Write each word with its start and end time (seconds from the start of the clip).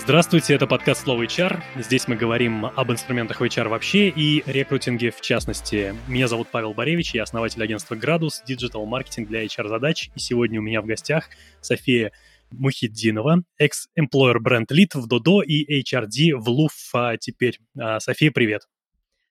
Здравствуйте, 0.00 0.54
это 0.54 0.66
подкаст 0.66 1.02
«Слово 1.02 1.24
HR». 1.24 1.60
Здесь 1.76 2.08
мы 2.08 2.16
говорим 2.16 2.64
об 2.64 2.90
инструментах 2.92 3.42
HR 3.42 3.68
вообще 3.68 4.08
и 4.08 4.42
рекрутинге 4.46 5.10
в 5.10 5.20
частности. 5.20 5.94
Меня 6.06 6.28
зовут 6.28 6.48
Павел 6.50 6.72
Боревич, 6.72 7.14
я 7.14 7.24
основатель 7.24 7.62
агентства 7.62 7.94
«Градус», 7.94 8.42
digital-маркетинг 8.46 9.28
для 9.28 9.44
HR-задач. 9.44 10.10
И 10.14 10.20
сегодня 10.20 10.60
у 10.60 10.62
меня 10.62 10.80
в 10.80 10.86
гостях 10.86 11.28
София 11.60 12.12
Мухиддинова, 12.50 13.42
экс- 13.58 13.85
employer 13.85 14.40
brand 14.40 14.70
lead 14.70 14.94
в 14.94 15.06
Додо 15.08 15.42
и 15.42 15.82
HRD 15.82 16.36
в 16.36 16.48
LOOV 16.48 16.72
а 16.94 17.16
теперь. 17.16 17.58
А, 17.78 18.00
София, 18.00 18.30
привет. 18.30 18.62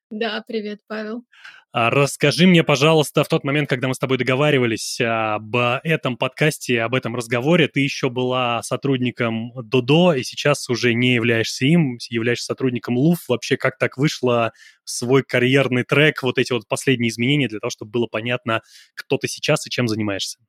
Да, 0.09 0.41
привет, 0.47 0.79
Павел. 0.87 1.25
А, 1.73 1.89
расскажи 1.89 2.47
мне, 2.47 2.63
пожалуйста, 2.63 3.25
в 3.25 3.27
тот 3.27 3.43
момент, 3.43 3.67
когда 3.69 3.89
мы 3.89 3.93
с 3.93 3.99
тобой 3.99 4.17
договаривались 4.17 5.01
об 5.01 5.53
этом 5.83 6.15
подкасте, 6.15 6.81
об 6.81 6.95
этом 6.95 7.13
разговоре, 7.13 7.67
ты 7.67 7.81
еще 7.81 8.09
была 8.09 8.63
сотрудником 8.63 9.51
Додо, 9.53 10.13
и 10.13 10.23
сейчас 10.23 10.69
уже 10.69 10.93
не 10.93 11.13
являешься 11.15 11.65
им, 11.65 11.97
являешься 12.09 12.45
сотрудником 12.45 12.97
Луф. 12.97 13.27
Вообще, 13.27 13.57
как 13.57 13.77
так 13.77 13.97
вышло 13.97 14.53
свой 14.85 15.23
карьерный 15.23 15.83
трек, 15.83 16.23
вот 16.23 16.37
эти 16.37 16.53
вот 16.53 16.67
последние 16.69 17.09
изменения, 17.09 17.49
для 17.49 17.59
того, 17.59 17.69
чтобы 17.69 17.91
было 17.91 18.07
понятно, 18.07 18.61
кто 18.95 19.17
ты 19.17 19.27
сейчас 19.27 19.67
и 19.67 19.69
чем 19.69 19.89
занимаешься? 19.89 20.39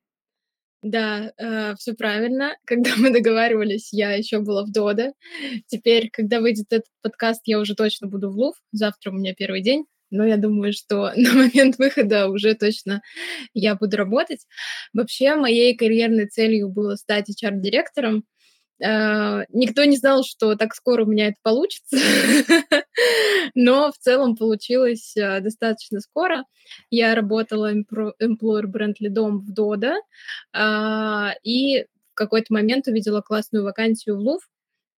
Да, 0.83 1.33
э, 1.37 1.75
все 1.77 1.95
правильно. 1.95 2.57
Когда 2.65 2.91
мы 2.97 3.13
договаривались, 3.13 3.93
я 3.93 4.13
еще 4.13 4.41
была 4.41 4.65
в 4.65 4.71
Дода. 4.71 5.13
Теперь, 5.67 6.09
когда 6.11 6.41
выйдет 6.41 6.67
этот 6.71 6.87
подкаст, 7.03 7.43
я 7.47 7.59
уже 7.59 7.75
точно 7.75 8.07
буду 8.07 8.31
в 8.31 8.37
Лув. 8.37 8.55
Завтра 8.73 9.11
у 9.11 9.15
меня 9.15 9.35
первый 9.35 9.63
день. 9.63 9.87
Но 10.11 10.25
я 10.27 10.37
думаю, 10.37 10.73
что 10.73 11.13
на 11.17 11.33
момент 11.33 11.79
выхода 11.79 12.29
уже 12.29 12.55
точно 12.55 13.03
я 13.55 13.75
буду 13.75 13.97
работать. 13.97 14.47
Вообще, 14.93 15.35
моей 15.35 15.77
карьерной 15.77 16.29
целью 16.29 16.69
было 16.69 16.95
стать 16.97 17.29
HR-директором. 17.29 18.25
Э, 18.81 19.45
никто 19.51 19.85
не 19.85 19.97
знал, 19.97 20.23
что 20.25 20.55
так 20.55 20.75
скоро 20.75 21.05
у 21.05 21.09
меня 21.09 21.29
это 21.29 21.37
получится, 21.43 21.97
но 23.55 23.91
в 23.91 23.99
целом 23.99 24.37
получилось 24.37 25.17
э, 25.17 25.41
достаточно 25.41 26.01
скоро. 26.01 26.45
Я 26.91 27.15
работала 27.15 27.73
employer 27.75 28.67
бренд 28.67 29.01
лидом 29.01 29.41
в 29.41 29.53
Дода 29.53 29.97
а, 30.53 31.33
и 31.43 31.85
в 32.13 32.15
какой-то 32.15 32.53
момент 32.53 32.87
увидела 32.89 33.21
классную 33.21 33.65
вакансию 33.65 34.17
в 34.17 34.21
Лув. 34.21 34.43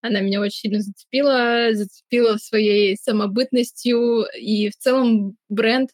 Она 0.02 0.20
меня 0.20 0.40
очень 0.40 0.60
сильно 0.60 0.80
зацепила, 0.80 1.68
зацепила 1.72 2.36
своей 2.38 2.96
самобытностью, 2.96 4.24
и 4.38 4.70
в 4.70 4.76
целом 4.76 5.36
бренд 5.48 5.90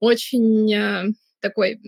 очень 0.00 0.72
э, 0.72 1.04
такой 1.40 1.80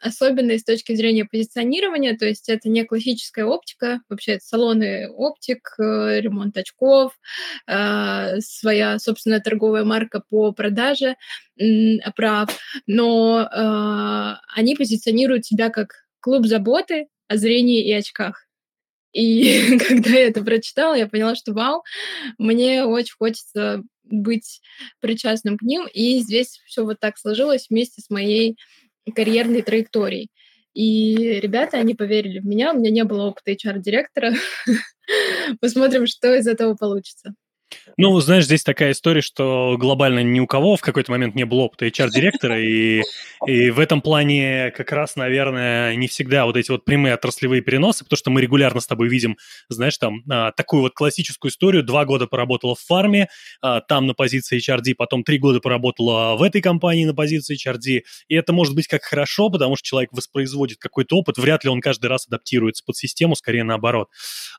особенный 0.00 0.58
с 0.58 0.64
точки 0.64 0.94
зрения 0.94 1.24
позиционирования, 1.24 2.16
то 2.16 2.26
есть 2.26 2.48
это 2.48 2.68
не 2.68 2.84
классическая 2.84 3.44
оптика, 3.44 4.00
вообще 4.08 4.32
это 4.32 4.44
салоны 4.44 5.08
оптик, 5.08 5.74
э, 5.78 6.20
ремонт 6.20 6.56
очков, 6.56 7.12
э, 7.66 8.40
своя 8.40 8.98
собственная 8.98 9.40
торговая 9.40 9.84
марка 9.84 10.22
по 10.28 10.52
продаже 10.52 11.16
прав, 12.14 12.50
но 12.86 13.42
э, 13.42 14.34
они 14.54 14.76
позиционируют 14.76 15.46
себя 15.46 15.70
как 15.70 16.06
клуб 16.20 16.46
заботы 16.46 17.08
о 17.28 17.36
зрении 17.36 17.86
и 17.86 17.92
очках. 17.92 18.45
И 19.16 19.78
когда 19.88 20.10
я 20.10 20.28
это 20.28 20.44
прочитала, 20.44 20.94
я 20.94 21.08
поняла, 21.08 21.34
что 21.34 21.54
вау, 21.54 21.82
мне 22.38 22.84
очень 22.84 23.14
хочется 23.18 23.82
быть 24.04 24.60
причастным 25.00 25.56
к 25.56 25.62
ним. 25.62 25.86
И 25.92 26.18
здесь 26.20 26.60
все 26.66 26.84
вот 26.84 27.00
так 27.00 27.16
сложилось 27.16 27.68
вместе 27.70 28.02
с 28.02 28.10
моей 28.10 28.58
карьерной 29.14 29.62
траекторией. 29.62 30.28
И 30.74 31.40
ребята, 31.40 31.78
они 31.78 31.94
поверили 31.94 32.40
в 32.40 32.44
меня, 32.44 32.74
у 32.74 32.78
меня 32.78 32.90
не 32.90 33.04
было 33.04 33.28
опыта 33.28 33.52
HR-директора. 33.52 34.34
Посмотрим, 35.60 36.06
что 36.06 36.34
из 36.34 36.46
этого 36.46 36.74
получится. 36.74 37.34
Ну, 37.98 38.18
знаешь, 38.20 38.44
здесь 38.44 38.62
такая 38.62 38.92
история, 38.92 39.22
что 39.22 39.76
глобально 39.78 40.22
ни 40.22 40.38
у 40.38 40.46
кого 40.46 40.76
в 40.76 40.82
какой-то 40.82 41.10
момент 41.10 41.34
не 41.34 41.44
было 41.44 41.62
опыта 41.62 41.86
HR-директора, 41.86 42.60
и, 42.60 43.02
и 43.46 43.70
в 43.70 43.80
этом 43.80 44.02
плане 44.02 44.70
как 44.76 44.92
раз, 44.92 45.16
наверное, 45.16 45.94
не 45.96 46.06
всегда 46.06 46.44
вот 46.44 46.56
эти 46.56 46.70
вот 46.70 46.84
прямые 46.84 47.14
отраслевые 47.14 47.62
переносы, 47.62 48.04
потому 48.04 48.18
что 48.18 48.30
мы 48.30 48.42
регулярно 48.42 48.80
с 48.80 48.86
тобой 48.86 49.08
видим, 49.08 49.38
знаешь, 49.68 49.96
там 49.96 50.22
а, 50.28 50.52
такую 50.52 50.82
вот 50.82 50.92
классическую 50.92 51.50
историю. 51.50 51.82
Два 51.82 52.04
года 52.04 52.26
поработала 52.26 52.74
в 52.74 52.80
фарме, 52.80 53.28
а, 53.62 53.80
там 53.80 54.06
на 54.06 54.14
позиции 54.14 54.58
HRD, 54.58 54.94
потом 54.94 55.24
три 55.24 55.38
года 55.38 55.60
поработала 55.60 56.36
в 56.36 56.42
этой 56.42 56.60
компании 56.60 57.06
на 57.06 57.14
позиции 57.14 57.56
HRD, 57.56 58.02
и 58.28 58.34
это 58.34 58.52
может 58.52 58.74
быть 58.74 58.88
как 58.88 59.04
хорошо, 59.04 59.48
потому 59.48 59.76
что 59.76 59.86
человек 59.86 60.10
воспроизводит 60.12 60.78
какой-то 60.78 61.16
опыт, 61.16 61.38
вряд 61.38 61.64
ли 61.64 61.70
он 61.70 61.80
каждый 61.80 62.06
раз 62.06 62.26
адаптируется 62.26 62.84
под 62.84 62.96
систему, 62.96 63.36
скорее 63.36 63.64
наоборот. 63.64 64.08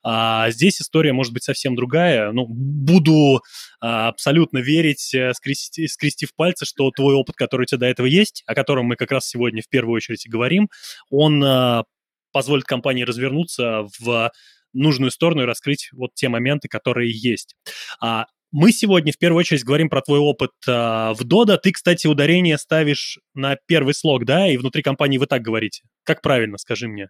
А 0.04 0.50
здесь 0.50 0.82
история 0.82 1.14
может 1.14 1.34
быть 1.34 1.44
совсем 1.44 1.76
другая. 1.76 2.32
Ну, 2.32 2.48
буду 2.98 3.42
а, 3.80 4.10
абсолютно 4.10 4.60
верить, 4.60 5.14
э, 5.14 5.34
скрести, 5.34 5.88
скрестив 5.88 6.34
пальцы, 6.36 6.66
что 6.66 6.90
твой 6.92 7.16
опыт, 7.16 7.36
который 7.36 7.64
у 7.64 7.66
тебя 7.66 7.80
до 7.80 7.86
этого 7.88 8.08
есть, 8.08 8.44
о 8.46 8.56
котором 8.56 8.86
мы 8.86 8.96
как 8.96 9.12
раз 9.12 9.28
сегодня 9.28 9.62
в 9.62 9.70
первую 9.70 9.96
очередь 9.96 10.26
и 10.26 10.30
говорим, 10.30 10.70
он 11.10 11.44
а, 11.44 11.84
позволит 12.32 12.66
компании 12.66 13.04
развернуться 13.04 13.88
в 14.00 14.32
нужную 14.74 15.12
сторону 15.12 15.44
и 15.44 15.46
раскрыть 15.46 15.90
вот 15.94 16.14
те 16.14 16.30
моменты, 16.30 16.68
которые 16.68 17.12
есть. 17.12 17.56
А, 18.02 18.26
мы 18.52 18.72
сегодня 18.72 19.12
в 19.12 19.18
первую 19.18 19.40
очередь 19.40 19.64
говорим 19.64 19.90
про 19.90 20.02
твой 20.02 20.20
опыт 20.20 20.52
а, 20.68 21.14
в 21.14 21.24
Дода. 21.24 21.58
Ты, 21.58 21.72
кстати, 21.72 22.08
ударение 22.08 22.58
ставишь 22.58 23.20
на 23.34 23.58
первый 23.68 23.94
слог, 23.94 24.26
да, 24.26 24.48
и 24.48 24.58
внутри 24.58 24.82
компании 24.82 25.18
вы 25.18 25.28
так 25.28 25.42
говорите. 25.42 25.84
Как 26.04 26.22
правильно, 26.22 26.58
скажи 26.58 26.88
мне? 26.88 27.10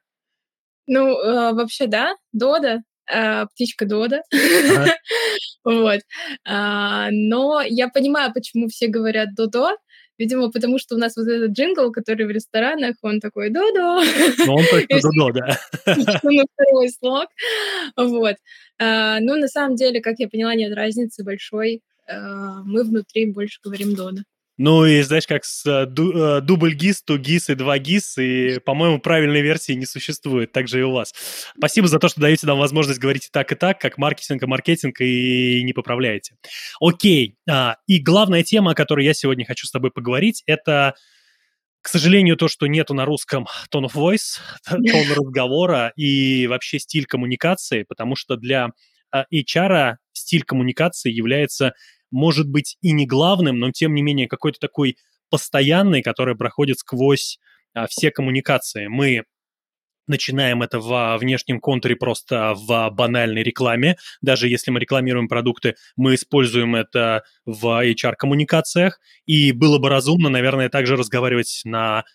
Ну, 0.87 1.19
э, 1.19 1.53
вообще, 1.53 1.87
да, 1.87 2.15
Дода, 2.31 2.81
птичка 3.53 3.85
Дода. 3.85 4.21
Вот. 5.63 5.99
А, 6.45 7.09
но 7.11 7.61
я 7.61 7.89
понимаю, 7.89 8.31
почему 8.33 8.69
все 8.69 8.87
говорят 8.87 9.35
Додо. 9.35 9.75
Видимо, 10.17 10.49
потому 10.49 10.79
что 10.79 10.95
у 10.95 10.97
нас 10.97 11.15
вот 11.15 11.27
этот 11.27 11.51
джингл, 11.51 11.91
который 11.91 12.25
в 12.25 12.31
ресторанах, 12.31 12.95
он 13.01 13.19
такой 13.19 13.49
Додо. 13.49 14.01
Ну, 14.45 14.55
он 14.55 14.63
точно 14.71 15.11
Додо, 15.11 15.39
да. 15.39 15.57
на 15.95 16.43
второй 16.53 16.89
слог. 16.89 17.27
Вот. 17.97 18.35
А, 18.79 19.19
ну, 19.19 19.35
на 19.35 19.47
самом 19.47 19.75
деле, 19.75 20.01
как 20.01 20.15
я 20.19 20.27
поняла, 20.27 20.55
нет 20.55 20.73
разницы 20.73 21.23
большой. 21.23 21.81
А, 22.07 22.63
мы 22.63 22.83
внутри 22.83 23.31
больше 23.31 23.59
говорим 23.63 23.93
Додо. 23.93 24.21
Ну 24.57 24.85
и 24.85 25.01
знаешь, 25.03 25.27
как 25.27 25.45
с 25.45 25.63
э, 25.67 25.85
э, 25.85 26.41
дубль 26.41 26.73
ГИС, 26.73 27.03
то 27.03 27.17
ГИС 27.17 27.49
и 27.49 27.55
два 27.55 27.77
ГИС, 27.77 28.17
и, 28.17 28.59
по-моему, 28.65 28.99
правильной 28.99 29.41
версии 29.41 29.73
не 29.73 29.85
существует, 29.85 30.51
так 30.51 30.67
же 30.67 30.79
и 30.79 30.83
у 30.83 30.91
вас. 30.91 31.13
Спасибо 31.55 31.87
за 31.87 31.99
то, 31.99 32.09
что 32.09 32.21
даете 32.21 32.47
нам 32.47 32.57
возможность 32.57 32.99
говорить 32.99 33.27
и 33.27 33.29
так, 33.31 33.51
и 33.51 33.55
так, 33.55 33.79
как 33.79 33.99
маркетинг 33.99 34.41
и 34.41 34.45
маркетинг, 34.47 34.99
и 34.99 35.61
не 35.63 35.73
поправляете. 35.73 36.35
Окей, 36.81 37.35
а, 37.47 37.77
и 37.85 37.99
главная 37.99 38.41
тема, 38.41 38.71
о 38.71 38.75
которой 38.75 39.05
я 39.05 39.13
сегодня 39.13 39.45
хочу 39.45 39.67
с 39.67 39.71
тобой 39.71 39.91
поговорить, 39.91 40.41
это, 40.47 40.95
к 41.83 41.87
сожалению, 41.87 42.35
то, 42.35 42.47
что 42.47 42.65
нету 42.65 42.95
на 42.95 43.05
русском 43.05 43.45
tone 43.71 43.85
of 43.85 43.93
voice, 43.93 44.39
тон 44.67 44.83
разговора 45.15 45.93
и 45.95 46.47
вообще 46.47 46.79
стиль 46.79 47.05
коммуникации, 47.05 47.83
потому 47.83 48.15
что 48.15 48.37
для 48.37 48.69
HR 49.13 49.97
стиль 50.13 50.43
коммуникации 50.43 51.11
является 51.11 51.73
может 52.11 52.49
быть 52.49 52.77
и 52.81 52.91
не 52.91 53.05
главным, 53.05 53.59
но 53.59 53.71
тем 53.71 53.93
не 53.93 54.01
менее 54.01 54.27
какой-то 54.27 54.59
такой 54.59 54.97
постоянный, 55.29 56.01
который 56.01 56.35
проходит 56.35 56.79
сквозь 56.79 57.39
а, 57.73 57.87
все 57.87 58.11
коммуникации. 58.11 58.87
Мы 58.87 59.23
начинаем 60.07 60.63
это 60.63 60.79
в 60.79 61.17
внешнем 61.19 61.59
контуре 61.59 61.95
просто 61.95 62.53
в 62.55 62.89
банальной 62.91 63.43
рекламе. 63.43 63.97
Даже 64.21 64.47
если 64.47 64.71
мы 64.71 64.79
рекламируем 64.79 65.27
продукты, 65.27 65.75
мы 65.95 66.15
используем 66.15 66.75
это 66.75 67.23
в 67.45 67.65
HR-коммуникациях. 67.65 68.99
И 69.25 69.51
было 69.51 69.79
бы 69.79 69.89
разумно, 69.89 70.29
наверное, 70.29 70.69
также 70.69 70.95
разговаривать 70.95 71.61
на 71.65 72.05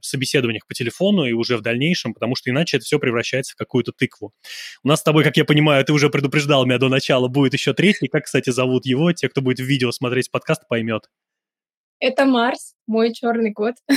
собеседованиях 0.00 0.66
по 0.66 0.74
телефону 0.74 1.24
и 1.24 1.32
уже 1.32 1.56
в 1.56 1.60
дальнейшем, 1.60 2.14
потому 2.14 2.34
что 2.34 2.50
иначе 2.50 2.78
это 2.78 2.86
все 2.86 2.98
превращается 2.98 3.52
в 3.52 3.56
какую-то 3.56 3.92
тыкву. 3.92 4.32
У 4.82 4.88
нас 4.88 5.00
с 5.00 5.02
тобой, 5.02 5.24
как 5.24 5.36
я 5.36 5.44
понимаю, 5.44 5.84
ты 5.84 5.92
уже 5.92 6.10
предупреждал 6.10 6.66
меня 6.66 6.78
до 6.78 6.88
начала, 6.88 7.28
будет 7.28 7.52
еще 7.52 7.74
третий. 7.74 8.08
Как, 8.08 8.24
кстати, 8.24 8.50
зовут 8.50 8.86
его? 8.86 9.12
Те, 9.12 9.28
кто 9.28 9.40
будет 9.40 9.60
в 9.60 9.64
видео 9.64 9.90
смотреть 9.92 10.30
подкаст, 10.30 10.62
поймет. 10.68 11.08
Это 12.00 12.26
Марс, 12.26 12.74
мой 12.86 13.12
черный 13.12 13.52
кот. 13.52 13.74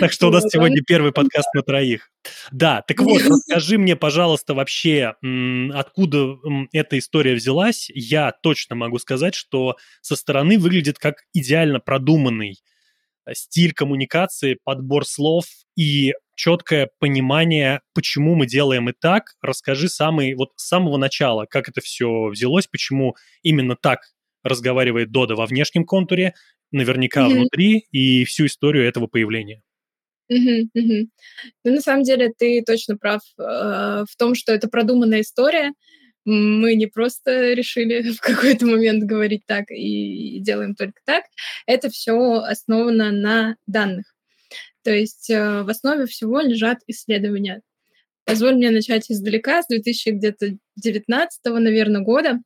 Так 0.00 0.12
что 0.12 0.28
у 0.28 0.30
нас 0.30 0.44
сегодня 0.48 0.80
первый 0.86 1.10
подкаст 1.10 1.48
на 1.54 1.62
троих. 1.62 2.10
Да, 2.52 2.82
так 2.86 3.00
вот, 3.00 3.20
расскажи 3.26 3.78
мне, 3.78 3.96
пожалуйста, 3.96 4.54
вообще, 4.54 5.14
откуда 5.74 6.36
эта 6.72 6.98
история 6.98 7.34
взялась. 7.34 7.90
Я 7.92 8.30
точно 8.30 8.76
могу 8.76 8.98
сказать, 8.98 9.34
что 9.34 9.76
со 10.00 10.14
стороны 10.14 10.56
выглядит 10.56 11.00
как 11.00 11.24
идеально 11.32 11.80
продуманный 11.80 12.58
Э, 12.58 12.77
стиль 13.34 13.72
коммуникации, 13.72 14.58
подбор 14.64 15.06
слов 15.06 15.44
и 15.76 16.14
четкое 16.34 16.90
понимание, 16.98 17.80
почему 17.94 18.34
мы 18.34 18.46
делаем 18.46 18.88
и 18.88 18.92
так. 18.98 19.34
Расскажи 19.42 19.88
самый, 19.88 20.34
вот 20.34 20.50
с 20.56 20.68
самого 20.68 20.96
начала, 20.96 21.46
как 21.46 21.68
это 21.68 21.80
все 21.80 22.28
взялось, 22.28 22.66
почему 22.66 23.16
именно 23.42 23.76
так 23.76 24.00
разговаривает 24.42 25.10
Дода 25.10 25.34
во 25.34 25.46
внешнем 25.46 25.84
контуре, 25.84 26.34
наверняка 26.70 27.26
mm-hmm. 27.26 27.34
внутри, 27.34 27.86
и 27.90 28.24
всю 28.24 28.46
историю 28.46 28.86
этого 28.86 29.06
появления. 29.06 29.62
Угу, 30.30 30.68
угу. 30.74 31.08
Ну, 31.64 31.72
на 31.72 31.80
самом 31.80 32.02
деле, 32.02 32.32
ты 32.36 32.62
точно 32.62 32.96
прав 32.98 33.22
э, 33.38 33.42
в 33.42 34.16
том, 34.18 34.34
что 34.34 34.52
это 34.52 34.68
продуманная 34.68 35.22
история. 35.22 35.72
Мы 36.30 36.74
не 36.74 36.86
просто 36.86 37.54
решили 37.54 38.10
в 38.12 38.20
какой-то 38.20 38.66
момент 38.66 39.04
говорить 39.04 39.44
так 39.46 39.70
и 39.70 40.40
делаем 40.40 40.74
только 40.74 41.00
так. 41.06 41.24
Это 41.66 41.88
все 41.88 42.40
основано 42.40 43.10
на 43.12 43.56
данных. 43.66 44.04
То 44.82 44.90
есть 44.90 45.30
э, 45.30 45.62
в 45.62 45.68
основе 45.70 46.04
всего 46.06 46.40
лежат 46.40 46.80
исследования. 46.86 47.62
Позволь 48.26 48.56
мне 48.56 48.70
начать 48.70 49.10
издалека, 49.10 49.62
с 49.62 49.68
2019, 49.68 51.40
наверное, 51.46 52.02
года. 52.02 52.40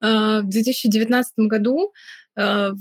А, 0.00 0.40
в 0.40 0.48
2019 0.48 1.32
году, 1.46 1.92
а, 2.36 2.72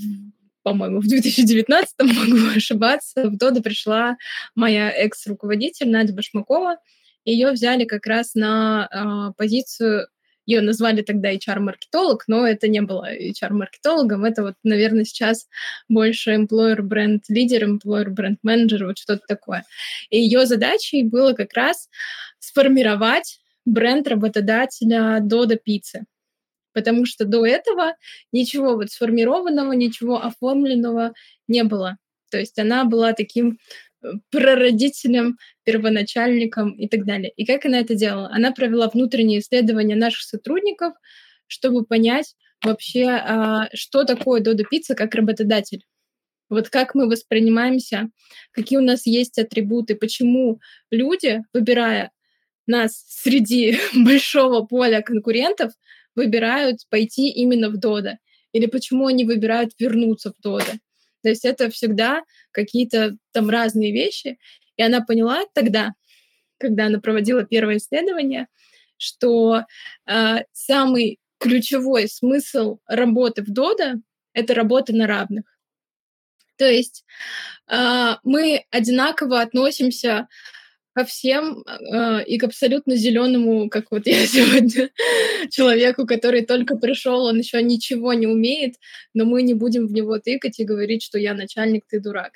по-моему, 0.64 1.00
в 1.00 1.08
2019, 1.08 1.94
могу 2.02 2.56
ошибаться, 2.56 3.30
в 3.30 3.38
Дода 3.38 3.62
пришла 3.62 4.18
моя 4.56 4.90
экс-руководитель 4.90 5.92
Надя 5.92 6.14
Башмакова. 6.14 6.78
Ее 7.24 7.52
взяли 7.52 7.86
как 7.86 8.08
раз 8.08 8.34
на 8.34 9.34
позицию 9.38 10.08
ее 10.46 10.62
назвали 10.62 11.02
тогда 11.02 11.34
HR-маркетолог, 11.34 12.24
но 12.28 12.46
это 12.48 12.68
не 12.68 12.82
было 12.82 13.08
HR-маркетологом, 13.14 14.26
это 14.26 14.44
вот, 14.44 14.56
наверное, 14.64 15.06
сейчас 15.06 15.48
больше 15.88 16.34
employer 16.36 16.82
бренд 16.82 17.24
лидер, 17.30 17.64
employer 17.64 18.10
бренд 18.10 18.40
менеджер, 18.44 18.86
вот 18.88 18.98
что-то 18.98 19.24
такое. 19.28 19.64
И 20.10 20.20
ее 20.20 20.46
задачей 20.46 21.04
было 21.04 21.34
как 21.34 21.54
раз 21.54 21.90
сформировать 22.40 23.40
бренд 23.66 24.08
работодателя 24.08 25.20
Дода 25.22 25.56
Пиццы. 25.56 26.06
Потому 26.74 27.06
что 27.06 27.26
до 27.26 27.46
этого 27.46 27.94
ничего 28.32 28.76
вот 28.76 28.90
сформированного, 28.90 29.74
ничего 29.74 30.24
оформленного 30.24 31.14
не 31.48 31.64
было. 31.64 31.98
То 32.32 32.40
есть 32.40 32.58
она 32.58 32.84
была 32.84 33.14
таким 33.14 33.60
прародителем, 34.30 35.38
первоначальником 35.64 36.72
и 36.74 36.88
так 36.88 37.06
далее. 37.06 37.32
И 37.36 37.46
как 37.46 37.66
она 37.66 37.80
это 37.80 37.96
делала? 37.96 38.30
Она 38.32 38.52
провела 38.52 38.90
внутренние 38.90 39.40
исследования 39.40 39.96
наших 39.96 40.22
сотрудников, 40.22 40.94
чтобы 41.48 41.86
понять 41.86 42.36
вообще, 42.64 43.08
а, 43.10 43.70
что 43.74 44.04
такое 44.04 44.42
Додо 44.42 44.64
Пицца 44.64 44.96
как 44.96 45.16
работодатель. 45.16 45.84
Вот 46.50 46.70
как 46.70 46.94
мы 46.96 47.08
воспринимаемся, 47.08 48.10
какие 48.52 48.78
у 48.78 48.84
нас 48.84 49.06
есть 49.06 49.40
атрибуты, 49.40 49.96
почему 49.96 50.60
люди, 50.92 51.42
выбирая 51.54 52.12
нас 52.68 53.06
среди 53.08 53.78
большого 53.96 54.66
поля 54.66 55.02
конкурентов, 55.02 55.74
выбирают 56.16 56.82
пойти 56.90 57.30
именно 57.30 57.70
в 57.70 57.78
Додо, 57.78 58.18
или 58.52 58.68
почему 58.68 59.08
они 59.08 59.26
выбирают 59.26 59.72
вернуться 59.80 60.32
в 60.32 60.42
Додо. 60.42 60.74
То 61.24 61.30
есть 61.30 61.46
это 61.46 61.70
всегда 61.70 62.24
какие-то 62.52 63.18
там 63.32 63.50
разные 63.50 63.92
вещи. 63.92 64.38
И 64.76 64.84
она 64.84 65.02
поняла 65.02 65.44
тогда, 65.54 65.94
когда 66.60 66.88
она 66.88 67.00
проводила 67.00 67.46
первое 67.46 67.78
исследование, 67.78 68.48
что 68.98 69.64
э, 70.06 70.36
самый 70.52 71.20
ключевой 71.40 72.08
смысл 72.08 72.80
работы 72.88 73.42
в 73.42 73.52
Дода— 73.52 73.96
это 74.34 74.54
работа 74.54 74.94
на 74.94 75.08
равных. 75.08 75.46
То 76.58 76.66
есть 76.66 77.06
э, 77.70 78.16
мы 78.24 78.66
одинаково 78.70 79.42
относимся 79.42 80.28
ко 80.94 81.06
всем 81.06 81.64
э, 81.64 82.24
и 82.26 82.38
к 82.38 82.44
абсолютно 82.44 82.96
зеленому, 82.96 83.70
как 83.70 83.92
вот 83.92 84.06
я 84.06 84.26
сегодня, 84.28 84.90
человеку, 85.50 86.06
который 86.06 86.46
только 86.46 86.76
пришел, 86.76 87.26
он 87.26 87.40
еще 87.40 87.62
ничего 87.62 88.14
не 88.14 88.28
умеет, 88.28 88.76
но 89.14 89.26
мы 89.26 89.42
не 89.42 89.54
будем 89.54 89.88
в 89.88 89.94
него 89.94 90.20
тыкать 90.20 90.60
и 90.60 90.66
говорить, 90.66 91.04
что 91.04 91.18
я 91.18 91.34
начальник, 91.34 91.86
ты 91.90 92.00
дурак. 92.00 92.34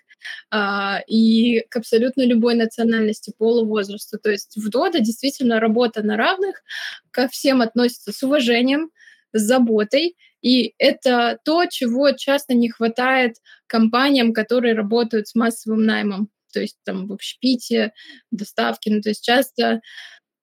А, 0.50 1.02
и 1.08 1.62
к 1.70 1.78
абсолютно 1.78 2.24
любой 2.24 2.56
национальности, 2.56 3.34
полу, 3.38 3.66
возрасту. 3.66 4.18
То 4.18 4.32
есть 4.32 4.58
в 4.58 4.70
ДОДА 4.70 5.00
действительно 5.00 5.60
работа 5.60 6.02
на 6.02 6.18
равных, 6.18 6.64
ко 7.12 7.28
всем 7.28 7.62
относится 7.62 8.12
с 8.12 8.24
уважением, 8.24 8.90
с 9.34 9.42
заботой, 9.42 10.16
и 10.42 10.74
это 10.78 11.40
то, 11.44 11.66
чего 11.66 12.12
часто 12.12 12.54
не 12.54 12.70
хватает 12.70 13.36
компаниям, 13.68 14.34
которые 14.34 14.74
работают 14.74 15.28
с 15.28 15.36
массовым 15.36 15.84
наймом 15.84 16.30
то 16.52 16.62
есть 16.62 16.78
там 16.84 17.08
в 17.08 17.14
общепите, 17.14 17.94
доставки. 18.32 18.90
Ну, 18.90 19.02
то 19.02 19.10
есть 19.10 19.24
часто 19.24 19.82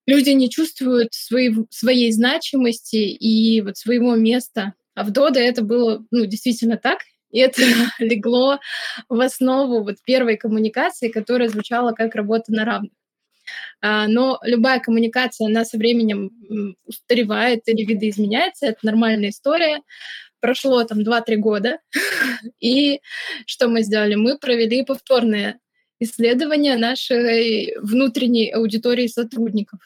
люди 0.06 0.30
не 0.30 0.50
чувствуют 0.50 1.12
своей, 1.12 1.54
своей 1.70 2.12
значимости 2.12 2.96
и 2.96 3.60
вот 3.60 3.76
своего 3.76 4.14
места. 4.14 4.74
А 4.94 5.04
в 5.04 5.10
Дода 5.10 5.40
это 5.40 5.62
было 5.62 6.04
ну, 6.10 6.24
действительно 6.26 6.76
так, 6.76 7.00
и 7.30 7.40
это 7.40 7.62
легло 7.98 8.60
в 9.08 9.20
основу 9.20 9.82
вот 9.82 9.96
первой 10.04 10.36
коммуникации, 10.36 11.08
которая 11.08 11.48
звучала 11.48 11.92
как 11.92 12.14
работа 12.14 12.52
на 12.52 12.64
равных. 12.64 12.92
А, 13.80 14.06
но 14.08 14.38
любая 14.42 14.80
коммуникация, 14.80 15.48
она 15.48 15.64
со 15.64 15.76
временем 15.76 16.30
устаревает 16.86 17.62
или 17.66 17.84
видоизменяется, 17.84 18.66
это 18.66 18.78
нормальная 18.82 19.30
история. 19.30 19.82
Прошло 20.40 20.84
там 20.84 21.00
2-3 21.00 21.36
года, 21.36 21.78
и 22.60 23.00
что 23.46 23.68
мы 23.68 23.82
сделали? 23.82 24.14
Мы 24.14 24.38
провели 24.38 24.84
повторное 24.84 25.58
исследования 26.04 26.76
нашей 26.76 27.76
внутренней 27.80 28.50
аудитории 28.50 29.06
сотрудников. 29.06 29.80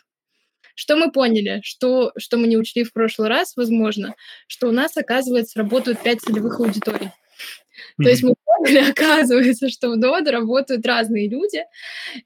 Что 0.74 0.96
мы 0.96 1.10
поняли, 1.10 1.60
что, 1.64 2.12
что 2.16 2.36
мы 2.36 2.46
не 2.46 2.56
учли 2.56 2.84
в 2.84 2.92
прошлый 2.92 3.28
раз, 3.28 3.56
возможно, 3.56 4.14
что 4.46 4.68
у 4.68 4.72
нас, 4.72 4.96
оказывается, 4.96 5.58
работают 5.58 6.02
пять 6.02 6.20
целевых 6.20 6.60
аудиторий. 6.60 7.06
Mm-hmm. 7.08 8.04
То 8.04 8.08
есть 8.08 8.22
мы 8.22 8.34
поняли, 8.44 8.78
оказывается, 8.90 9.68
что 9.70 9.90
в 9.90 9.98
ДОД 9.98 10.28
работают 10.28 10.86
разные 10.86 11.28
люди. 11.28 11.64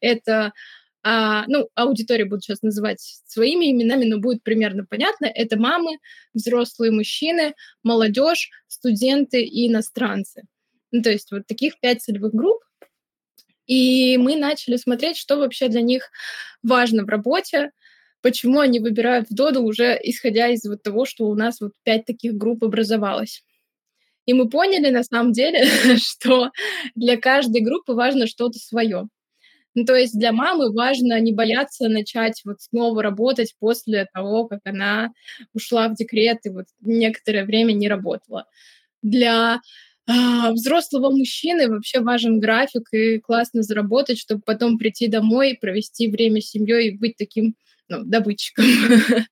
Это 0.01 0.53
а, 1.05 1.45
ну, 1.49 1.69
аудитория 1.75 2.25
буду 2.25 2.43
сейчас 2.43 2.63
называть 2.63 3.01
своими 3.27 3.71
именами, 3.73 4.05
но 4.05 4.19
будет 4.19 4.43
примерно 4.43 4.85
понятно. 4.85 5.27
Это 5.27 5.59
мамы, 5.59 5.99
взрослые 6.33 6.93
мужчины, 6.93 7.55
молодежь, 7.83 8.51
студенты 8.69 9.43
и 9.43 9.69
иностранцы. 9.69 10.45
Ну, 10.93 11.03
то 11.03 11.11
есть 11.11 11.33
вот 11.33 11.47
таких 11.47 11.81
пять 11.81 12.03
целевых 12.03 12.33
групп, 12.35 12.63
и 13.67 14.17
мы 14.19 14.37
начали 14.37 14.77
смотреть, 14.77 15.17
что 15.17 15.37
вообще 15.37 15.69
для 15.69 15.83
них 15.83 16.11
важно 16.63 17.05
в 17.05 17.09
работе, 17.09 17.71
почему 18.23 18.61
они 18.61 18.81
выбирают 18.81 19.29
в 19.29 19.35
Доду 19.35 19.63
уже 19.63 19.99
исходя 20.03 20.49
из 20.49 20.65
вот 20.65 20.83
того, 20.83 21.05
что 21.05 21.27
у 21.27 21.35
нас 21.35 21.61
вот 21.61 21.73
пять 21.85 22.05
таких 22.07 22.35
групп 22.35 22.65
образовалось. 22.65 23.45
И 24.27 24.35
мы 24.35 24.49
поняли 24.49 24.91
на 24.91 25.03
самом 25.03 25.33
деле, 25.33 25.65
что 25.97 26.51
для 26.95 27.17
каждой 27.17 27.61
группы 27.61 27.93
важно 27.93 28.27
что-то 28.27 28.59
свое. 28.59 29.09
Ну, 29.75 29.85
то 29.87 29.95
есть 29.95 30.19
для 30.19 30.33
мамы 30.33 30.73
важно 30.73 31.19
не 31.21 31.33
бояться 31.33 31.89
начать 31.89 32.43
вот 32.45 32.61
снова 32.61 33.03
работать 33.03 33.55
после 33.59 34.07
того, 34.13 34.47
как 34.47 34.61
она 34.65 35.13
ушла 35.55 35.89
в 35.89 35.95
декрет 35.95 36.39
и 36.45 36.51
вот 36.51 36.67
некоторое 36.81 37.45
время 37.45 37.73
не 37.73 37.89
работала. 37.89 38.47
Для 39.03 39.61
взрослого 40.07 41.11
мужчины 41.11 41.69
вообще 41.69 42.01
важен 42.01 42.41
график 42.41 42.89
и 42.93 43.19
классно 43.19 43.63
заработать, 43.63 44.19
чтобы 44.19 44.43
потом 44.45 44.79
прийти 44.79 45.09
домой, 45.09 45.57
провести 45.61 46.09
время 46.09 46.41
с 46.41 46.51
семьей 46.51 46.89
и 46.89 46.99
быть 46.99 47.17
таким 47.17 47.55
ну, 47.89 48.05
добытчиком. 48.05 48.65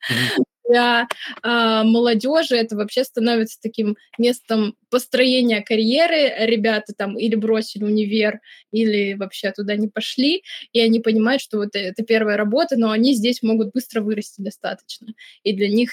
Для 0.69 1.09
а, 1.43 1.83
молодежи 1.83 2.55
это 2.55 2.77
вообще 2.77 3.03
становится 3.03 3.59
таким 3.61 3.97
местом 4.19 4.77
построения 4.89 5.63
карьеры. 5.63 6.33
Ребята 6.47 6.93
там 6.97 7.19
или 7.19 7.35
бросили 7.35 7.83
универ, 7.83 8.39
или 8.71 9.15
вообще 9.15 9.51
туда 9.51 9.75
не 9.75 9.89
пошли, 9.89 10.45
и 10.73 10.81
они 10.81 11.01
понимают, 11.01 11.43
что 11.43 11.59
вот 11.59 11.71
это 11.73 12.05
первая 12.05 12.37
работа, 12.37 12.77
но 12.77 12.93
они 12.93 13.15
здесь 13.15 13.43
могут 13.43 13.73
быстро 13.73 14.01
вырасти 14.01 14.43
достаточно. 14.43 15.09
И 15.43 15.53
для 15.55 15.69
них 15.69 15.91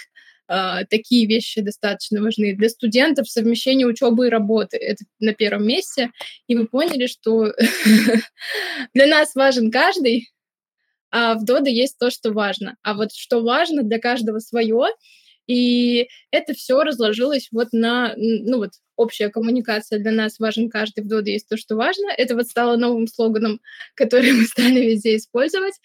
такие 0.47 1.27
вещи 1.27 1.61
достаточно 1.61 2.21
важны. 2.21 2.55
Для 2.55 2.69
студентов 2.69 3.29
совмещение 3.29 3.87
учебы 3.87 4.27
и 4.27 4.29
работы— 4.29 4.77
это 4.77 5.03
на 5.19 5.33
первом 5.33 5.67
месте. 5.67 6.11
И 6.47 6.55
вы 6.55 6.67
поняли, 6.67 7.07
что 7.07 7.53
для 8.93 9.07
нас 9.07 9.35
важен 9.35 9.71
каждый, 9.71 10.29
а 11.11 11.35
в 11.35 11.45
Дода 11.45 11.69
есть 11.69 11.97
то, 11.97 12.09
что 12.09 12.31
важно. 12.31 12.75
А 12.83 12.93
вот 12.93 13.13
что 13.13 13.41
важно 13.41 13.83
для 13.83 13.99
каждого 13.99 14.39
свое, 14.39 14.87
и 15.47 16.09
это 16.31 16.53
все 16.53 16.83
разложилось 16.83 17.47
вот 17.51 17.69
на, 17.71 18.13
ну 18.17 18.57
вот, 18.57 18.71
общая 18.97 19.29
коммуникация 19.29 19.99
для 19.99 20.11
нас 20.11 20.39
важен 20.39 20.69
каждый 20.69 21.03
в 21.03 21.07
Доде 21.07 21.33
есть 21.33 21.47
то, 21.47 21.55
что 21.55 21.75
важно. 21.75 22.09
Это 22.17 22.35
вот 22.35 22.47
стало 22.47 22.75
новым 22.75 23.07
слоганом, 23.07 23.61
который 23.95 24.33
мы 24.33 24.43
стали 24.43 24.81
везде 24.81 25.15
использовать. 25.15 25.75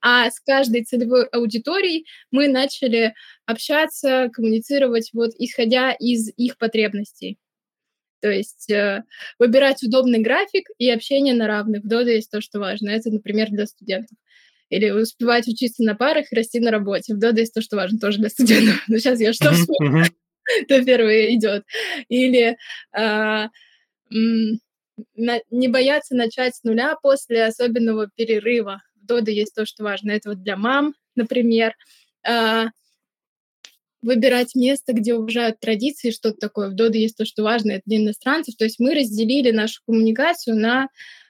А 0.00 0.30
с 0.30 0.40
каждой 0.40 0.84
целевой 0.84 1.26
аудиторией 1.26 2.06
мы 2.30 2.48
начали 2.48 3.14
общаться, 3.50 4.30
коммуницировать 4.32 5.10
вот 5.12 5.30
исходя 5.38 5.92
из 5.92 6.30
их 6.36 6.56
потребностей. 6.58 7.38
То 8.20 8.30
есть 8.30 8.70
э, 8.70 9.02
выбирать 9.38 9.82
удобный 9.82 10.18
график 10.20 10.68
и 10.78 10.90
общение 10.90 11.34
на 11.34 11.46
равных. 11.46 11.84
В 11.84 11.88
Доде 11.88 12.16
есть 12.16 12.30
то, 12.30 12.40
что 12.40 12.60
важно. 12.60 12.90
Это, 12.90 13.10
например, 13.10 13.48
для 13.50 13.66
студентов 13.66 14.16
или 14.70 14.90
успевать 14.90 15.48
учиться 15.48 15.82
на 15.82 15.94
парах 15.94 16.32
и 16.32 16.36
расти 16.36 16.60
на 16.60 16.70
работе. 16.70 17.14
В 17.14 17.18
Дода 17.18 17.40
есть 17.40 17.52
то, 17.52 17.60
что 17.60 17.76
важно 17.76 17.98
тоже 17.98 18.18
для 18.18 18.30
студентов. 18.30 18.82
Но 18.88 18.98
сейчас 18.98 19.20
я 19.20 19.32
что 19.32 19.52
вспомню, 19.52 20.04
то 20.68 20.84
первое 20.84 21.34
идет. 21.34 21.64
Или 22.08 22.56
а, 22.92 23.50
не 24.08 25.68
бояться 25.68 26.14
начать 26.14 26.54
с 26.54 26.62
нуля 26.62 26.96
после 27.02 27.44
особенного 27.44 28.08
перерыва. 28.14 28.82
В 28.94 29.06
Дода 29.06 29.30
есть 29.30 29.54
то, 29.54 29.66
что 29.66 29.82
важно. 29.82 30.12
Это 30.12 30.30
вот 30.30 30.42
для 30.42 30.56
мам, 30.56 30.94
например. 31.16 31.74
А, 32.26 32.66
выбирать 34.02 34.54
место, 34.54 34.92
где 34.92 35.14
уважают 35.14 35.60
традиции, 35.60 36.10
что-то 36.10 36.38
такое. 36.38 36.70
В 36.70 36.74
Доде 36.74 37.00
есть 37.00 37.16
то, 37.16 37.24
что 37.24 37.42
важно, 37.42 37.72
это 37.72 37.82
для 37.86 37.98
иностранцев. 37.98 38.56
То 38.56 38.64
есть 38.64 38.78
мы 38.78 38.94
разделили 38.94 39.50
нашу 39.50 39.82
коммуникацию 39.86 40.56
на 40.56 40.88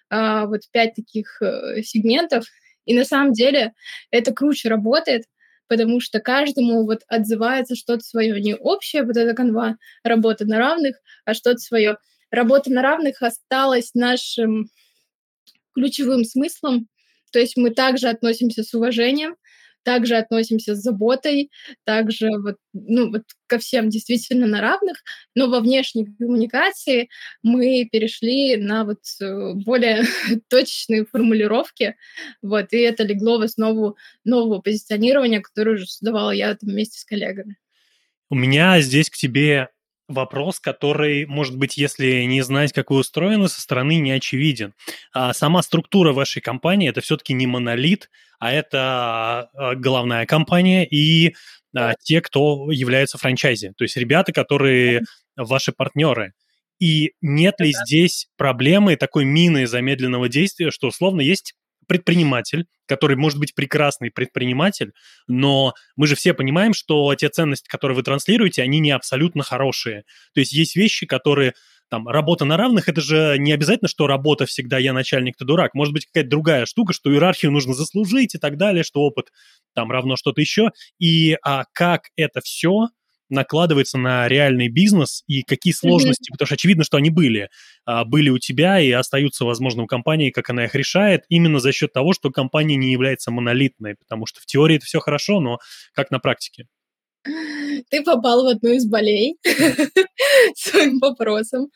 а, 0.09 0.47
вот 0.47 0.63
пять 0.73 0.95
таких 0.95 1.41
э, 1.43 1.83
сегментов. 1.83 2.45
И 2.85 2.95
на 2.95 3.05
самом 3.05 3.33
деле 3.33 3.73
это 4.11 4.33
круче 4.33 4.69
работает, 4.69 5.25
потому 5.69 6.01
что 6.01 6.21
каждому 6.21 6.85
вот 6.85 7.03
отзывается 7.07 7.77
что-то 7.77 8.03
свое, 8.03 8.41
не 8.41 8.57
общее 8.57 9.05
вот 9.05 9.17
эта 9.17 9.35
канва 9.35 9.77
работа 10.03 10.45
на 10.45 10.59
равных, 10.59 10.97
а 11.25 11.35
что-то 11.35 11.59
свое. 11.59 11.97
Работа 12.31 12.73
на 12.73 12.83
равных 12.83 13.23
осталась 13.23 13.95
нашим 13.95 14.71
ключевым 15.75 16.25
смыслом, 16.25 16.89
то 17.31 17.39
есть 17.39 17.57
мы 17.57 17.71
также 17.71 18.09
относимся 18.09 18.63
с 18.65 18.75
уважением, 18.75 19.37
также 19.83 20.17
относимся 20.17 20.75
с 20.75 20.81
заботой, 20.81 21.51
также 21.85 22.31
вот, 22.39 22.57
ну, 22.73 23.11
вот 23.11 23.23
ко 23.47 23.59
всем 23.59 23.91
действительно 23.91 24.47
на 24.47 24.61
равных, 24.61 24.99
но 25.35 25.49
во 25.49 25.61
внешней 25.61 26.07
коммуникации 26.07 27.09
мы 27.43 27.89
перешли 27.91 28.57
на 28.57 28.85
вот 28.85 29.01
э, 29.21 29.53
более 29.55 30.05
точечные 30.49 31.05
формулировки, 31.05 31.97
вот, 32.43 32.73
и 32.73 32.79
это 32.79 33.03
легло 33.03 33.39
в 33.39 33.43
основу 33.43 33.97
нового 34.25 34.61
позиционирования, 34.61 35.41
которое 35.41 35.73
уже 35.73 35.87
создавала 35.87 36.31
я 36.31 36.55
там 36.55 36.71
вместе 36.71 36.99
с 36.99 37.05
коллегами. 37.05 37.57
У 38.29 38.37
меня 38.37 38.81
здесь 38.81 39.11
к 39.11 39.17
тебе 39.17 39.71
вопрос, 40.11 40.61
который, 40.61 41.27
может 41.27 41.57
быть, 41.57 41.77
если 41.77 42.25
не 42.25 42.43
знать, 42.43 42.73
как 42.73 42.91
вы 42.91 42.99
устроены, 42.99 43.49
со 43.49 43.61
стороны 43.61 43.97
не 43.99 44.13
очевиден. 44.13 44.75
А 45.13 45.33
сама 45.33 45.63
структура 45.63 46.13
вашей 46.13 46.43
компании– 46.43 46.89
это 46.91 47.01
все-таки 47.01 47.33
не 47.33 47.47
монолит, 47.47 48.11
а 48.39 48.53
это 48.53 49.51
а, 49.55 49.75
головная 49.75 50.27
компания 50.27 50.87
и 50.87 51.35
а, 51.77 51.95
те, 52.03 52.21
кто 52.21 52.71
является 52.71 53.19
франчайзи, 53.19 53.73
то 53.77 53.85
есть 53.85 53.97
ребята, 53.97 54.33
которые 54.33 55.03
ваши 55.37 55.73
партнеры. 55.73 56.33
И 56.81 57.13
нет 57.21 57.61
ли 57.61 57.73
здесь 57.85 58.29
проблемы 58.37 58.97
такой 58.97 59.25
мины 59.25 59.67
замедленного 59.67 60.29
действия, 60.29 60.71
что 60.71 60.89
условно 60.89 61.21
есть 61.21 61.55
предприниматель, 61.91 62.67
который 62.87 63.17
может 63.17 63.41
быть 63.41 63.53
прекрасный 63.53 64.13
предприниматель, 64.13 64.93
но 65.27 65.75
мы 65.97 66.07
же 66.07 66.15
все 66.15 66.35
понимаем, 66.35 66.73
что 66.73 67.13
те 67.17 67.29
ценности, 67.29 67.67
которые 67.67 67.97
вы 67.97 68.05
транслируете, 68.05 68.63
они 68.63 68.79
не 68.79 68.93
абсолютно 68.93 69.43
хорошие. 69.43 70.05
То 70.33 70.39
есть 70.39 70.53
есть 70.53 70.77
вещи, 70.77 71.05
которые 71.05 71.55
там, 71.89 72.07
работа 72.07 72.45
на 72.45 72.57
равных, 72.57 72.89
это 72.89 73.01
же 73.01 73.39
не 73.39 73.51
обязательно, 73.53 73.89
что 73.89 74.07
работа 74.07 74.47
всегда 74.47 74.79
я 74.79 74.93
начальник, 74.93 75.37
ты 75.37 75.45
дурак. 75.45 75.75
Может 75.75 75.93
быть, 75.93 76.07
какая-то 76.07 76.31
другая 76.31 76.65
штука, 76.65 76.93
что 76.93 77.13
иерархию 77.13 77.51
нужно 77.51 77.75
заслужить 77.75 78.37
и 78.37 78.39
так 78.39 78.57
далее, 78.57 78.85
что 78.85 79.01
опыт 79.01 79.33
там 79.75 79.91
равно 79.91 80.15
что-то 80.15 80.41
еще. 80.41 80.71
И 81.01 81.37
а, 81.43 81.65
как 81.73 82.11
это 82.15 82.41
все 82.41 82.87
накладывается 83.31 83.99
на 83.99 84.29
реальный 84.29 84.69
бизнес 84.69 85.23
и 85.27 85.43
какие 85.43 85.73
сложности, 85.73 86.31
mm-hmm. 86.31 86.33
потому 86.33 86.47
что 86.47 86.55
очевидно, 86.55 86.85
что 86.85 86.97
они 86.97 87.11
были, 87.11 87.49
а, 87.85 88.05
были 88.05 88.31
у 88.31 88.39
тебя 88.39 88.81
и 88.81 88.91
остаются, 88.91 89.45
возможно, 89.45 89.85
у 89.85 89.87
компании, 89.87 90.31
как 90.31 90.51
она 90.51 90.65
их 90.65 90.75
решает, 90.75 91.25
именно 91.29 91.59
за 91.61 91.73
счет 91.73 91.93
того, 91.93 92.13
что 92.13 92.31
компания 92.31 92.77
не 92.77 92.93
является 92.93 93.31
монолитной, 93.31 93.95
потому 93.95 94.27
что 94.27 94.41
в 94.41 94.47
теории 94.47 94.77
это 94.77 94.87
все 94.87 95.01
хорошо, 95.01 95.41
но 95.41 95.59
как 95.95 96.11
на 96.11 96.19
практике? 96.19 96.67
Ты 97.91 98.03
попал 98.03 98.45
в 98.45 98.47
одну 98.47 98.71
из 98.71 98.87
болей 98.87 99.37
своим 100.57 100.99
вопросом. 101.01 101.71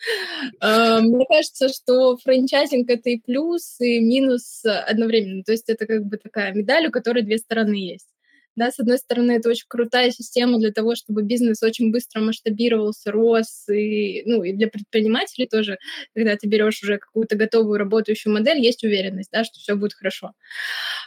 А, 0.61 1.00
мне 1.00 1.26
кажется, 1.28 1.68
что 1.68 2.16
франчайзинг— 2.16 2.88
это 2.88 3.11
и 3.11 3.20
плюс, 3.20 3.78
и 3.80 4.00
минус 4.00 4.64
одновременно. 4.64 5.42
То 5.44 5.52
есть 5.52 5.68
это 5.68 5.87
как 5.87 6.04
бы 6.06 6.16
такая 6.16 6.54
медаль, 6.54 6.87
у 6.87 6.90
которой 6.90 7.23
две 7.23 7.38
стороны 7.38 7.75
есть. 7.75 8.13
Да, 8.56 8.70
с 8.70 8.78
одной 8.78 8.99
стороны, 8.99 9.32
это 9.32 9.49
очень 9.49 9.66
крутая 9.68 10.11
система 10.11 10.58
для 10.58 10.70
того, 10.70 10.94
чтобы 10.94 11.23
бизнес 11.23 11.62
очень 11.62 11.90
быстро 11.90 12.20
масштабировался, 12.20 13.11
рос, 13.11 13.68
и, 13.68 14.23
ну, 14.26 14.44
и 14.44 14.52
для 14.52 14.68
предпринимателей 14.68 15.49
тоже, 15.49 15.78
когда 16.14 16.37
ты 16.37 16.46
берешь 16.46 16.80
уже 16.82 16.99
какую-то 16.99 17.37
готовую 17.37 17.78
работающую 17.78 18.32
модель, 18.32 18.61
есть 18.61 18.84
уверенность, 18.84 19.30
да, 19.32 19.42
что 19.44 19.58
все 19.58 19.75
будет 19.75 19.94
хорошо. 19.94 20.32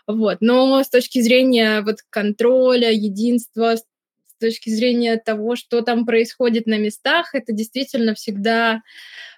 Вот. 0.07 0.37
Но 0.41 0.83
с 0.83 0.89
точки 0.89 1.21
зрения 1.21 1.81
вот 1.81 1.97
контроля, 2.09 2.91
единства, 2.91 3.77
с 3.77 3.85
точки 4.39 4.69
зрения 4.69 5.17
того, 5.17 5.55
что 5.55 5.81
там 5.81 6.05
происходит 6.05 6.67
на 6.67 6.77
местах, 6.77 7.33
это 7.33 7.53
действительно 7.53 8.13
всегда 8.13 8.81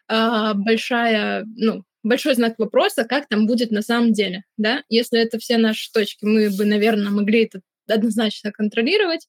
э, 0.09 0.51
большая, 0.55 1.45
ну, 1.55 1.83
большой 2.03 2.35
знак 2.35 2.55
вопроса, 2.57 3.03
как 3.05 3.27
там 3.27 3.45
будет 3.47 3.71
на 3.71 3.81
самом 3.81 4.13
деле, 4.13 4.43
да? 4.57 4.83
Если 4.89 5.19
это 5.19 5.37
все 5.39 5.57
наши 5.57 5.91
точки, 5.91 6.25
мы 6.25 6.49
бы, 6.49 6.65
наверное, 6.65 7.11
могли 7.11 7.43
это 7.45 7.61
однозначно 7.89 8.51
контролировать, 8.51 9.27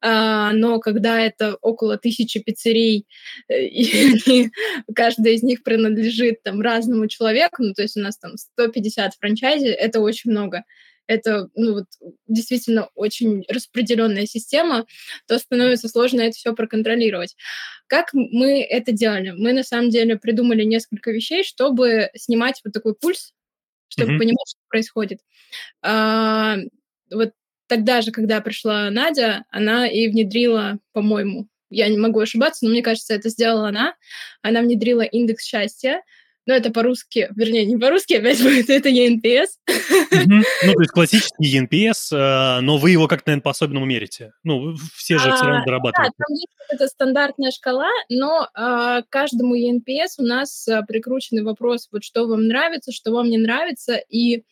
а, 0.00 0.52
но 0.52 0.80
когда 0.80 1.20
это 1.20 1.56
около 1.60 1.98
тысячи 1.98 2.40
пиццерий, 2.40 3.06
э, 3.48 3.64
и 3.66 4.50
каждая 4.94 5.34
из 5.34 5.42
них 5.42 5.62
принадлежит 5.62 6.42
там 6.42 6.60
разному 6.60 7.08
человеку, 7.08 7.62
ну, 7.62 7.74
то 7.74 7.82
есть 7.82 7.96
у 7.96 8.00
нас 8.00 8.18
там 8.18 8.36
150 8.36 9.14
франчайзи, 9.14 9.66
это 9.66 10.00
очень 10.00 10.30
много 10.30 10.64
это 11.08 11.48
ну, 11.54 11.72
вот, 11.72 11.86
действительно 12.28 12.90
очень 12.94 13.44
распределенная 13.48 14.26
система, 14.26 14.86
то 15.26 15.38
становится 15.38 15.88
сложно 15.88 16.20
это 16.20 16.36
все 16.36 16.54
проконтролировать. 16.54 17.34
Как 17.88 18.10
мы 18.12 18.62
это 18.62 18.92
делали? 18.92 19.30
Мы 19.30 19.52
на 19.54 19.64
самом 19.64 19.88
деле 19.90 20.16
придумали 20.16 20.62
несколько 20.64 21.10
вещей, 21.10 21.42
чтобы 21.42 22.10
снимать 22.14 22.60
вот 22.62 22.74
такой 22.74 22.94
пульс, 22.94 23.32
чтобы 23.88 24.12
mm-hmm. 24.12 24.18
понимать, 24.18 24.48
что 24.48 24.60
происходит. 24.68 25.20
А, 25.82 26.58
вот 27.10 27.32
тогда 27.68 28.00
же, 28.00 28.10
когда 28.10 28.40
пришла 28.40 28.90
Надя, 28.90 29.44
она 29.50 29.86
и 29.86 30.08
внедрила, 30.08 30.78
по-моему, 30.92 31.48
я 31.70 31.88
не 31.88 31.98
могу 31.98 32.20
ошибаться, 32.20 32.64
но 32.64 32.70
мне 32.70 32.82
кажется, 32.82 33.14
это 33.14 33.28
сделала 33.28 33.68
она. 33.68 33.94
Она 34.42 34.62
внедрила 34.62 35.02
индекс 35.02 35.44
счастья, 35.44 36.02
но 36.46 36.54
это 36.54 36.70
по-русски, 36.70 37.28
вернее, 37.36 37.66
не 37.66 37.76
по-русски 37.76 38.14
опять 38.14 38.42
будет, 38.42 38.70
это 38.70 38.88
ENPS. 38.88 39.48
Ну, 40.24 40.42
то 40.72 40.80
есть 40.80 40.92
классический 40.92 41.58
ENPS, 41.58 42.16
э, 42.16 42.60
но 42.62 42.78
вы 42.78 42.90
его 42.90 43.06
как-то, 43.06 43.30
наверное, 43.30 43.42
по-особенному 43.42 43.84
мерите. 43.84 44.32
Ну, 44.44 44.74
все 44.94 45.18
же 45.18 45.30
все 45.32 45.44
равно 45.44 45.64
дорабатывают. 45.66 46.14
Да, 46.16 46.24
там 46.26 46.34
есть 46.34 46.48
это 46.70 46.86
стандартная 46.86 47.50
шкала, 47.50 47.90
но 48.08 48.48
а, 48.54 49.02
каждому 49.08 49.56
ENPS 49.56 50.14
у 50.18 50.22
нас 50.22 50.66
а, 50.68 50.82
прикрученный 50.82 51.42
вопрос, 51.42 51.88
вот 51.92 52.02
что 52.02 52.26
вам 52.26 52.46
нравится, 52.46 52.92
что 52.92 53.12
вам 53.12 53.28
не 53.28 53.38
нравится, 53.38 53.96
и 53.96 54.44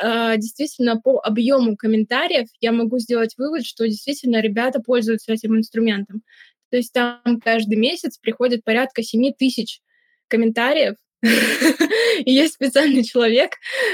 действительно 0.00 1.00
по 1.00 1.20
объему 1.20 1.76
комментариев 1.76 2.48
я 2.60 2.72
могу 2.72 2.98
сделать 2.98 3.34
вывод, 3.36 3.66
что 3.66 3.86
действительно 3.86 4.40
ребята 4.40 4.80
пользуются 4.80 5.32
этим 5.32 5.56
инструментом. 5.56 6.22
То 6.70 6.78
есть 6.78 6.92
там 6.92 7.40
каждый 7.44 7.76
месяц 7.76 8.18
приходит 8.18 8.64
порядка 8.64 9.02
7 9.02 9.32
тысяч 9.38 9.80
комментариев, 10.28 10.96
и 11.22 12.32
есть 12.32 12.54
специальный 12.54 13.04
человек, 13.04 13.52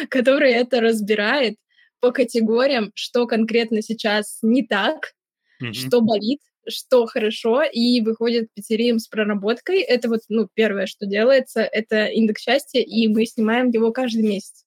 который 0.09 0.53
это 0.53 0.81
разбирает 0.81 1.57
по 2.01 2.13
категориям, 2.13 2.93
что 2.95 3.27
конкретно 3.27 3.83
сейчас 3.83 4.39
не 4.43 4.65
так, 4.65 5.15
что 5.73 6.01
болит, 6.01 6.39
что 6.69 7.07
хорошо, 7.07 7.63
и 7.63 8.01
выходит 8.01 8.49
к 8.49 8.55
пиццериям 8.55 8.99
с 8.99 9.09
проработкой. 9.09 9.81
Это 9.81 10.09
вот, 10.09 10.21
ну, 10.29 10.49
первое, 10.55 10.87
что 10.87 11.07
делается, 11.07 11.63
это 11.63 12.07
индекс 12.07 12.43
счастья, 12.43 12.81
и 12.81 13.09
мы 13.09 13.27
снимаем 13.27 13.71
его 13.71 13.91
каждый 13.91 14.23
месяц. 14.23 14.65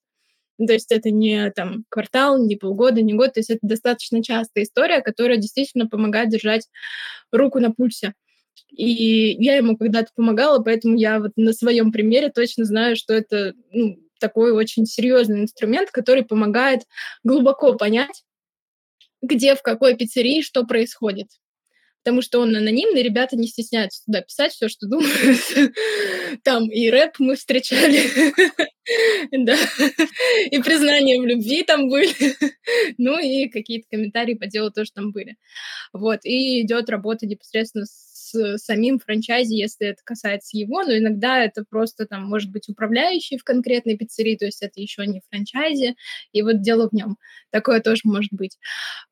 То 0.65 0.73
есть 0.73 0.91
это 0.91 1.11
не 1.11 1.51
там 1.51 1.85
квартал, 1.89 2.43
не 2.43 2.55
полгода, 2.55 3.01
не 3.01 3.13
год, 3.13 3.33
то 3.33 3.39
есть 3.39 3.49
это 3.49 3.59
достаточно 3.61 4.23
частая 4.23 4.63
история, 4.63 5.01
которая 5.01 5.37
действительно 5.37 5.87
помогает 5.87 6.29
держать 6.29 6.67
руку 7.31 7.59
на 7.59 7.71
пульсе. 7.71 8.13
И 8.69 9.35
я 9.43 9.55
ему 9.55 9.77
когда-то 9.77 10.09
помогала, 10.15 10.61
поэтому 10.63 10.95
я 10.97 11.19
вот 11.19 11.31
на 11.35 11.53
своем 11.53 11.91
примере 11.91 12.29
точно 12.29 12.65
знаю, 12.65 12.95
что 12.95 13.13
это 13.13 13.53
ну, 13.71 13.97
такой 14.19 14.51
очень 14.51 14.85
серьезный 14.85 15.41
инструмент, 15.41 15.91
который 15.91 16.23
помогает 16.23 16.83
глубоко 17.23 17.75
понять, 17.75 18.23
где, 19.21 19.55
в 19.55 19.61
какой 19.61 19.95
пиццерии 19.95 20.41
что 20.41 20.65
происходит. 20.65 21.27
Потому 22.03 22.21
что 22.21 22.39
он 22.39 22.55
анонимный, 22.55 23.03
ребята 23.03 23.35
не 23.35 23.47
стесняются 23.47 24.03
туда 24.05 24.21
писать 24.21 24.53
все, 24.53 24.67
что 24.67 24.87
думают. 24.87 25.11
Там 26.43 26.69
и 26.69 26.89
рэп 26.89 27.15
мы 27.19 27.35
встречали, 27.35 28.01
да, 29.45 29.55
и 30.49 30.59
признания 30.61 31.19
в 31.19 31.25
любви 31.25 31.63
там 31.63 31.87
были, 31.89 32.13
ну 32.97 33.19
и 33.19 33.47
какие-то 33.49 33.87
комментарии 33.89 34.33
по 34.33 34.47
делу 34.47 34.71
тоже 34.71 34.91
там 34.93 35.11
были. 35.11 35.35
Вот, 35.93 36.19
и 36.23 36.61
идет 36.61 36.89
работа 36.89 37.27
непосредственно 37.27 37.85
с 37.85 38.11
с 38.31 38.57
самим 38.57 38.99
франчайзи, 38.99 39.53
если 39.53 39.87
это 39.87 40.01
касается 40.03 40.57
его, 40.57 40.83
но 40.83 40.97
иногда 40.97 41.43
это 41.43 41.63
просто 41.69 42.05
там 42.05 42.23
может 42.23 42.51
быть 42.51 42.69
управляющий 42.69 43.37
в 43.37 43.43
конкретной 43.43 43.97
пиццерии, 43.97 44.37
то 44.37 44.45
есть 44.45 44.61
это 44.61 44.79
еще 44.79 45.05
не 45.05 45.21
франчайзи, 45.29 45.95
и 46.31 46.41
вот 46.41 46.61
дело 46.61 46.89
в 46.89 46.93
нем. 46.93 47.17
Такое 47.49 47.81
тоже 47.81 48.01
может 48.05 48.31
быть. 48.31 48.57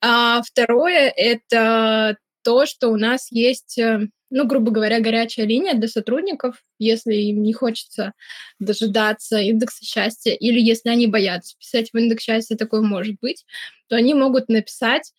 А 0.02 0.42
второе— 0.42 1.14
это 1.16 2.18
то, 2.44 2.66
что 2.66 2.90
у 2.90 2.98
нас 2.98 3.32
есть 3.32 3.78
э, 3.78 4.08
ну, 4.32 4.46
грубо 4.46 4.72
говоря, 4.72 5.00
горячая 5.00 5.46
линия 5.48 5.74
для 5.74 5.88
сотрудников, 5.88 6.64
если 6.78 7.16
им 7.16 7.42
не 7.42 7.54
хочется 7.54 8.14
дожидаться 8.60 9.40
индекса 9.40 9.84
счастья, 9.84 10.34
или 10.34 10.60
если 10.60 10.90
они 10.90 11.08
боятся 11.08 11.58
писать 11.58 11.90
в 11.92 11.98
индекс 11.98 12.24
счастья, 12.24 12.56
такое 12.56 12.82
может 12.82 13.16
быть, 13.22 13.46
то 13.88 13.96
они 13.96 14.14
могут 14.14 14.50
написать 14.50 15.14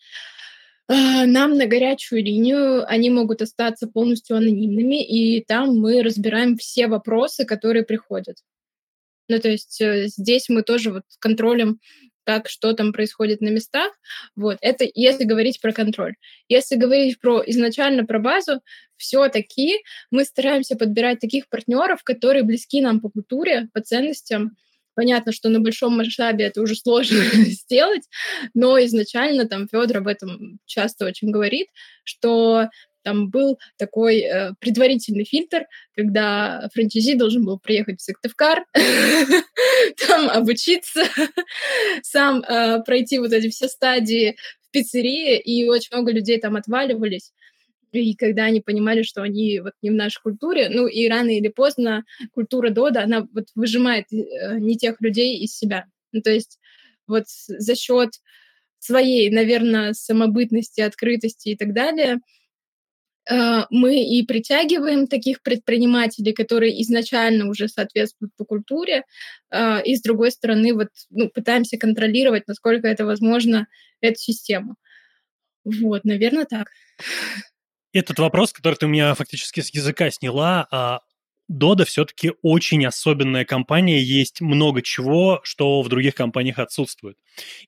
А, 0.87 1.25
нам 1.25 1.57
на 1.57 1.67
горячую 1.67 2.21
линию 2.23 2.85
они 2.85 3.09
могут 3.09 3.41
остаться 3.41 3.87
полностью 3.87 4.35
анонимными, 4.35 5.01
и 5.01 5.41
там 5.41 5.79
мы 5.79 6.03
разбираем 6.03 6.57
все 6.57 6.87
вопросы, 6.87 7.45
которые 7.45 7.83
приходят. 7.83 8.37
Ну, 9.29 9.39
то 9.39 9.49
есть 9.49 9.79
э, 9.79 10.07
здесь 10.07 10.49
мы 10.49 10.63
тоже 10.63 10.91
вот 10.91 11.03
контролем 11.19 11.79
так, 12.23 12.49
что 12.49 12.73
там 12.73 12.93
происходит 12.93 13.41
на 13.41 13.49
местах. 13.49 13.91
Вот, 14.35 14.57
это 14.61 14.87
если 14.93 15.23
говорить 15.23 15.61
про 15.61 15.71
контроль. 15.71 16.15
Если 16.47 16.75
говорить 16.75 17.19
про 17.19 17.41
изначально 17.45 18.05
про 18.05 18.19
базу, 18.19 18.61
все-таки 18.97 19.79
мы 20.11 20.25
стараемся 20.25 20.75
подбирать 20.75 21.19
таких 21.19 21.49
партнеров, 21.49 22.03
которые 22.03 22.43
близки 22.43 22.81
нам 22.81 22.99
по 22.99 23.09
культуре, 23.09 23.69
по 23.73 23.81
ценностям, 23.81 24.55
Понятно, 24.93 25.31
что 25.31 25.49
на 25.49 25.59
большом 25.59 25.95
масштабе 25.95 26.45
это 26.45 26.61
уже 26.61 26.75
сложно 26.75 27.23
сделать, 27.45 28.03
но 28.53 28.77
изначально 28.83 29.47
там 29.47 29.67
Федор 29.67 29.97
об 29.97 30.07
этом 30.07 30.59
часто 30.65 31.05
очень 31.05 31.31
говорит, 31.31 31.67
что 32.03 32.69
там 33.03 33.29
был 33.29 33.59
такой 33.77 34.19
э, 34.19 34.53
предварительный 34.59 35.25
фильтр, 35.25 35.65
когда 35.95 36.69
франчайзи 36.73 37.15
должен 37.15 37.45
был 37.45 37.59
приехать 37.59 37.99
в 37.99 38.03
Сыктывкар, 38.03 38.65
там 40.07 40.29
обучиться, 40.29 41.03
сам 42.03 42.41
э, 42.41 42.81
пройти 42.83 43.19
вот 43.19 43.33
эти 43.33 43.49
все 43.49 43.67
стадии 43.67 44.35
в 44.61 44.71
пиццерии, 44.71 45.39
и 45.39 45.67
очень 45.67 45.89
много 45.91 46.11
людей 46.11 46.39
там 46.39 46.55
отваливались. 46.55 47.31
И 47.91 48.15
когда 48.15 48.45
они 48.45 48.61
понимали, 48.61 49.03
что 49.03 49.21
они 49.21 49.59
вот 49.59 49.73
не 49.81 49.89
в 49.89 49.93
нашей 49.93 50.21
культуре, 50.21 50.69
ну 50.69 50.87
и 50.87 51.09
рано 51.09 51.29
или 51.29 51.49
поздно 51.49 52.05
культура 52.33 52.69
Дода, 52.69 53.03
она 53.03 53.27
вот 53.33 53.47
выжимает 53.55 54.05
э, 54.11 54.59
не 54.59 54.77
тех 54.77 55.01
людей 55.01 55.39
из 55.39 55.55
себя. 55.55 55.85
Ну, 56.13 56.21
то 56.21 56.31
есть 56.31 56.59
вот 57.07 57.25
за 57.27 57.75
счет 57.75 58.11
своей, 58.79 59.29
наверное, 59.29 59.93
самобытности, 59.93 60.81
открытости 60.81 61.49
и 61.49 61.57
так 61.57 61.73
далее, 61.73 62.19
мы 63.69 64.03
и 64.03 64.25
притягиваем 64.25 65.07
таких 65.07 65.41
предпринимателей, 65.41 66.33
которые 66.33 66.81
изначально 66.81 67.47
уже 67.49 67.67
соответствуют 67.67 68.33
по 68.35 68.45
культуре, 68.45 69.03
э, 69.51 69.83
и 69.83 69.95
с 69.95 70.01
другой 70.01 70.31
стороны 70.31 70.73
вот 70.73 70.89
ну, 71.09 71.29
пытаемся 71.29 71.77
контролировать, 71.77 72.47
насколько 72.47 72.87
это 72.87 73.05
возможно, 73.05 73.67
эту 74.01 74.19
систему. 74.19 74.75
Вот, 75.63 76.03
наверное, 76.03 76.45
так. 76.45 76.67
Этот 77.93 78.19
вопрос, 78.19 78.53
который 78.53 78.75
ты 78.75 78.85
у 78.85 78.89
меня 78.89 79.13
фактически 79.13 79.59
с 79.59 79.73
языка 79.73 80.09
сняла, 80.11 80.67
а 80.71 80.99
Дода 81.51 81.83
все-таки 81.83 82.31
очень 82.41 82.85
особенная 82.85 83.43
компания, 83.43 84.01
есть 84.01 84.39
много 84.39 84.81
чего, 84.81 85.41
что 85.43 85.81
в 85.81 85.89
других 85.89 86.15
компаниях 86.15 86.59
отсутствует. 86.59 87.17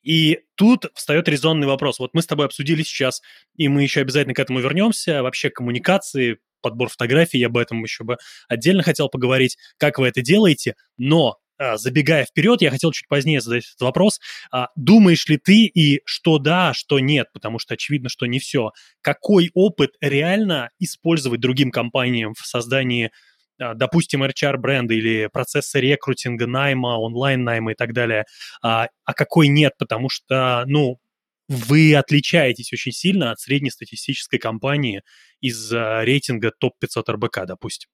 И 0.04 0.40
тут 0.56 0.86
встает 0.96 1.28
резонный 1.28 1.68
вопрос. 1.68 2.00
Вот 2.00 2.14
мы 2.14 2.22
с 2.22 2.26
тобой 2.26 2.46
обсудили 2.46 2.82
сейчас, 2.82 3.22
и 3.58 3.68
мы 3.68 3.84
еще 3.84 4.00
обязательно 4.00 4.36
к 4.36 4.40
этому 4.40 4.62
вернемся, 4.62 5.22
вообще 5.22 5.50
коммуникации, 5.50 6.38
подбор 6.62 6.88
фотографий, 6.88 7.40
я 7.40 7.48
об 7.48 7.58
этом 7.58 7.84
еще 7.84 8.06
бы 8.06 8.16
отдельно 8.48 8.84
хотел 8.84 9.10
поговорить, 9.10 9.58
как 9.78 10.00
вы 10.00 10.08
это 10.08 10.22
делаете, 10.22 10.76
но 10.98 11.40
а, 11.58 11.76
забегая 11.76 12.24
вперед, 12.24 12.62
я 12.62 12.72
хотел 12.72 12.92
чуть 12.94 13.10
позднее 13.10 13.42
задать 13.42 13.66
этот 13.66 13.82
вопрос. 13.82 14.22
А, 14.50 14.70
думаешь 14.78 15.28
ли 15.28 15.38
ты 15.38 15.66
и 15.66 16.02
что 16.06 16.40
да, 16.40 16.74
что 16.74 17.00
нет, 17.00 17.28
потому 17.34 17.60
что 17.60 17.74
очевидно, 17.74 18.08
что 18.08 18.26
не 18.28 18.40
все. 18.40 18.72
Какой 19.02 19.52
опыт 19.54 19.92
реально 20.00 20.70
использовать 20.80 21.42
другим 21.42 21.70
компаниям 21.70 22.34
в 22.34 22.46
создании, 22.46 23.08
а, 23.08 23.12
допустим, 23.58 24.24
HR-бренда 24.24 24.94
или 24.94 25.30
процесса 25.32 25.80
рекрутинга, 25.80 26.48
найма, 26.48 27.00
онлайн-найма 27.00 27.72
и 27.74 27.76
так 27.76 27.94
далее, 27.94 28.26
а 28.62 28.88
какой 29.16 29.48
нет, 29.48 29.74
потому 29.78 30.10
что, 30.10 30.64
ну, 30.68 31.00
вы 31.48 31.96
отличаетесь 31.96 32.72
очень 32.74 32.92
сильно 32.92 33.32
от 33.32 33.40
среднестатистической 33.40 34.40
компании 34.40 35.02
из 35.42 35.72
рейтинга 35.72 36.52
топ-500 36.58 37.12
РБК, 37.12 37.46
допустим. 37.46 37.90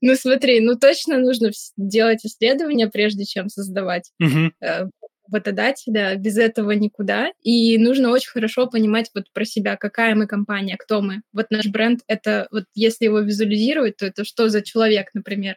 Ну 0.00 0.16
смотри, 0.16 0.60
ну 0.60 0.76
точно 0.76 1.18
нужно 1.18 1.50
делать 1.76 2.24
исследования, 2.24 2.88
прежде 2.88 3.24
чем 3.24 3.48
создавать 3.48 4.10
э, 4.20 4.86
работодателя. 5.32 6.16
Без 6.16 6.36
этого 6.36 6.72
никуда. 6.72 7.32
И 7.42 7.78
нужно 7.78 8.10
очень 8.10 8.30
хорошо 8.30 8.66
понимать 8.66 9.10
вот 9.14 9.24
про 9.32 9.44
себя, 9.44 9.76
какая 9.76 10.14
мы 10.14 10.26
компания, 10.26 10.76
кто 10.76 11.00
мы. 11.00 11.22
Вот 11.32 11.46
наш 11.50 11.66
бренд— 11.66 12.00
это 12.06 12.48
вот 12.50 12.64
если 12.74 13.06
его 13.06 13.20
визуализировать, 13.20 13.96
то 13.96 14.06
это 14.06 14.24
что 14.24 14.48
за 14.48 14.62
человек, 14.62 15.08
например? 15.14 15.56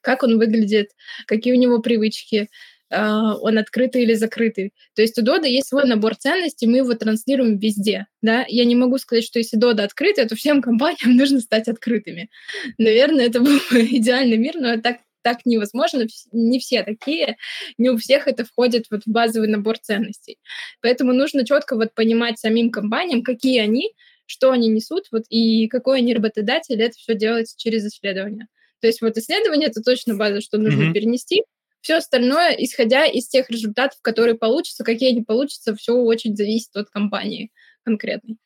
Как 0.00 0.22
он 0.22 0.38
выглядит, 0.38 0.90
какие 1.26 1.52
у 1.54 1.58
него 1.58 1.80
привычки, 1.80 2.48
а, 2.88 3.36
он 3.36 3.58
открытый 3.58 4.02
или 4.02 4.14
закрытый. 4.14 4.72
То 4.94 5.02
есть 5.02 5.18
у 5.18 5.22
Дода 5.22 5.46
есть 5.46 5.68
свой 5.68 5.84
набор 5.86 6.14
ценностей, 6.14 6.66
мы 6.66 6.78
его 6.78 6.94
транслируем 6.94 7.58
везде. 7.58 8.06
Да? 8.22 8.44
Я 8.48 8.64
не 8.64 8.76
могу 8.76 8.98
сказать, 8.98 9.24
что 9.24 9.38
если 9.38 9.56
Дода 9.56 9.84
открытая, 9.84 10.26
то 10.28 10.36
всем 10.36 10.62
компаниям 10.62 11.16
нужно 11.16 11.40
стать 11.40 11.68
открытыми. 11.68 12.30
Наверное, 12.78 13.26
это 13.26 13.40
был 13.40 13.58
бы 13.70 13.80
идеальный 13.90 14.36
мир, 14.36 14.54
но 14.56 14.80
так 14.80 14.98
так 15.26 15.38
невозможно, 15.44 16.06
не 16.30 16.60
все 16.60 16.84
такие, 16.84 17.36
не 17.78 17.90
у 17.90 17.96
всех 17.96 18.28
это 18.28 18.44
входит 18.44 18.84
вот 18.92 19.02
в 19.06 19.10
базовый 19.10 19.48
набор 19.48 19.76
ценностей. 19.76 20.38
Поэтому 20.80 21.12
нужно 21.12 21.44
четко 21.44 21.74
вот 21.74 21.94
понимать 21.94 22.38
самим 22.38 22.70
компаниям, 22.70 23.24
какие 23.24 23.58
они, 23.58 23.90
что 24.24 24.52
они 24.52 24.68
несут, 24.68 25.06
вот, 25.10 25.24
и 25.28 25.66
какой 25.66 25.98
они 25.98 26.14
работодатель, 26.14 26.80
это 26.80 26.96
все 26.96 27.16
делается 27.16 27.56
через 27.58 27.84
исследование. 27.84 28.46
То 28.80 28.86
есть 28.86 29.02
вот 29.02 29.18
исследование— 29.18 29.68
это 29.70 29.82
точно 29.82 30.14
база, 30.14 30.40
что 30.40 30.58
нужно 30.58 30.90
mm-hmm. 30.90 30.92
перенести, 30.92 31.42
все 31.80 31.96
остальное, 31.96 32.52
исходя 32.52 33.04
из 33.04 33.26
тех 33.26 33.50
результатов, 33.50 33.98
которые 34.02 34.36
получатся, 34.36 34.84
какие 34.84 35.10
они 35.10 35.22
получатся, 35.22 35.74
все 35.74 35.94
очень 35.94 36.36
зависит 36.36 36.76
от 36.76 36.88
компании 36.90 37.50
конкретной. 37.84 38.36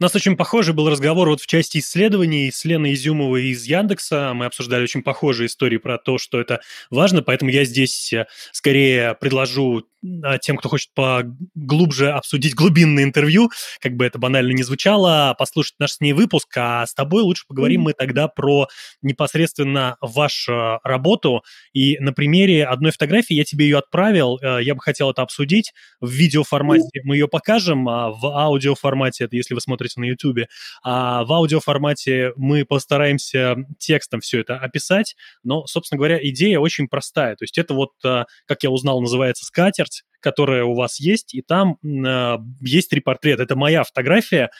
У 0.00 0.02
нас 0.02 0.14
очень 0.14 0.36
похожий 0.36 0.74
был 0.74 0.88
разговор 0.88 1.28
вот 1.28 1.40
в 1.40 1.46
части 1.46 1.78
исследований 1.78 2.50
с 2.50 2.64
Леной 2.64 2.94
Изюмовой 2.94 3.46
из 3.48 3.64
Яндекса. 3.64 4.32
Мы 4.34 4.46
обсуждали 4.46 4.82
очень 4.82 5.02
похожие 5.02 5.46
истории 5.46 5.78
про 5.78 5.98
то, 5.98 6.18
что 6.18 6.40
это 6.40 6.60
важно, 6.90 7.22
поэтому 7.22 7.50
я 7.50 7.64
здесь 7.64 8.12
э, 8.12 8.26
скорее 8.52 9.14
предложу 9.14 9.84
а, 10.22 10.38
тем, 10.38 10.56
кто 10.56 10.68
хочет 10.68 10.90
поглубже 10.94 12.10
обсудить 12.10 12.54
глубинное 12.54 13.02
интервью, 13.02 13.50
как 13.80 13.94
бы 13.94 14.06
это 14.06 14.18
банально 14.18 14.52
не 14.52 14.62
звучало, 14.62 15.34
послушать 15.36 15.74
наш 15.78 15.92
с 15.92 16.00
ней 16.00 16.12
выпуск, 16.12 16.48
а 16.56 16.86
с 16.86 16.94
тобой 16.94 17.22
лучше 17.22 17.44
поговорим 17.48 17.80
mm-hmm. 17.80 17.84
мы 17.84 17.92
тогда 17.94 18.28
про 18.28 18.68
непосредственно 19.02 19.96
вашу 20.00 20.78
работу. 20.84 21.42
И 21.72 21.98
на 21.98 22.12
примере 22.12 22.64
одной 22.64 22.92
фотографии 22.92 23.34
я 23.34 23.44
тебе 23.44 23.66
ее 23.66 23.78
отправил, 23.78 24.38
э, 24.40 24.62
я 24.62 24.74
бы 24.74 24.80
хотел 24.80 25.10
это 25.10 25.22
обсудить. 25.22 25.72
В 26.00 26.10
видеоформате 26.10 26.84
mm-hmm. 26.84 27.02
мы 27.04 27.16
ее 27.16 27.28
покажем, 27.28 27.88
а 27.88 28.10
в 28.10 28.24
аудиоформате, 28.26 29.24
это 29.24 29.36
если 29.36 29.54
вы 29.54 29.60
смотрите 29.68 30.00
на 30.00 30.04
YouTube, 30.04 30.48
а 30.84 31.24
в 31.24 31.32
аудиоформате 31.32 32.32
мы 32.36 32.64
постараемся 32.64 33.56
текстом 33.78 34.20
все 34.20 34.40
это 34.40 34.56
описать, 34.56 35.16
но, 35.42 35.66
собственно 35.66 35.98
говоря, 35.98 36.18
идея 36.28 36.60
очень 36.60 36.86
простая. 36.86 37.34
То 37.34 37.42
есть 37.42 37.58
это 37.58 37.74
вот, 37.74 37.90
э, 38.04 38.24
как 38.46 38.62
я 38.62 38.70
узнал, 38.70 39.00
называется 39.00 39.44
скатер, 39.44 39.88
смерть, 39.88 40.04
которая 40.20 40.64
у 40.64 40.74
вас 40.74 41.00
есть, 41.00 41.34
и 41.34 41.42
там 41.42 41.76
э, 41.84 42.38
есть 42.60 42.90
три 42.90 43.00
портрета. 43.00 43.44
Это 43.44 43.56
моя 43.56 43.84
фотография. 43.84 44.50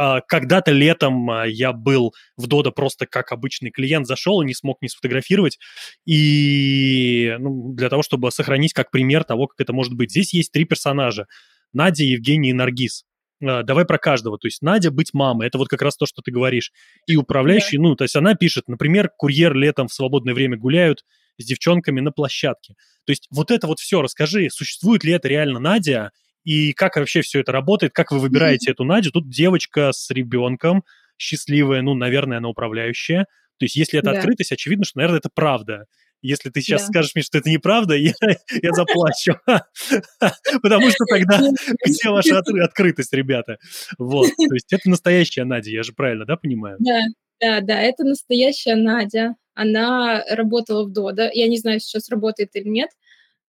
Э, 0.00 0.20
когда-то 0.26 0.70
летом 0.72 1.28
я 1.46 1.72
был 1.72 2.14
в 2.36 2.46
Дода 2.46 2.70
просто 2.70 3.06
как 3.06 3.32
обычный 3.32 3.70
клиент, 3.70 4.06
зашел 4.06 4.42
и 4.42 4.46
не 4.46 4.54
смог 4.54 4.80
не 4.80 4.88
сфотографировать. 4.88 5.58
И 6.06 7.36
ну, 7.38 7.74
для 7.74 7.88
того, 7.88 8.02
чтобы 8.02 8.30
сохранить 8.30 8.72
как 8.72 8.90
пример 8.90 9.24
того, 9.24 9.46
как 9.46 9.60
это 9.60 9.72
может 9.72 9.94
быть. 9.94 10.10
Здесь 10.10 10.34
есть 10.34 10.52
три 10.52 10.64
персонажа. 10.64 11.26
Надя, 11.72 12.04
Евгений 12.04 12.50
и 12.50 12.54
Наргиз 12.54 13.04
давай 13.40 13.84
про 13.84 13.98
каждого. 13.98 14.38
То 14.38 14.46
есть 14.46 14.62
Надя 14.62 14.90
быть 14.90 15.14
мамой, 15.14 15.46
это 15.46 15.58
вот 15.58 15.68
как 15.68 15.82
раз 15.82 15.96
то, 15.96 16.06
что 16.06 16.22
ты 16.22 16.30
говоришь. 16.30 16.72
И 17.06 17.16
управляющий, 17.16 17.76
да. 17.76 17.84
ну, 17.84 17.96
то 17.96 18.04
есть 18.04 18.16
она 18.16 18.34
пишет, 18.34 18.68
например, 18.68 19.10
курьер 19.16 19.54
летом 19.54 19.88
в 19.88 19.94
свободное 19.94 20.34
время 20.34 20.56
гуляют, 20.56 21.04
с 21.38 21.44
девчонками 21.44 22.00
на 22.00 22.10
площадке. 22.10 22.74
То 23.06 23.12
есть 23.12 23.28
вот 23.30 23.50
это 23.50 23.66
вот 23.66 23.78
все 23.78 24.02
расскажи, 24.02 24.48
существует 24.50 25.04
ли 25.04 25.12
это 25.12 25.28
реально 25.28 25.60
Надя, 25.60 26.10
и 26.44 26.72
как 26.72 26.96
вообще 26.96 27.22
все 27.22 27.40
это 27.40 27.52
работает, 27.52 27.92
как 27.92 28.10
вы 28.10 28.18
выбираете 28.18 28.70
mm-hmm. 28.70 28.74
эту 28.74 28.84
Надю? 28.84 29.12
Тут 29.12 29.28
девочка 29.28 29.92
с 29.92 30.10
ребенком, 30.10 30.82
счастливая, 31.16 31.82
ну, 31.82 31.94
наверное, 31.94 32.38
она 32.38 32.48
управляющая. 32.48 33.26
То 33.58 33.64
есть 33.64 33.76
если 33.76 33.98
это 33.98 34.12
да. 34.12 34.18
открытость, 34.18 34.52
очевидно, 34.52 34.84
что, 34.84 34.98
наверное, 34.98 35.18
это 35.18 35.30
правда. 35.32 35.84
Если 36.22 36.50
ты 36.50 36.60
сейчас 36.60 36.82
да. 36.82 36.88
скажешь 36.88 37.12
мне, 37.14 37.22
что 37.22 37.38
это 37.38 37.48
неправда, 37.48 37.94
я, 37.96 38.12
я 38.20 38.72
заплачу. 38.72 39.34
Потому 40.62 40.90
что 40.90 41.04
тогда 41.06 41.40
где 41.84 42.10
ваша 42.10 42.38
открытость, 42.38 43.12
ребята? 43.12 43.58
Вот, 43.98 44.28
то 44.28 44.54
есть 44.54 44.72
это 44.72 44.88
настоящая 44.90 45.44
Надя, 45.44 45.70
я 45.70 45.82
же 45.82 45.92
правильно, 45.92 46.24
да, 46.24 46.36
понимаю? 46.36 46.76
Да, 46.80 47.00
да, 47.40 47.60
да, 47.60 47.80
это 47.80 48.04
настоящая 48.04 48.76
Надя. 48.76 49.34
Она 49.54 50.22
работала 50.30 50.84
в 50.84 50.92
Дода. 50.92 51.30
Я 51.32 51.48
не 51.48 51.58
знаю, 51.58 51.80
сейчас 51.80 52.08
работает 52.10 52.54
или 52.54 52.68
нет. 52.68 52.90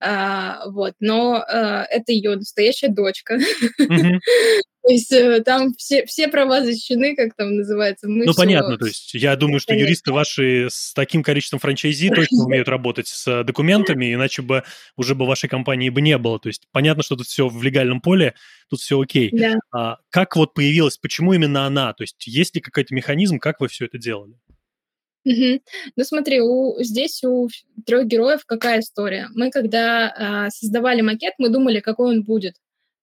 А, 0.01 0.69
вот, 0.69 0.93
но 0.99 1.43
а, 1.47 1.83
это 1.83 2.11
ее 2.11 2.35
настоящая 2.35 2.89
дочка. 2.89 3.37
Mm-hmm. 3.79 4.19
То 4.81 4.93
есть 4.93 5.11
э, 5.11 5.41
там 5.43 5.73
все, 5.75 6.05
все 6.05 6.29
права 6.29 6.63
защищены, 6.63 7.15
как 7.15 7.35
там 7.35 7.55
называется. 7.55 8.07
Мы 8.07 8.25
ну, 8.25 8.31
все... 8.31 8.41
понятно, 8.41 8.77
то 8.77 8.85
есть 8.85 9.13
я 9.13 9.35
думаю, 9.35 9.59
что 9.59 9.75
юристы 9.75 10.13
ваши 10.13 10.67
с 10.71 10.93
таким 10.93 11.21
количеством 11.21 11.59
франчайзи 11.59 12.09
точно 12.09 12.45
умеют 12.45 12.69
работать 12.69 13.07
с 13.07 13.43
документами, 13.43 14.13
иначе 14.13 14.41
бы 14.41 14.63
уже 14.95 15.15
бы 15.15 15.27
вашей 15.27 15.49
компании 15.49 15.89
бы 15.89 16.01
не 16.01 16.17
было. 16.17 16.39
То 16.39 16.47
есть 16.47 16.63
понятно, 16.71 17.03
что 17.03 17.17
тут 17.17 17.27
все 17.27 17.49
в 17.49 17.61
легальном 17.61 17.99
поле, 17.99 18.35
тут 18.69 18.79
все 18.79 18.99
окей. 18.99 19.29
Да. 19.31 19.59
А 19.71 19.97
как 20.09 20.35
вот 20.37 20.53
появилась, 20.53 20.97
почему 20.97 21.33
именно 21.33 21.65
она? 21.65 21.93
То 21.93 22.03
есть 22.03 22.25
есть 22.25 22.55
ли 22.55 22.61
какой-то 22.61 22.95
механизм, 22.95 23.37
как 23.37 23.59
вы 23.59 23.67
все 23.67 23.85
это 23.85 23.97
делали? 23.97 24.35
Угу. 25.29 25.61
Ну 25.95 26.03
смотри, 26.03 26.41
у, 26.41 26.81
здесь 26.81 27.23
у 27.23 27.49
трех 27.85 28.07
героев 28.07 28.45
какая 28.47 28.79
история? 28.79 29.27
Мы 29.35 29.51
когда 29.51 30.09
а, 30.09 30.49
создавали 30.49 31.01
макет, 31.01 31.33
мы 31.37 31.49
думали, 31.49 31.81
какой 31.81 32.15
он 32.15 32.23
будет. 32.23 32.55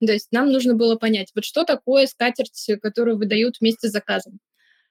То 0.04 0.12
есть 0.12 0.32
нам 0.32 0.50
нужно 0.50 0.74
было 0.74 0.96
понять, 0.96 1.30
вот 1.34 1.44
что 1.44 1.64
такое 1.64 2.06
скатерть, 2.06 2.68
которую 2.82 3.16
выдают 3.16 3.56
вместе 3.60 3.88
с 3.88 3.92
заказом. 3.92 4.40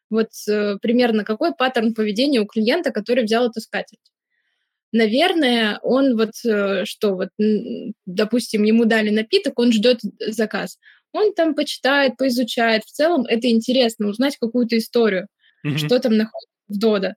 Вот 0.10 0.30
э, 0.48 0.78
примерно 0.82 1.24
какой 1.24 1.54
паттерн 1.54 1.94
поведения 1.94 2.40
у 2.40 2.46
клиента, 2.46 2.92
который 2.92 3.24
взял 3.24 3.50
эту 3.50 3.60
скатерть. 3.60 4.12
Наверное, 4.92 5.80
он 5.84 6.16
вот 6.16 6.32
э, 6.46 6.86
что, 6.86 7.16
вот, 7.16 7.30
допустим, 8.06 8.64
ему 8.64 8.86
дали 8.86 9.10
напиток, 9.10 9.60
он 9.60 9.72
ждет 9.72 10.00
заказ. 10.20 10.80
Он 11.12 11.34
там 11.34 11.54
почитает, 11.54 12.18
поизучает. 12.18 12.84
В 12.84 12.92
целом 12.92 13.26
это 13.26 13.50
интересно, 13.50 14.08
узнать 14.08 14.38
какую-то 14.38 14.78
историю, 14.78 15.28
mm-hmm. 15.66 15.78
что 15.78 16.00
там 16.00 16.18
находится 16.18 16.55
в 16.68 16.78
Дода, 16.78 17.16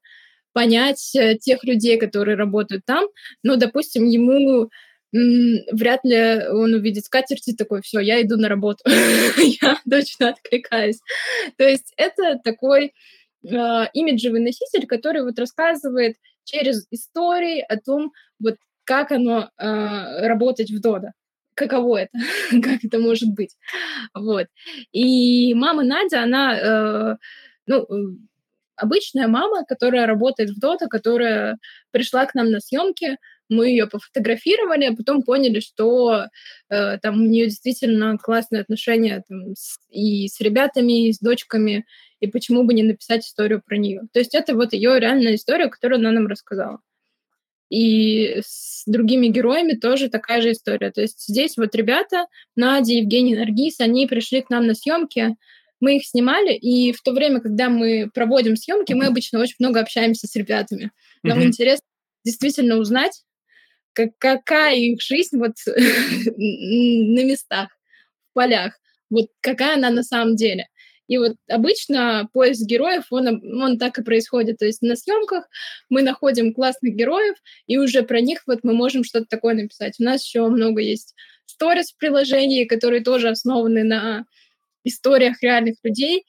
понять 0.52 1.14
э, 1.14 1.36
тех 1.36 1.64
людей, 1.64 1.98
которые 1.98 2.36
работают 2.36 2.84
там. 2.84 3.06
Но, 3.42 3.56
допустим, 3.56 4.06
ему 4.06 4.70
вряд 5.12 6.04
ли 6.04 6.46
он 6.48 6.74
увидит 6.74 7.04
скатерти 7.04 7.54
такой, 7.54 7.80
все, 7.80 8.00
я 8.00 8.20
иду 8.20 8.36
на 8.36 8.48
работу, 8.48 8.84
я 9.62 9.80
точно 9.88 10.30
откликаюсь. 10.30 11.00
То 11.56 11.64
есть 11.64 11.94
это 11.96 12.38
такой 12.44 12.92
э, 13.42 13.84
имиджевый 13.94 14.40
носитель, 14.40 14.86
который 14.86 15.22
вот 15.22 15.38
рассказывает 15.38 16.16
через 16.44 16.86
истории 16.90 17.60
о 17.60 17.78
том, 17.78 18.12
вот 18.38 18.56
как 18.84 19.12
оно 19.12 19.50
э, 19.56 20.26
работать 20.26 20.70
в 20.70 20.80
Дода 20.80 21.12
каково 21.58 22.02
это, 22.02 22.18
как 22.62 22.84
это 22.84 22.98
может 22.98 23.34
быть. 23.34 23.56
Вот. 24.14 24.46
И 24.92 25.54
мама 25.54 25.82
Надя, 25.82 26.22
она, 26.22 26.58
э, 26.58 27.16
ну, 27.66 27.86
обычная 28.78 29.28
мама, 29.28 29.64
которая 29.64 30.06
работает 30.06 30.50
в 30.50 30.58
Дота, 30.58 30.86
которая 30.86 31.58
пришла 31.90 32.26
к 32.26 32.34
нам 32.34 32.50
на 32.50 32.60
съемки, 32.60 33.18
мы 33.48 33.68
ее 33.70 33.86
пофотографировали, 33.86 34.86
а 34.86 34.94
потом 34.94 35.22
поняли, 35.22 35.60
что 35.60 36.26
э, 36.68 36.98
там 36.98 37.22
у 37.22 37.26
нее 37.26 37.46
действительно 37.46 38.16
классные 38.18 38.62
отношения 38.62 39.24
там, 39.28 39.54
с, 39.56 39.78
и 39.90 40.28
с 40.28 40.40
ребятами, 40.40 41.08
и 41.08 41.12
с 41.12 41.18
дочками, 41.18 41.86
и 42.20 42.26
почему 42.26 42.64
бы 42.64 42.74
не 42.74 42.82
написать 42.82 43.24
историю 43.24 43.62
про 43.64 43.76
нее. 43.76 44.02
То 44.12 44.18
есть 44.18 44.34
это 44.34 44.54
вот 44.54 44.72
ее 44.72 44.98
реальная 45.00 45.34
история, 45.34 45.68
которую 45.68 45.98
она 45.98 46.10
нам 46.10 46.26
рассказала. 46.26 46.80
И 47.70 48.40
с 48.42 48.84
другими 48.86 49.26
героями 49.26 49.74
тоже 49.74 50.08
такая 50.08 50.40
же 50.40 50.52
история. 50.52 50.90
То 50.90 51.02
есть 51.02 51.26
здесь 51.28 51.56
вот 51.56 51.74
ребята, 51.74 52.26
Надя, 52.56 52.94
Евгений, 52.94 53.36
Наргиз, 53.36 53.80
они 53.80 54.06
пришли 54.06 54.40
к 54.40 54.48
нам 54.48 54.66
на 54.66 54.74
съемки, 54.74 55.36
мы 55.80 55.96
их 55.96 56.06
снимали, 56.06 56.54
и 56.54 56.92
в 56.92 57.02
то 57.02 57.12
время, 57.12 57.40
когда 57.40 57.68
мы 57.68 58.10
проводим 58.12 58.56
съемки, 58.56 58.92
мы 58.92 59.06
обычно 59.06 59.40
очень 59.40 59.56
много 59.58 59.80
общаемся 59.80 60.26
с 60.26 60.34
ребятами. 60.36 60.90
Нам 61.22 61.40
mm-hmm. 61.40 61.44
интересно 61.44 61.86
действительно 62.24 62.76
узнать, 62.76 63.22
как, 63.92 64.10
какая 64.18 64.76
их 64.76 65.00
жизнь 65.00 65.38
вот 65.38 65.52
на 65.66 67.24
местах, 67.24 67.68
в 68.30 68.34
полях, 68.34 68.78
вот 69.10 69.26
какая 69.40 69.76
она 69.76 69.90
на 69.90 70.02
самом 70.02 70.36
деле. 70.36 70.68
И 71.08 71.16
вот 71.16 71.36
обычно 71.48 72.28
поиск 72.34 72.66
героев, 72.66 73.06
он, 73.10 73.26
он 73.62 73.78
так 73.78 73.98
и 73.98 74.02
происходит. 74.02 74.58
То 74.58 74.66
есть 74.66 74.82
на 74.82 74.94
съемках 74.94 75.48
мы 75.88 76.02
находим 76.02 76.52
классных 76.52 76.94
героев, 76.94 77.36
и 77.66 77.78
уже 77.78 78.02
про 78.02 78.20
них 78.20 78.42
вот 78.46 78.60
мы 78.62 78.74
можем 78.74 79.04
что-то 79.04 79.26
такое 79.28 79.54
написать. 79.54 79.94
У 79.98 80.02
нас 80.02 80.22
еще 80.22 80.46
много 80.46 80.82
есть 80.82 81.14
сторис 81.46 81.92
в 81.92 81.96
приложении, 81.96 82.66
которые 82.66 83.02
тоже 83.02 83.30
основаны 83.30 83.84
на 83.84 84.26
историях 84.84 85.42
реальных 85.42 85.76
людей. 85.82 86.24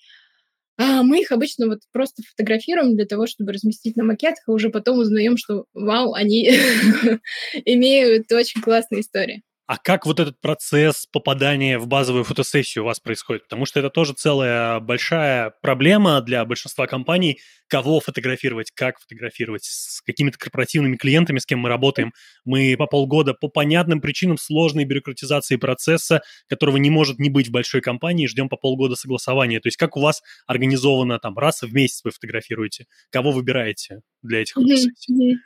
А 0.77 1.03
мы 1.03 1.21
их 1.21 1.31
обычно 1.31 1.67
вот 1.67 1.79
просто 1.91 2.23
фотографируем 2.23 2.95
для 2.95 3.05
того, 3.05 3.27
чтобы 3.27 3.51
разместить 3.51 3.97
на 3.97 4.05
макетах, 4.05 4.43
а 4.47 4.53
уже 4.53 4.69
потом 4.69 4.99
узнаем, 4.99 5.35
что 5.37 5.65
вау, 5.73 6.13
они 6.13 6.49
имеют 7.65 8.31
очень 8.31 8.61
классные 8.61 9.01
истории. 9.01 9.43
А 9.69 9.77
как 9.77 10.07
вот 10.07 10.19
этот 10.19 10.41
процесс 10.41 11.05
попадания 11.05 11.77
в 11.77 11.85
базовую 11.85 12.23
фотосессию 12.23 12.83
у 12.83 12.87
вас 12.87 12.99
происходит? 12.99 13.43
Потому 13.43 13.67
что 13.67 13.79
это 13.79 13.91
тоже 13.91 14.13
целая 14.13 14.79
большая 14.79 15.53
проблема 15.61 16.21
для 16.21 16.43
большинства 16.43 16.87
компаний, 16.87 17.39
кого 17.67 17.99
фотографировать, 17.99 18.71
как 18.71 18.99
фотографировать, 18.99 19.65
с 19.65 20.01
какими-то 20.01 20.39
корпоративными 20.39 20.95
клиентами, 20.95 21.37
с 21.37 21.45
кем 21.45 21.59
мы 21.59 21.69
работаем. 21.69 22.13
Мы 22.45 22.75
по 22.79 22.87
полгода 22.87 23.35
по 23.35 23.47
понятным 23.47 24.01
причинам 24.01 24.39
сложной 24.39 24.85
бюрократизации 24.85 25.57
процесса, 25.57 26.23
которого 26.47 26.77
не 26.77 26.89
может 26.89 27.19
не 27.19 27.29
быть 27.29 27.49
в 27.49 27.51
большой 27.51 27.81
компании, 27.81 28.25
ждем 28.25 28.49
по 28.49 28.57
полгода 28.57 28.95
согласования. 28.95 29.59
То 29.59 29.67
есть 29.67 29.77
как 29.77 29.95
у 29.95 30.01
вас 30.01 30.23
организовано 30.47 31.19
там 31.19 31.37
раз 31.37 31.61
в 31.61 31.71
месяц 31.71 32.01
вы 32.03 32.09
фотографируете? 32.09 32.87
Кого 33.11 33.29
выбираете 33.31 34.01
для 34.23 34.41
этих 34.41 34.55
фотосессий? 34.55 35.37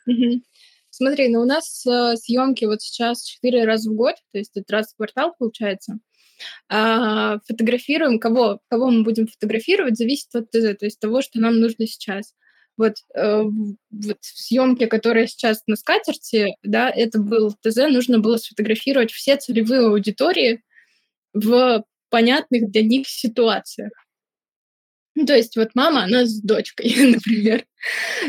Смотри, 0.95 1.27
ну 1.27 1.41
у 1.41 1.45
нас 1.45 1.83
э, 1.87 2.15
съемки 2.17 2.65
вот 2.65 2.83
сейчас 2.83 3.23
четыре 3.23 3.65
раза 3.65 3.89
в 3.89 3.95
год, 3.95 4.13
то 4.31 4.37
есть 4.37 4.51
это 4.55 4.73
раз 4.73 4.93
в 4.93 4.97
квартал 4.97 5.33
получается. 5.39 5.97
А, 6.69 7.39
фотографируем, 7.47 8.19
кого, 8.19 8.59
кого 8.69 8.91
мы 8.91 9.01
будем 9.01 9.25
фотографировать, 9.25 9.97
зависит 9.97 10.35
от 10.35 10.51
ТЗ, 10.51 10.77
то 10.77 10.85
есть 10.85 10.99
того, 10.99 11.23
что 11.23 11.39
нам 11.39 11.59
нужно 11.59 11.87
сейчас. 11.87 12.35
Вот, 12.77 12.93
э, 13.15 13.41
вот 13.41 14.17
съемки, 14.21 14.85
которые 14.85 15.25
сейчас 15.25 15.63
на 15.65 15.77
скатерти, 15.77 16.55
да, 16.61 16.91
это 16.91 17.17
был 17.17 17.55
ТЗ, 17.63 17.77
нужно 17.89 18.19
было 18.19 18.37
сфотографировать 18.37 19.11
все 19.11 19.37
целевые 19.37 19.87
аудитории 19.87 20.61
в 21.33 21.83
понятных 22.09 22.69
для 22.69 22.83
них 22.83 23.07
ситуациях. 23.09 23.93
Ну, 25.15 25.25
то 25.25 25.35
есть 25.35 25.55
вот 25.57 25.69
мама, 25.75 26.03
она 26.03 26.25
с 26.25 26.41
дочкой, 26.41 26.93
например. 27.13 27.65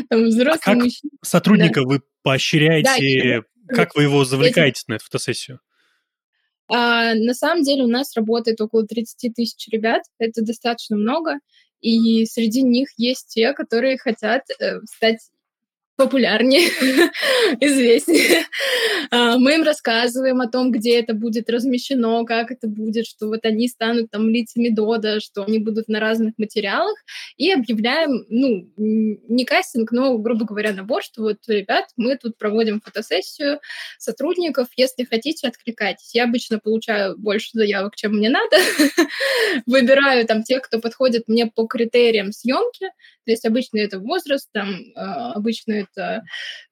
Там 0.09 0.25
взрослый 0.25 0.61
а 0.61 0.65
как 0.65 0.75
мужчина. 0.75 1.11
сотрудника 1.23 1.81
да. 1.81 1.87
вы 1.87 2.01
поощряете, 2.21 3.41
да, 3.67 3.75
как 3.75 3.95
вы 3.95 4.03
его 4.03 4.25
завлекаете 4.25 4.83
на 4.87 4.95
эту 4.95 5.05
фотосессию? 5.05 5.59
А, 6.67 7.13
на 7.13 7.33
самом 7.33 7.63
деле 7.63 7.83
у 7.83 7.87
нас 7.87 8.15
работает 8.15 8.59
около 8.59 8.85
30 8.85 9.33
тысяч 9.33 9.67
ребят, 9.69 10.03
это 10.17 10.41
достаточно 10.41 10.97
много, 10.97 11.39
и 11.79 12.25
среди 12.25 12.63
них 12.63 12.89
есть 12.97 13.29
те, 13.29 13.53
которые 13.53 13.97
хотят 13.97 14.43
э, 14.59 14.79
стать 14.85 15.19
популярнее, 15.95 16.69
известнее. 17.59 18.45
А, 19.11 19.37
мы 19.37 19.55
им 19.55 19.63
рассказываем 19.63 20.41
о 20.41 20.47
том, 20.47 20.71
где 20.71 20.99
это 20.99 21.13
будет 21.13 21.49
размещено, 21.49 22.25
как 22.25 22.51
это 22.51 22.67
будет, 22.67 23.05
что 23.05 23.27
вот 23.27 23.45
они 23.45 23.67
станут 23.67 24.11
там 24.11 24.29
лицами 24.29 24.69
Дода, 24.69 25.19
что 25.19 25.43
они 25.43 25.59
будут 25.59 25.87
на 25.87 25.99
разных 25.99 26.33
материалах, 26.37 26.97
и 27.37 27.51
объявляем, 27.51 28.25
ну, 28.29 28.69
не 28.77 29.45
кастинг, 29.45 29.91
но, 29.91 30.17
грубо 30.17 30.45
говоря, 30.45 30.73
набор, 30.73 31.03
что 31.03 31.21
вот, 31.21 31.37
ребят, 31.47 31.85
мы 31.95 32.17
тут 32.17 32.37
проводим 32.37 32.81
фотосессию 32.81 33.59
сотрудников, 33.97 34.67
если 34.75 35.05
хотите, 35.05 35.47
откликайтесь. 35.47 36.13
Я 36.13 36.25
обычно 36.25 36.59
получаю 36.59 37.17
больше 37.17 37.49
заявок, 37.53 37.95
чем 37.95 38.13
мне 38.13 38.29
надо. 38.29 38.57
Выбираю 39.65 40.25
там 40.25 40.43
тех, 40.43 40.61
кто 40.63 40.79
подходит 40.79 41.27
мне 41.27 41.45
по 41.45 41.65
критериям 41.65 42.31
съемки, 42.31 42.87
то 43.25 43.31
есть 43.31 43.45
обычно 43.45 43.79
это 43.79 43.99
возраст, 43.99 44.49
там, 44.51 44.75
а, 44.95 45.33
обычно 45.33 45.84
это 45.91 46.23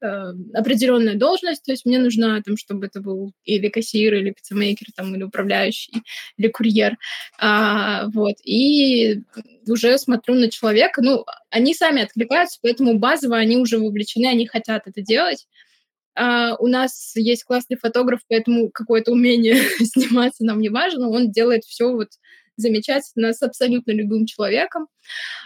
э, 0.02 0.34
определенная 0.54 1.16
должность, 1.16 1.64
то 1.64 1.72
есть 1.72 1.86
мне 1.86 2.00
нужно, 2.00 2.42
там, 2.44 2.58
чтобы 2.58 2.88
это 2.88 3.02
был 3.02 3.34
или 3.44 3.70
кассир, 3.70 4.14
или 4.14 4.32
пиццемейкер, 4.32 4.88
там, 4.96 5.16
или 5.16 5.24
управляющий, 5.24 5.94
или 6.38 6.48
курьер, 6.48 6.98
а, 7.40 8.08
вот, 8.08 8.36
и 8.44 9.22
уже 9.68 9.98
смотрю 9.98 10.36
на 10.36 10.50
человека, 10.50 11.02
ну, 11.02 11.26
они 11.50 11.74
сами 11.74 12.04
откликаются, 12.04 12.60
поэтому 12.62 12.98
базово 12.98 13.38
они 13.38 13.58
уже 13.58 13.80
вовлечены, 13.80 14.28
они 14.28 14.48
хотят 14.48 14.84
это 14.88 15.02
делать, 15.02 15.48
Uh, 16.16 16.56
у 16.60 16.68
нас 16.68 17.16
есть 17.16 17.44
классный 17.44 17.76
фотограф, 17.76 18.20
поэтому 18.30 18.70
какое-то 18.70 19.12
умение 19.12 19.56
сниматься 19.80 20.46
нам 20.46 20.62
не 20.62 20.70
важно. 20.70 21.10
Он 21.10 21.32
делает 21.32 21.64
все 21.64 21.92
вот 21.92 22.10
замечательно 22.56 23.34
с 23.34 23.42
абсолютно 23.42 23.92
любым 23.92 24.26
человеком. 24.26 24.88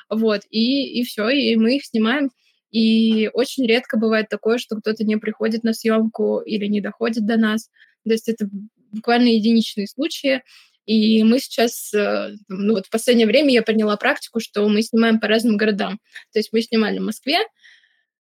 Вот, 0.09 0.41
и, 0.49 0.99
и 0.99 1.03
все, 1.03 1.29
и 1.29 1.55
мы 1.55 1.77
их 1.77 1.85
снимаем. 1.85 2.31
И 2.71 3.29
очень 3.33 3.65
редко 3.65 3.97
бывает 3.97 4.27
такое, 4.29 4.57
что 4.57 4.75
кто-то 4.75 5.03
не 5.03 5.17
приходит 5.17 5.63
на 5.63 5.73
съемку 5.73 6.39
или 6.39 6.65
не 6.65 6.81
доходит 6.81 7.25
до 7.25 7.37
нас. 7.37 7.69
То 8.05 8.11
есть 8.11 8.27
это 8.27 8.49
буквально 8.91 9.27
единичные 9.27 9.87
случаи. 9.87 10.43
И 10.85 11.23
мы 11.23 11.39
сейчас, 11.39 11.93
э, 11.93 12.31
ну 12.47 12.75
вот 12.75 12.85
в 12.85 12.89
последнее 12.89 13.27
время 13.27 13.51
я 13.51 13.61
приняла 13.61 13.97
практику, 13.97 14.39
что 14.39 14.67
мы 14.69 14.81
снимаем 14.81 15.19
по 15.19 15.27
разным 15.27 15.57
городам. 15.57 15.99
То 16.31 16.39
есть 16.39 16.53
мы 16.53 16.61
снимали 16.61 16.99
в 16.99 17.03
Москве, 17.03 17.39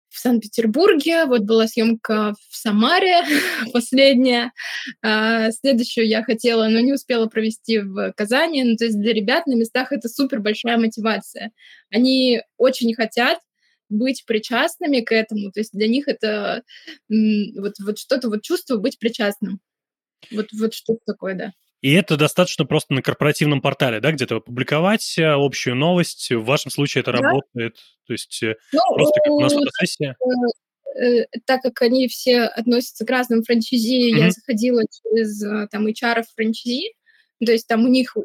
в 0.09 0.19
Санкт-Петербурге, 0.19 1.25
вот 1.25 1.41
была 1.41 1.67
съемка 1.67 2.33
в 2.49 2.55
Самаре 2.55 3.21
последняя, 3.73 4.51
а, 5.03 5.51
следующую 5.51 6.07
я 6.07 6.23
хотела, 6.23 6.67
но 6.69 6.79
не 6.79 6.93
успела 6.93 7.27
провести 7.27 7.79
в 7.79 8.13
Казани, 8.13 8.63
ну, 8.63 8.75
то 8.75 8.85
есть 8.85 8.99
для 8.99 9.13
ребят 9.13 9.45
на 9.45 9.53
местах 9.53 9.91
это 9.91 10.09
супер 10.09 10.39
большая 10.39 10.77
мотивация. 10.77 11.51
Они 11.91 12.41
очень 12.57 12.95
хотят 12.95 13.39
быть 13.89 14.25
причастными 14.25 15.01
к 15.01 15.11
этому, 15.11 15.51
то 15.51 15.59
есть 15.59 15.73
для 15.73 15.87
них 15.87 16.07
это 16.07 16.63
вот, 17.09 17.73
вот 17.79 17.97
что-то, 17.97 18.29
вот 18.29 18.41
чувство 18.43 18.77
быть 18.77 18.99
причастным. 18.99 19.59
Вот, 20.31 20.47
вот 20.53 20.73
что-то 20.73 20.99
такое, 21.05 21.35
да. 21.35 21.51
И 21.81 21.93
это 21.93 22.17
достаточно 22.17 22.65
просто 22.65 22.93
на 22.93 23.01
корпоративном 23.01 23.61
портале, 23.61 23.99
да, 23.99 24.11
где-то 24.11 24.37
опубликовать 24.37 25.17
э, 25.17 25.25
общую 25.25 25.75
новость. 25.75 26.31
В 26.31 26.43
вашем 26.43 26.71
случае 26.71 27.01
это 27.01 27.11
да. 27.11 27.19
работает, 27.19 27.77
то 28.07 28.13
есть 28.13 28.41
э, 28.41 28.55
ну, 28.73 28.79
просто 28.95 29.19
как 29.23 29.33
у 29.33 29.39
нас 29.39 29.53
фотосессия. 29.53 30.17
Э, 30.99 31.25
так 31.45 31.61
как 31.61 31.79
они 31.83 32.07
все 32.07 32.41
относятся 32.41 33.05
к 33.05 33.09
разным 33.09 33.43
франчайзи, 33.43 34.11
mm-hmm. 34.11 34.19
я 34.19 34.31
заходила 34.31 34.81
через 35.03 35.69
там 35.69 35.85
HR 35.85 36.23
франчайзи, 36.35 36.93
то 37.45 37.51
есть 37.51 37.67
там 37.67 37.85
у 37.85 37.87
них 37.87 38.15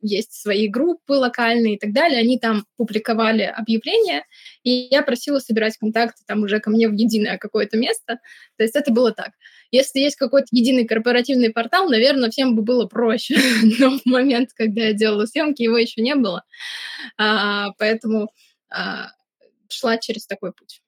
есть 0.00 0.32
свои 0.32 0.68
группы 0.68 1.12
локальные 1.12 1.74
и 1.74 1.78
так 1.78 1.92
далее, 1.92 2.20
они 2.20 2.38
там 2.38 2.64
публиковали 2.76 3.42
объявления, 3.42 4.24
и 4.62 4.70
я 4.90 5.02
просила 5.02 5.38
собирать 5.38 5.76
контакты 5.76 6.22
там 6.26 6.42
уже 6.42 6.58
ко 6.60 6.70
мне 6.70 6.88
в 6.88 6.92
единое 6.92 7.38
какое-то 7.38 7.76
место. 7.76 8.18
То 8.56 8.64
есть 8.64 8.74
это 8.74 8.92
было 8.92 9.12
так. 9.12 9.30
Если 9.70 10.00
есть 10.00 10.16
какой-то 10.16 10.48
единый 10.50 10.86
корпоративный 10.86 11.50
портал, 11.50 11.88
наверное, 11.88 12.30
всем 12.30 12.56
бы 12.56 12.62
было 12.62 12.86
проще. 12.86 13.36
Но 13.78 13.98
в 13.98 14.06
момент, 14.06 14.50
когда 14.54 14.82
я 14.86 14.92
делала 14.92 15.26
съемки, 15.26 15.62
его 15.62 15.76
еще 15.76 16.00
не 16.00 16.14
было. 16.14 16.42
А, 17.16 17.72
поэтому 17.78 18.32
а, 18.70 19.10
шла 19.68 19.98
через 19.98 20.26
такой 20.26 20.52
путь. 20.52 20.80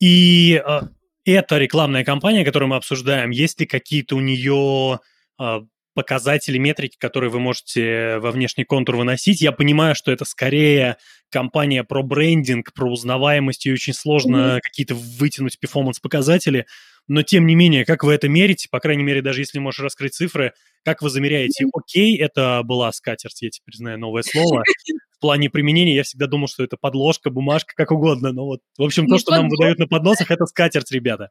И 0.00 0.62
а, 0.64 0.88
эта 1.24 1.58
рекламная 1.58 2.04
кампания, 2.04 2.44
которую 2.44 2.68
мы 2.68 2.76
обсуждаем, 2.76 3.30
есть 3.30 3.58
ли 3.60 3.66
какие-то 3.66 4.16
у 4.16 4.20
нее 4.20 5.00
а, 5.38 5.62
показатели, 5.98 6.58
метрики, 6.58 6.96
которые 6.96 7.28
вы 7.28 7.40
можете 7.40 8.18
во 8.18 8.30
внешний 8.30 8.62
контур 8.62 8.94
выносить. 8.94 9.40
Я 9.40 9.50
понимаю, 9.50 9.96
что 9.96 10.12
это 10.12 10.24
скорее 10.24 10.96
компания 11.28 11.82
про 11.82 12.04
брендинг, 12.04 12.72
про 12.72 12.88
узнаваемость, 12.88 13.66
и 13.66 13.72
очень 13.72 13.92
сложно 13.92 14.36
mm-hmm. 14.36 14.60
какие-то 14.62 14.94
вытянуть 14.94 15.58
перформанс-показатели. 15.58 16.66
Но, 17.08 17.22
тем 17.22 17.46
не 17.46 17.56
менее, 17.56 17.84
как 17.84 18.04
вы 18.04 18.12
это 18.12 18.28
мерите, 18.28 18.68
по 18.70 18.78
крайней 18.78 19.02
мере, 19.02 19.22
даже 19.22 19.40
если 19.40 19.58
можешь 19.58 19.80
раскрыть 19.80 20.14
цифры, 20.14 20.52
как 20.84 21.02
вы 21.02 21.10
замеряете? 21.10 21.66
Окей, 21.74 22.16
это 22.16 22.62
была 22.62 22.92
скатерть, 22.92 23.42
я 23.42 23.50
теперь 23.50 23.74
знаю 23.74 23.98
новое 23.98 24.22
слово. 24.22 24.62
В 25.18 25.20
плане 25.20 25.50
применения 25.50 25.96
я 25.96 26.04
всегда 26.04 26.28
думал, 26.28 26.46
что 26.46 26.62
это 26.62 26.76
подложка, 26.76 27.30
бумажка, 27.30 27.74
как 27.76 27.90
угодно. 27.90 28.32
Но 28.32 28.44
вот, 28.44 28.60
в 28.78 28.84
общем, 28.84 29.08
то, 29.08 29.18
что 29.18 29.32
нам 29.32 29.48
выдают 29.48 29.80
на 29.80 29.88
подносах, 29.88 30.30
это 30.30 30.46
скатерть, 30.46 30.92
ребята. 30.92 31.30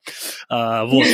А, 0.49 0.83
вот. 0.83 1.05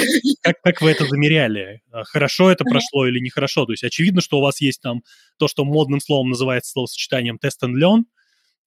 Как, 0.42 0.60
как 0.62 0.82
вы 0.82 0.90
это 0.90 1.06
замеряли? 1.06 1.82
А, 1.92 2.04
хорошо 2.04 2.52
это 2.52 2.64
прошло 2.64 3.06
или 3.06 3.20
нехорошо? 3.20 3.68
То 3.68 3.74
есть 3.74 3.84
очевидно, 3.84 4.22
что 4.22 4.40
у 4.40 4.42
вас 4.42 4.60
есть 4.60 4.82
там 4.82 5.04
то, 5.38 5.48
что 5.48 5.66
модным 5.66 6.00
словом 6.00 6.32
называется 6.32 6.72
словосочетанием 6.72 7.38
test 7.44 7.64
and 7.64 7.76
learn, 7.80 8.06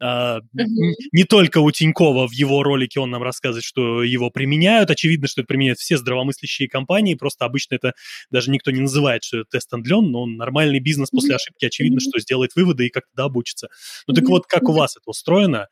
Mm-hmm. 0.03 0.93
Не 1.13 1.25
только 1.25 1.59
у 1.59 1.71
Тинькова 1.71 2.29
в 2.29 2.33
его 2.33 2.63
ролике 2.63 3.01
он 3.01 3.11
нам 3.11 3.23
рассказывает, 3.23 3.65
что 3.65 4.03
его 4.03 4.31
применяют. 4.31 4.91
Очевидно, 4.91 5.27
что 5.27 5.41
это 5.41 5.49
применяют 5.49 5.79
все 5.79 5.97
здравомыслящие 5.97 6.69
компании. 6.69 7.15
Просто 7.15 7.45
обычно 7.45 7.77
это 7.77 7.93
даже 8.31 8.51
никто 8.51 8.71
не 8.71 8.81
называет, 8.81 9.25
что 9.25 9.39
это 9.39 9.47
тест 9.51 9.73
андлен, 9.73 10.11
но 10.11 10.27
нормальный 10.27 10.81
бизнес 10.81 11.11
после 11.11 11.35
ошибки, 11.35 11.65
очевидно, 11.65 12.01
что 12.01 12.19
сделает 12.19 12.55
выводы 12.55 12.87
и 12.87 12.91
как-то 12.91 13.25
обучится. 13.25 13.69
Ну 14.07 14.15
так 14.15 14.25
вот, 14.25 14.47
как 14.47 14.69
у 14.69 14.73
вас 14.73 14.97
это 14.97 15.09
устроено? 15.09 15.69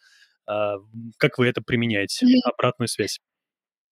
Uh, 0.47 0.77
как 1.17 1.39
вы 1.39 1.47
это 1.47 1.63
применяете? 1.63 2.27
Обратную 2.45 2.89
связь. 2.89 3.19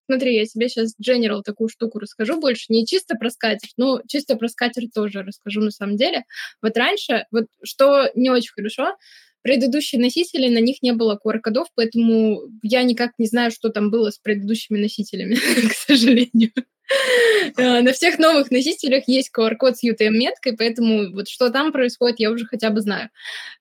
Смотри, 0.06 0.34
я 0.34 0.44
тебе 0.44 0.68
сейчас 0.68 0.94
General 1.00 1.40
такую 1.42 1.68
штуку 1.68 1.98
расскажу 1.98 2.38
больше. 2.40 2.66
Не 2.68 2.86
чисто 2.86 3.16
про 3.16 3.30
скатерть, 3.30 3.72
но 3.76 4.02
чисто 4.06 4.36
про 4.36 4.48
скатерть 4.48 4.92
тоже 4.92 5.22
расскажу 5.22 5.62
на 5.62 5.70
самом 5.70 5.96
деле. 5.96 6.24
Вот 6.60 6.76
раньше, 6.76 7.24
вот 7.30 7.46
что 7.62 8.10
не 8.14 8.28
очень 8.28 8.52
хорошо, 8.52 8.96
Предыдущие 9.42 10.00
носители, 10.00 10.48
на 10.48 10.58
них 10.58 10.82
не 10.82 10.92
было 10.92 11.18
QR-кодов, 11.24 11.68
поэтому 11.74 12.42
я 12.62 12.82
никак 12.82 13.12
не 13.18 13.26
знаю, 13.26 13.50
что 13.50 13.70
там 13.70 13.90
было 13.90 14.10
с 14.10 14.18
предыдущими 14.18 14.78
носителями, 14.78 15.34
к 15.68 15.72
сожалению. 15.74 16.52
Э, 17.56 17.80
на 17.80 17.92
всех 17.92 18.18
новых 18.18 18.50
носителях 18.50 19.04
есть 19.08 19.30
QR-код 19.36 19.76
с 19.76 19.84
UTM-меткой, 19.84 20.56
поэтому 20.56 21.12
вот 21.12 21.28
что 21.28 21.50
там 21.50 21.72
происходит, 21.72 22.20
я 22.20 22.30
уже 22.30 22.44
хотя 22.46 22.70
бы 22.70 22.80
знаю. 22.80 23.10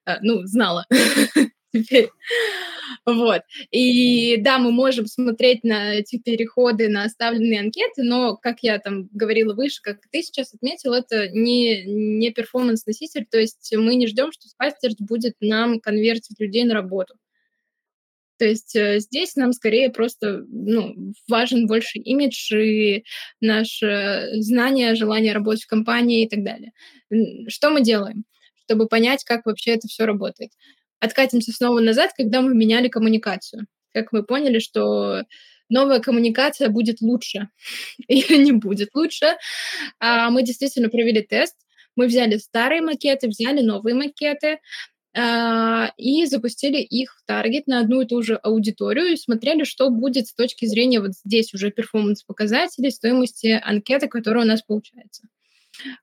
Э, 0.06 0.16
ну, 0.20 0.44
знала 0.46 0.86
теперь. 1.72 2.08
Вот. 3.06 3.42
И 3.70 4.36
да, 4.36 4.58
мы 4.58 4.70
можем 4.70 5.06
смотреть 5.06 5.64
на 5.64 5.94
эти 5.94 6.18
переходы, 6.18 6.88
на 6.88 7.04
оставленные 7.04 7.60
анкеты, 7.60 8.02
но, 8.02 8.36
как 8.36 8.62
я 8.62 8.78
там 8.78 9.08
говорила 9.12 9.54
выше, 9.54 9.80
как 9.82 9.98
ты 10.10 10.22
сейчас 10.22 10.54
отметил, 10.54 10.92
это 10.92 11.28
не, 11.28 11.84
не 11.84 12.30
перформанс-носитель, 12.30 13.26
то 13.28 13.38
есть 13.38 13.74
мы 13.76 13.94
не 13.94 14.06
ждем, 14.06 14.30
что 14.30 14.46
Spasters 14.46 14.96
будет 14.98 15.34
нам 15.40 15.80
конвертить 15.80 16.38
людей 16.38 16.64
на 16.64 16.74
работу. 16.74 17.14
То 18.38 18.46
есть 18.46 18.74
э, 18.74 18.98
здесь 18.98 19.36
нам 19.36 19.52
скорее 19.52 19.88
просто 19.90 20.44
ну, 20.48 21.12
важен 21.28 21.68
больше 21.68 21.98
имидж 21.98 22.52
и 22.52 23.04
наше 23.40 24.30
знание, 24.40 24.96
желание 24.96 25.32
работать 25.32 25.62
в 25.62 25.68
компании 25.68 26.24
и 26.24 26.28
так 26.28 26.42
далее. 26.42 26.72
Что 27.48 27.70
мы 27.70 27.82
делаем, 27.82 28.24
чтобы 28.64 28.88
понять, 28.88 29.22
как 29.22 29.46
вообще 29.46 29.72
это 29.72 29.86
все 29.86 30.06
работает? 30.06 30.50
Откатимся 31.02 31.52
снова 31.52 31.80
назад, 31.80 32.12
когда 32.16 32.40
мы 32.40 32.54
меняли 32.54 32.88
коммуникацию. 32.88 33.66
Как 33.92 34.12
мы 34.12 34.22
поняли, 34.22 34.60
что 34.60 35.24
новая 35.68 35.98
коммуникация 35.98 36.68
будет 36.68 37.00
лучше 37.00 37.48
или 38.08 38.36
не 38.42 38.52
будет 38.52 38.90
лучше. 38.94 39.36
А 39.98 40.30
мы 40.30 40.44
действительно 40.44 40.88
провели 40.88 41.22
тест. 41.22 41.56
Мы 41.96 42.06
взяли 42.06 42.36
старые 42.36 42.80
макеты, 42.80 43.28
взяли 43.28 43.60
новые 43.60 43.94
макеты 43.94 44.60
а, 45.14 45.92
и 45.98 46.24
запустили 46.24 46.78
их 46.78 47.16
в 47.16 47.26
таргет 47.26 47.66
на 47.66 47.80
одну 47.80 48.00
и 48.00 48.06
ту 48.06 48.22
же 48.22 48.36
аудиторию 48.36 49.08
и 49.08 49.16
смотрели, 49.16 49.64
что 49.64 49.90
будет 49.90 50.28
с 50.28 50.34
точки 50.34 50.66
зрения 50.66 51.00
вот 51.00 51.12
здесь 51.24 51.52
уже 51.52 51.70
перформанс-показателей, 51.70 52.92
стоимости 52.92 53.60
анкеты, 53.62 54.08
которая 54.08 54.44
у 54.44 54.48
нас 54.48 54.62
получается 54.62 55.24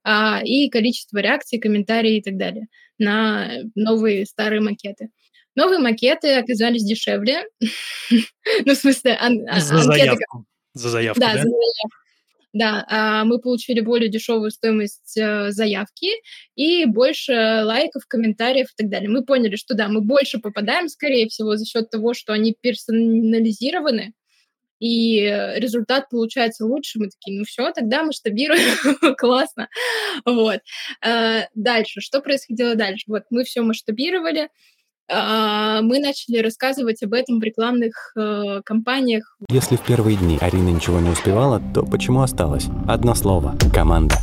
а, 0.03 0.41
и 0.43 0.69
количество 0.69 1.19
реакций, 1.19 1.59
комментариев 1.59 2.21
и 2.21 2.23
так 2.23 2.37
далее 2.37 2.67
на 2.99 3.49
новые 3.75 4.25
старые 4.25 4.61
макеты. 4.61 5.09
Новые 5.55 5.79
макеты 5.79 6.35
оказались 6.35 6.83
дешевле. 6.83 7.43
ну, 8.65 8.73
в 8.73 8.77
смысле, 8.77 9.17
ан- 9.19 9.47
а, 9.49 9.59
за 9.59 9.75
анкеты... 9.75 9.97
заявку. 9.97 10.45
За 10.73 10.89
заявку, 10.89 11.19
да? 11.19 11.27
Да, 11.27 11.33
за 11.33 11.43
заявку. 11.43 11.97
Да, 12.51 12.85
а, 12.89 13.25
мы 13.25 13.39
получили 13.39 13.79
более 13.79 14.09
дешевую 14.09 14.49
стоимость 14.49 15.15
э, 15.17 15.51
заявки 15.51 16.07
и 16.55 16.85
больше 16.85 17.31
лайков, 17.63 18.07
комментариев 18.07 18.69
и 18.71 18.73
так 18.75 18.89
далее. 18.89 19.07
Мы 19.07 19.23
поняли, 19.23 19.55
что 19.55 19.75
да, 19.75 19.87
мы 19.87 20.01
больше 20.01 20.39
попадаем, 20.39 20.87
скорее 20.87 21.27
всего, 21.29 21.57
за 21.57 21.65
счет 21.65 21.91
того, 21.91 22.15
что 22.15 22.33
они 22.33 22.55
персонализированы, 22.59 24.13
и 24.79 25.21
результат 25.55 26.09
получается 26.09 26.65
лучше, 26.65 26.99
мы 26.99 27.09
такие, 27.09 27.37
ну 27.37 27.45
все, 27.45 27.71
тогда 27.71 28.03
масштабируем, 28.03 29.15
классно. 29.17 29.67
Вот. 30.25 30.59
А, 31.01 31.41
дальше, 31.55 32.01
что 32.01 32.21
происходило 32.21 32.75
дальше? 32.75 33.05
Вот 33.07 33.23
мы 33.29 33.43
все 33.43 33.61
масштабировали, 33.61 34.49
а, 35.11 35.81
мы 35.81 35.99
начали 35.99 36.37
рассказывать 36.37 37.01
об 37.03 37.13
этом 37.13 37.39
в 37.39 37.43
рекламных 37.43 38.13
э, 38.15 38.61
кампаниях. 38.63 39.37
Если 39.49 39.75
в 39.75 39.81
первые 39.81 40.17
дни 40.17 40.37
Арина 40.39 40.69
ничего 40.69 40.99
не 40.99 41.09
успевала, 41.09 41.61
то 41.73 41.83
почему 41.83 42.21
осталось? 42.21 42.67
Одно 42.87 43.15
слово– 43.15 43.57
команда. 43.73 44.15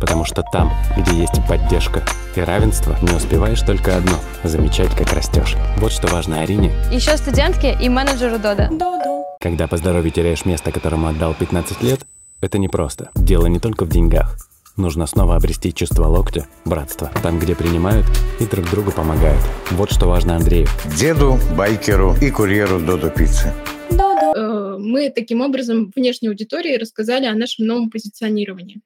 Потому 0.00 0.24
что 0.24 0.44
там, 0.52 0.70
где 0.96 1.16
есть 1.16 1.34
поддержка 1.48 2.04
и 2.36 2.40
равенство, 2.40 2.96
не 3.02 3.16
успеваешь 3.16 3.62
только 3.62 3.96
одно– 3.96 4.12
замечать, 4.44 4.94
как 4.94 5.12
растешь. 5.12 5.56
Вот 5.78 5.90
что 5.90 6.06
важно 6.08 6.40
Арине. 6.40 6.70
Еще 6.92 7.16
студентке 7.16 7.76
и 7.80 7.88
менеджеру 7.88 8.38
Дода. 8.38 8.68
Доду. 8.70 9.25
Когда 9.40 9.66
по 9.68 9.76
здоровью 9.76 10.10
теряешь 10.10 10.44
место, 10.44 10.72
которому 10.72 11.08
отдал 11.08 11.34
15 11.34 11.82
лет, 11.82 12.00
это 12.40 12.58
непросто. 12.58 13.10
Дело 13.14 13.46
не 13.46 13.58
только 13.58 13.84
в 13.84 13.88
деньгах. 13.88 14.36
Нужно 14.76 15.06
снова 15.06 15.36
обрести 15.36 15.72
чувство 15.72 16.06
локтя, 16.06 16.46
братства, 16.64 17.10
там, 17.22 17.38
где 17.38 17.54
принимают 17.54 18.06
и 18.40 18.44
друг 18.44 18.68
другу 18.70 18.92
помогают. 18.92 19.42
Вот 19.70 19.90
что 19.90 20.06
важно 20.06 20.36
Андрею. 20.36 20.66
Деду, 20.98 21.38
байкеру 21.56 22.14
и 22.20 22.30
курьеру 22.30 22.80
Додо 22.80 23.10
Пиццы. 23.10 23.52
Э, 23.90 24.76
мы 24.78 25.10
таким 25.10 25.40
образом 25.40 25.90
внешней 25.94 26.28
аудитории 26.28 26.76
рассказали 26.76 27.26
о 27.26 27.34
нашем 27.34 27.66
новом 27.66 27.90
позиционировании. 27.90 28.80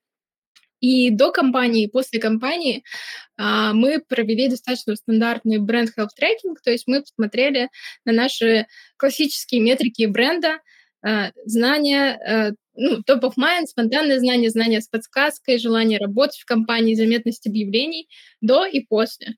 И 0.80 1.10
до 1.10 1.30
кампании, 1.30 1.84
и 1.84 1.90
после 1.90 2.18
кампании 2.18 2.82
а, 3.29 3.29
мы 3.72 4.00
провели 4.06 4.48
достаточно 4.48 4.96
стандартный 4.96 5.58
бренд 5.58 5.90
health 5.96 6.10
tracking, 6.20 6.56
то 6.62 6.70
есть 6.70 6.86
мы 6.86 7.00
посмотрели 7.00 7.68
на 8.04 8.12
наши 8.12 8.66
классические 8.96 9.60
метрики 9.62 10.04
бренда, 10.06 10.58
а, 11.02 11.32
знания, 11.46 12.18
а, 12.26 12.50
ну, 12.74 12.98
top 12.98 13.22
of 13.22 13.32
mind, 13.38 13.66
спонтанное 13.66 14.18
знание, 14.18 14.50
знание 14.50 14.80
с 14.80 14.88
подсказкой, 14.88 15.58
желание 15.58 15.98
работать 15.98 16.40
в 16.40 16.44
компании, 16.44 16.94
заметность 16.94 17.46
объявлений 17.46 18.08
до 18.40 18.66
и 18.66 18.80
после. 18.80 19.36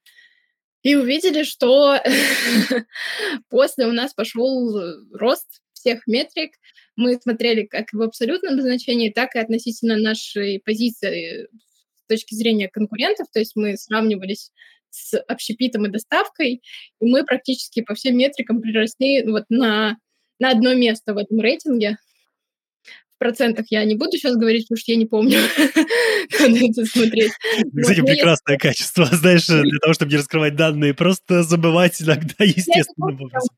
И 0.82 0.96
увидели, 0.96 1.44
что 1.44 2.00
после 3.48 3.86
у 3.86 3.92
нас 3.92 4.12
пошел 4.14 4.76
рост 5.12 5.62
всех 5.72 6.06
метрик. 6.08 6.54
Мы 6.96 7.14
смотрели 7.14 7.62
как 7.62 7.92
в 7.92 8.02
абсолютном 8.02 8.60
значении, 8.60 9.10
так 9.10 9.36
и 9.36 9.38
относительно 9.38 9.96
нашей 9.96 10.60
позиции 10.64 11.48
точки 12.12 12.34
зрения 12.34 12.68
конкурентов. 12.68 13.26
То 13.32 13.38
есть 13.38 13.56
мы 13.56 13.76
сравнивались 13.76 14.50
с 14.90 15.18
общепитом 15.18 15.86
и 15.86 15.90
доставкой, 15.90 16.62
и 17.00 17.04
мы 17.04 17.24
практически 17.24 17.82
по 17.82 17.94
всем 17.94 18.16
метрикам 18.16 18.60
приросли 18.60 19.22
вот 19.26 19.44
на, 19.48 19.96
на 20.38 20.50
одно 20.50 20.74
место 20.74 21.14
в 21.14 21.18
этом 21.18 21.40
рейтинге 21.40 21.96
процентах 23.22 23.66
я 23.70 23.84
не 23.84 23.94
буду 23.94 24.10
сейчас 24.12 24.34
говорить, 24.34 24.64
потому 24.64 24.78
что 24.78 24.90
я 24.90 24.98
не 24.98 25.06
помню. 25.06 25.38
Надо 26.40 26.56
это 26.56 26.84
смотреть. 26.84 27.30
Кстати, 27.80 28.00
прекрасное 28.00 28.58
качество. 28.58 29.04
Знаешь, 29.12 29.46
для 29.46 29.78
того, 29.80 29.94
чтобы 29.94 30.10
не 30.10 30.18
раскрывать 30.18 30.56
данные, 30.56 30.92
просто 30.92 31.44
забывать 31.44 32.02
иногда 32.02 32.34
естественно. 32.40 33.16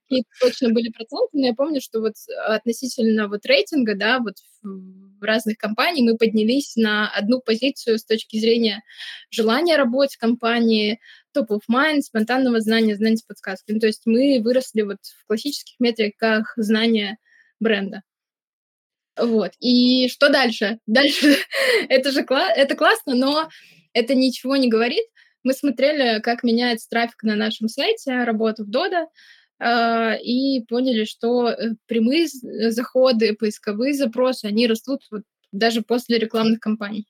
Какие 0.08 0.24
точно 0.38 0.68
были 0.68 0.90
проценты, 0.90 1.30
но 1.32 1.46
я 1.46 1.54
помню, 1.54 1.80
что 1.80 2.00
вот 2.00 2.12
относительно 2.46 3.28
вот 3.28 3.46
рейтинга, 3.46 3.94
да, 3.94 4.18
вот 4.18 4.34
в 4.62 5.03
разных 5.20 5.58
компаний 5.58 6.02
мы 6.02 6.16
поднялись 6.16 6.76
на 6.76 7.10
одну 7.10 7.40
позицию 7.40 7.98
с 7.98 8.04
точки 8.04 8.38
зрения 8.38 8.82
желания 9.30 9.76
работать 9.76 10.16
в 10.16 10.18
компании, 10.18 11.00
top 11.36 11.48
of 11.48 11.60
mind, 11.70 12.02
спонтанного 12.02 12.60
знания, 12.60 12.96
знания 12.96 13.16
с 13.16 13.22
подсказками. 13.22 13.78
То 13.78 13.86
есть 13.86 14.02
мы 14.06 14.40
выросли 14.42 14.82
вот 14.82 14.98
в 15.02 15.26
классических 15.26 15.78
метриках 15.80 16.52
знания 16.56 17.18
бренда. 17.60 18.02
Вот. 19.16 19.52
И 19.60 20.08
что 20.08 20.28
дальше? 20.28 20.78
Дальше 20.86 21.36
это 21.88 22.10
же 22.10 22.22
кла- 22.22 22.50
это 22.54 22.74
классно, 22.74 23.14
но 23.14 23.48
это 23.92 24.14
ничего 24.14 24.56
не 24.56 24.68
говорит. 24.68 25.04
Мы 25.44 25.52
смотрели, 25.52 26.20
как 26.20 26.42
меняется 26.42 26.88
трафик 26.88 27.22
на 27.22 27.36
нашем 27.36 27.68
сайте, 27.68 28.24
работу 28.24 28.64
в 28.64 28.70
Дода, 28.70 29.06
и 29.62 30.64
поняли, 30.68 31.04
что 31.04 31.48
э, 31.48 31.74
прямые 31.86 32.26
заходы, 32.28 33.34
поисковые 33.34 33.94
запросы, 33.94 34.46
они 34.46 34.66
растут 34.66 35.02
вот 35.10 35.22
даже 35.52 35.82
после 35.82 36.18
рекламных 36.18 36.60
кампаний. 36.60 37.06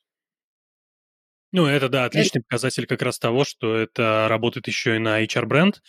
Ну, 1.52 1.66
это, 1.66 1.88
да, 1.88 2.04
отличный 2.04 2.40
это... 2.40 2.46
показатель 2.48 2.86
как 2.86 3.00
раз 3.02 3.18
того, 3.18 3.44
что 3.44 3.76
это 3.76 4.26
работает 4.28 4.66
еще 4.66 4.96
и 4.96 4.98
на 4.98 5.22
HR-бренд. 5.22 5.82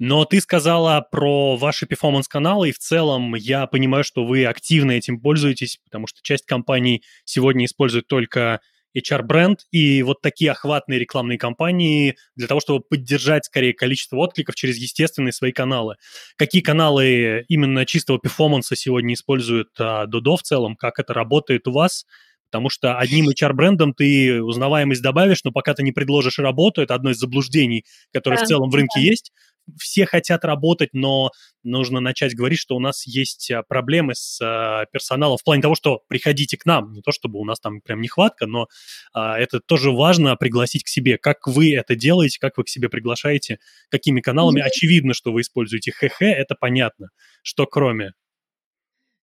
Но 0.00 0.24
ты 0.24 0.40
сказала 0.40 1.00
про 1.00 1.56
ваши 1.56 1.86
перформанс-каналы, 1.86 2.70
и 2.70 2.72
в 2.72 2.78
целом 2.78 3.34
я 3.36 3.66
понимаю, 3.66 4.02
что 4.02 4.26
вы 4.26 4.44
активно 4.44 4.90
этим 4.90 5.20
пользуетесь, 5.20 5.78
потому 5.84 6.08
что 6.08 6.20
часть 6.22 6.46
компаний 6.46 7.04
сегодня 7.24 7.64
использует 7.64 8.08
только 8.08 8.60
HR-бренд 8.96 9.66
и 9.70 10.02
вот 10.02 10.20
такие 10.20 10.50
охватные 10.50 10.98
рекламные 10.98 11.38
кампании 11.38 12.16
для 12.36 12.46
того, 12.46 12.60
чтобы 12.60 12.80
поддержать 12.80 13.46
скорее 13.46 13.72
количество 13.72 14.16
откликов 14.18 14.54
через 14.54 14.76
естественные 14.76 15.32
свои 15.32 15.52
каналы. 15.52 15.96
Какие 16.36 16.62
каналы 16.62 17.44
именно 17.48 17.86
чистого 17.86 18.18
перформанса 18.18 18.76
сегодня 18.76 19.14
используют 19.14 19.68
а, 19.78 20.06
Додо 20.06 20.36
в 20.36 20.42
целом? 20.42 20.76
Как 20.76 20.98
это 20.98 21.12
работает 21.14 21.66
у 21.66 21.72
вас? 21.72 22.04
Потому 22.50 22.70
что 22.70 22.98
одним 22.98 23.28
HR-брендом 23.28 23.94
ты 23.94 24.40
узнаваемость 24.40 25.02
добавишь, 25.02 25.42
но 25.42 25.50
пока 25.50 25.74
ты 25.74 25.82
не 25.82 25.90
предложишь 25.90 26.38
работу, 26.38 26.82
это 26.82 26.94
одно 26.94 27.10
из 27.10 27.18
заблуждений, 27.18 27.84
которое 28.12 28.36
да, 28.36 28.44
в 28.44 28.46
целом 28.46 28.70
в 28.70 28.74
рынке 28.76 29.00
да. 29.00 29.00
есть, 29.00 29.32
все 29.78 30.06
хотят 30.06 30.44
работать, 30.44 30.90
но 30.92 31.30
нужно 31.62 32.00
начать 32.00 32.34
говорить, 32.34 32.58
что 32.58 32.76
у 32.76 32.80
нас 32.80 33.06
есть 33.06 33.50
а, 33.50 33.62
проблемы 33.62 34.14
с 34.14 34.38
а, 34.42 34.86
персоналом 34.86 35.38
в 35.38 35.44
плане 35.44 35.62
того, 35.62 35.74
что 35.74 36.02
приходите 36.08 36.56
к 36.56 36.66
нам. 36.66 36.92
Не 36.92 37.02
то 37.02 37.12
чтобы 37.12 37.38
у 37.38 37.44
нас 37.44 37.60
там 37.60 37.80
прям 37.80 38.00
нехватка, 38.00 38.46
но 38.46 38.68
а, 39.12 39.38
это 39.38 39.60
тоже 39.60 39.90
важно 39.90 40.36
пригласить 40.36 40.84
к 40.84 40.88
себе. 40.88 41.18
Как 41.18 41.46
вы 41.46 41.74
это 41.74 41.94
делаете, 41.94 42.38
как 42.40 42.58
вы 42.58 42.64
к 42.64 42.68
себе 42.68 42.88
приглашаете, 42.88 43.58
какими 43.88 44.20
каналами. 44.20 44.60
Mm-hmm. 44.60 44.66
Очевидно, 44.66 45.14
что 45.14 45.32
вы 45.32 45.40
используете 45.40 45.92
ХХ, 45.92 46.22
это 46.22 46.54
понятно. 46.54 47.08
Что 47.42 47.66
кроме? 47.66 48.12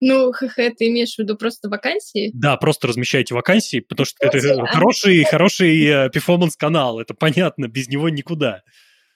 Ну, 0.00 0.32
ХХ, 0.32 0.56
ты 0.76 0.88
имеешь 0.88 1.14
в 1.14 1.18
виду 1.18 1.36
просто 1.36 1.68
вакансии? 1.68 2.30
Да, 2.34 2.56
просто 2.56 2.88
размещайте 2.88 3.34
вакансии, 3.34 3.80
потому 3.80 4.04
что 4.04 4.16
это 4.20 4.66
хороший, 4.66 5.24
хороший 5.30 5.84
э, 5.84 6.10
перформанс-канал, 6.10 7.00
это 7.00 7.14
понятно, 7.14 7.68
без 7.68 7.88
него 7.88 8.08
никуда. 8.08 8.62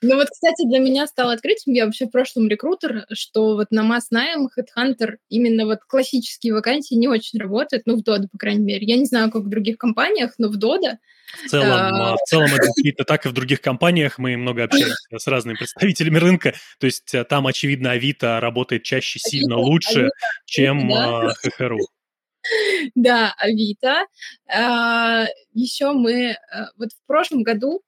Ну 0.01 0.15
вот, 0.15 0.29
кстати, 0.31 0.65
для 0.65 0.79
меня 0.79 1.07
стало 1.09 1.33
открытием, 1.33 1.75
я 1.75 1.85
вообще 1.85 2.07
в 2.07 2.11
прошлом 2.11 2.49
рекрутер, 2.49 3.07
что 3.13 3.57
вот 3.57 3.73
на 3.73 3.83
масс 3.83 4.11
найм 4.11 4.49
HeadHunter 4.57 5.17
именно 5.29 5.67
вот 5.67 5.81
классические 5.87 6.55
вакансии 6.55 6.95
не 6.95 7.09
очень 7.09 7.41
работают, 7.41 7.83
ну, 7.87 7.97
в 7.97 8.05
Дода, 8.05 8.29
по 8.31 8.39
крайней 8.39 8.65
мере. 8.65 8.87
Я 8.87 8.97
не 8.97 9.07
знаю, 9.07 9.31
как 9.33 9.43
в 9.43 9.49
других 9.49 9.77
компаниях, 9.77 10.35
но 10.39 10.49
в 10.49 10.57
Дода... 10.57 10.99
В 11.45 11.49
целом, 11.49 11.69
а... 11.71 12.15
в 12.15 12.21
целом 12.29 12.47
это 12.47 12.67
действительно 12.67 13.05
так 13.05 13.27
и 13.27 13.29
в 13.29 13.33
других 13.33 13.61
компаниях. 13.61 14.19
Мы 14.19 14.37
много 14.37 14.65
общаемся 14.65 15.19
с 15.19 15.27
разными 15.27 15.57
представителями 15.57 16.19
рынка. 16.19 16.55
То 16.79 16.87
есть 16.87 17.13
э, 17.13 17.25
там, 17.25 17.47
очевидно, 17.47 17.91
Авито 17.91 18.41
работает 18.41 18.85
чаще 18.85 19.19
Авито, 19.19 19.29
сильно 19.29 19.59
лучше, 19.59 19.99
Авито, 19.99 20.11
чем 20.47 20.89
да. 20.89 21.35
ХХРУ. 21.35 21.79
Да, 22.95 23.35
Авито. 23.37 24.07
А, 24.51 25.27
еще 25.53 25.93
мы... 25.93 26.37
Вот 26.79 26.93
в 26.93 27.07
прошлом 27.07 27.43
году 27.43 27.83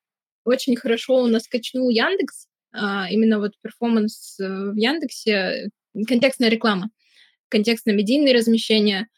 очень 0.44 0.76
хорошо 0.76 1.22
у 1.22 1.26
нас 1.26 1.46
качнул 1.48 1.88
Яндекс, 1.88 2.46
а, 2.72 3.08
именно 3.10 3.38
вот 3.38 3.52
перформанс 3.62 4.38
э, 4.40 4.46
в 4.46 4.76
Яндексе, 4.76 5.70
контекстная 6.06 6.48
реклама, 6.48 6.90
контекстно-медийные 7.48 8.34
размещения. 8.34 9.08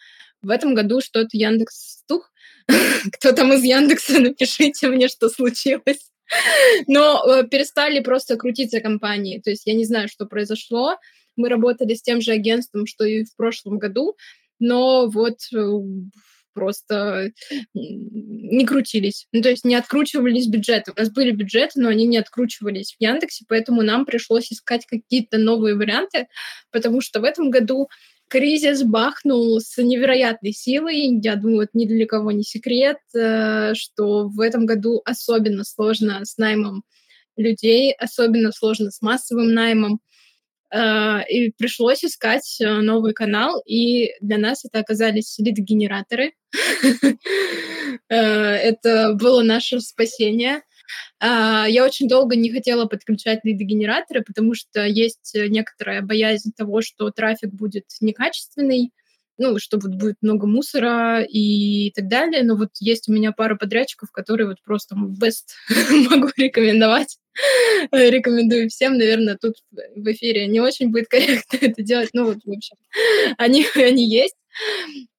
В 0.41 0.51
этом 0.51 0.75
году 0.75 1.01
что-то 1.01 1.31
Яндекс 1.33 2.01
стух. 2.03 2.33
Кто 3.13 3.33
там 3.33 3.53
из 3.53 3.63
Яндекса, 3.63 4.19
напишите 4.21 4.89
мне, 4.89 5.09
что 5.09 5.29
случилось. 5.29 6.11
Но 6.87 7.23
э, 7.25 7.47
перестали 7.47 8.01
просто 8.01 8.37
крутиться 8.37 8.81
компании. 8.81 9.41
То 9.41 9.51
есть 9.51 9.67
я 9.67 9.75
не 9.75 9.85
знаю, 9.85 10.09
что 10.09 10.27
произошло. 10.27 10.97
Мы 11.37 11.49
работали 11.49 11.95
с 11.95 12.03
тем 12.03 12.21
же 12.21 12.33
агентством, 12.33 12.87
что 12.87 13.05
и 13.05 13.25
в 13.25 13.35
прошлом 13.37 13.79
году, 13.79 14.17
но 14.59 15.09
вот 15.09 15.39
э, 15.55 15.79
просто 16.53 17.33
не 17.75 18.67
крутились. 18.67 19.27
Ну, 19.33 19.43
то 19.43 19.51
есть 19.51 19.65
не 19.65 19.75
откручивались 19.75 20.47
бюджеты. 20.47 20.93
У 20.97 21.01
нас 21.01 21.11
были 21.11 21.31
бюджеты, 21.31 21.81
но 21.81 21.89
они 21.89 22.07
не 22.07 22.19
откручивались 22.19 22.95
в 22.99 23.03
Яндексе, 23.03 23.45
поэтому 23.49 23.83
нам 23.83 24.05
пришлось 24.05 24.53
искать 24.53 24.87
какие-то 24.87 25.39
новые 25.39 25.75
варианты, 25.75 26.29
потому 26.71 27.01
что 27.01 27.21
в 27.21 27.25
этом 27.25 27.51
году 27.51 27.89
кризис 28.33 28.83
бахнул 28.83 29.61
с 29.61 29.77
невероятной 29.77 30.53
силой. 30.53 31.21
Я 31.23 31.37
думаю, 31.37 31.65
это 31.65 31.73
ни 31.75 31.85
для 31.85 32.07
кого 32.07 32.31
не 32.33 32.43
секрет, 32.43 32.97
э, 33.15 33.75
что 33.75 34.29
в 34.29 34.41
этом 34.41 34.65
году 34.65 35.03
особенно 35.05 35.65
сложно 35.65 36.25
с 36.25 36.39
наймом 36.39 36.83
людей, 37.37 37.93
особенно 37.93 38.51
сложно 38.53 38.91
с 38.91 39.03
массовым 39.03 39.53
наймом. 39.53 40.01
Э, 40.73 41.21
и 41.29 41.53
пришлось 41.53 42.05
искать 42.05 42.59
э, 42.61 42.81
новый 42.81 43.13
канал, 43.13 43.63
и 43.67 44.13
для 44.23 44.39
нас 44.39 44.65
это 44.65 44.79
оказались 44.79 45.39
лид-генераторы. 45.39 46.33
Э, 48.09 48.17
это 48.17 49.15
было 49.15 49.43
наше 49.43 49.81
спасение. 49.81 50.63
Я 51.21 51.85
очень 51.85 52.09
долго 52.09 52.37
не 52.37 52.51
хотела 52.51 52.87
подключать 52.87 53.41
лид-генераторы, 53.45 54.23
потому 54.23 54.55
что 54.55 54.85
есть 54.85 55.33
некоторая 55.35 56.03
боязнь 56.03 56.53
того, 56.55 56.83
что 56.83 57.11
трафик 57.11 57.51
будет 57.51 57.85
некачественный, 58.01 58.91
ну, 59.39 59.59
что 59.59 59.79
вот 59.79 59.95
будет 59.95 60.17
много 60.21 60.47
мусора 60.47 61.23
и 61.23 61.91
так 61.93 62.09
далее. 62.09 62.43
Но 62.43 62.57
вот 62.57 62.71
есть 62.81 63.09
у 63.09 63.13
меня 63.13 63.33
пара 63.33 63.57
подрядчиков, 63.57 64.11
которые 64.11 64.49
вот 64.49 64.63
просто 64.63 64.95
best 64.95 65.55
могу 66.11 66.29
рекомендовать. 66.37 67.19
Рекомендую 67.93 68.69
всем, 68.69 68.99
наверное, 68.99 69.39
тут 69.41 69.55
в 69.71 70.13
эфире 70.13 70.47
не 70.47 70.61
очень 70.61 70.91
будет 70.91 71.09
корректно 71.09 71.59
это 71.61 71.83
делать, 71.83 72.11
ну 72.13 72.27
вот, 72.27 72.39
в 72.45 72.51
общем, 72.51 72.77
они, 73.39 73.67
они 73.75 74.09
есть. 74.09 74.37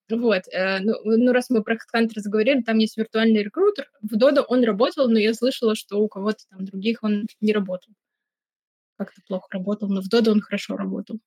Вот, 0.09 0.43
э, 0.51 0.79
ну, 0.79 0.95
ну, 1.03 1.31
раз 1.31 1.49
мы 1.49 1.63
про 1.63 1.75
HeadHunter 1.75 2.19
заговорили, 2.19 2.61
там 2.61 2.77
есть 2.77 2.97
виртуальный 2.97 3.43
рекрутер. 3.43 3.89
В 4.01 4.17
Dodo 4.17 4.43
он 4.47 4.63
работал, 4.63 5.09
но 5.09 5.17
я 5.17 5.33
слышала, 5.33 5.75
что 5.75 5.97
у 5.99 6.09
кого-то 6.09 6.39
там 6.49 6.65
других 6.65 7.03
он 7.03 7.27
не 7.39 7.53
работал. 7.53 7.93
Как-то 8.97 9.21
плохо 9.27 9.47
работал, 9.51 9.89
но 9.89 10.01
в 10.01 10.07
Dodo 10.13 10.31
он 10.31 10.41
хорошо 10.41 10.75
работал. 10.75 11.19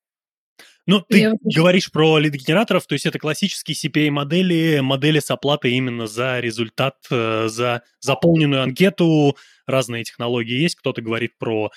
Ну, 0.87 1.01
ты 1.01 1.19
я 1.19 1.33
говоришь 1.43 1.91
про 1.91 2.19
лид-генераторов, 2.19 2.87
то 2.87 2.93
есть 2.93 3.07
это 3.07 3.19
классические 3.19 3.75
CPA-модели, 3.75 4.81
модели 4.81 5.19
с 5.19 5.31
оплатой 5.31 5.73
именно 5.73 6.07
за 6.07 6.39
результат, 6.41 6.97
э, 7.11 7.49
за 7.49 7.83
заполненную 8.01 8.63
анкету. 8.63 9.37
Разные 9.67 10.05
технологии 10.05 10.61
есть. 10.61 10.77
Кто-то 10.77 11.03
говорит 11.03 11.37
про 11.39 11.73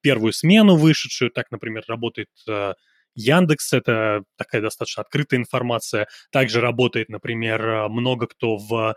первую 0.00 0.32
смену 0.32 0.76
вышедшую. 0.76 1.30
Так, 1.30 1.50
например, 1.50 1.84
работает 1.86 2.30
э, 2.48 2.74
Яндекс, 3.14 3.72
это 3.72 4.24
такая 4.36 4.60
достаточно 4.62 5.02
открытая 5.02 5.40
информация. 5.40 6.08
Также 6.30 6.60
работает, 6.60 7.08
например, 7.08 7.64
э, 7.66 7.88
много 7.88 8.26
кто 8.26 8.56
в 8.56 8.96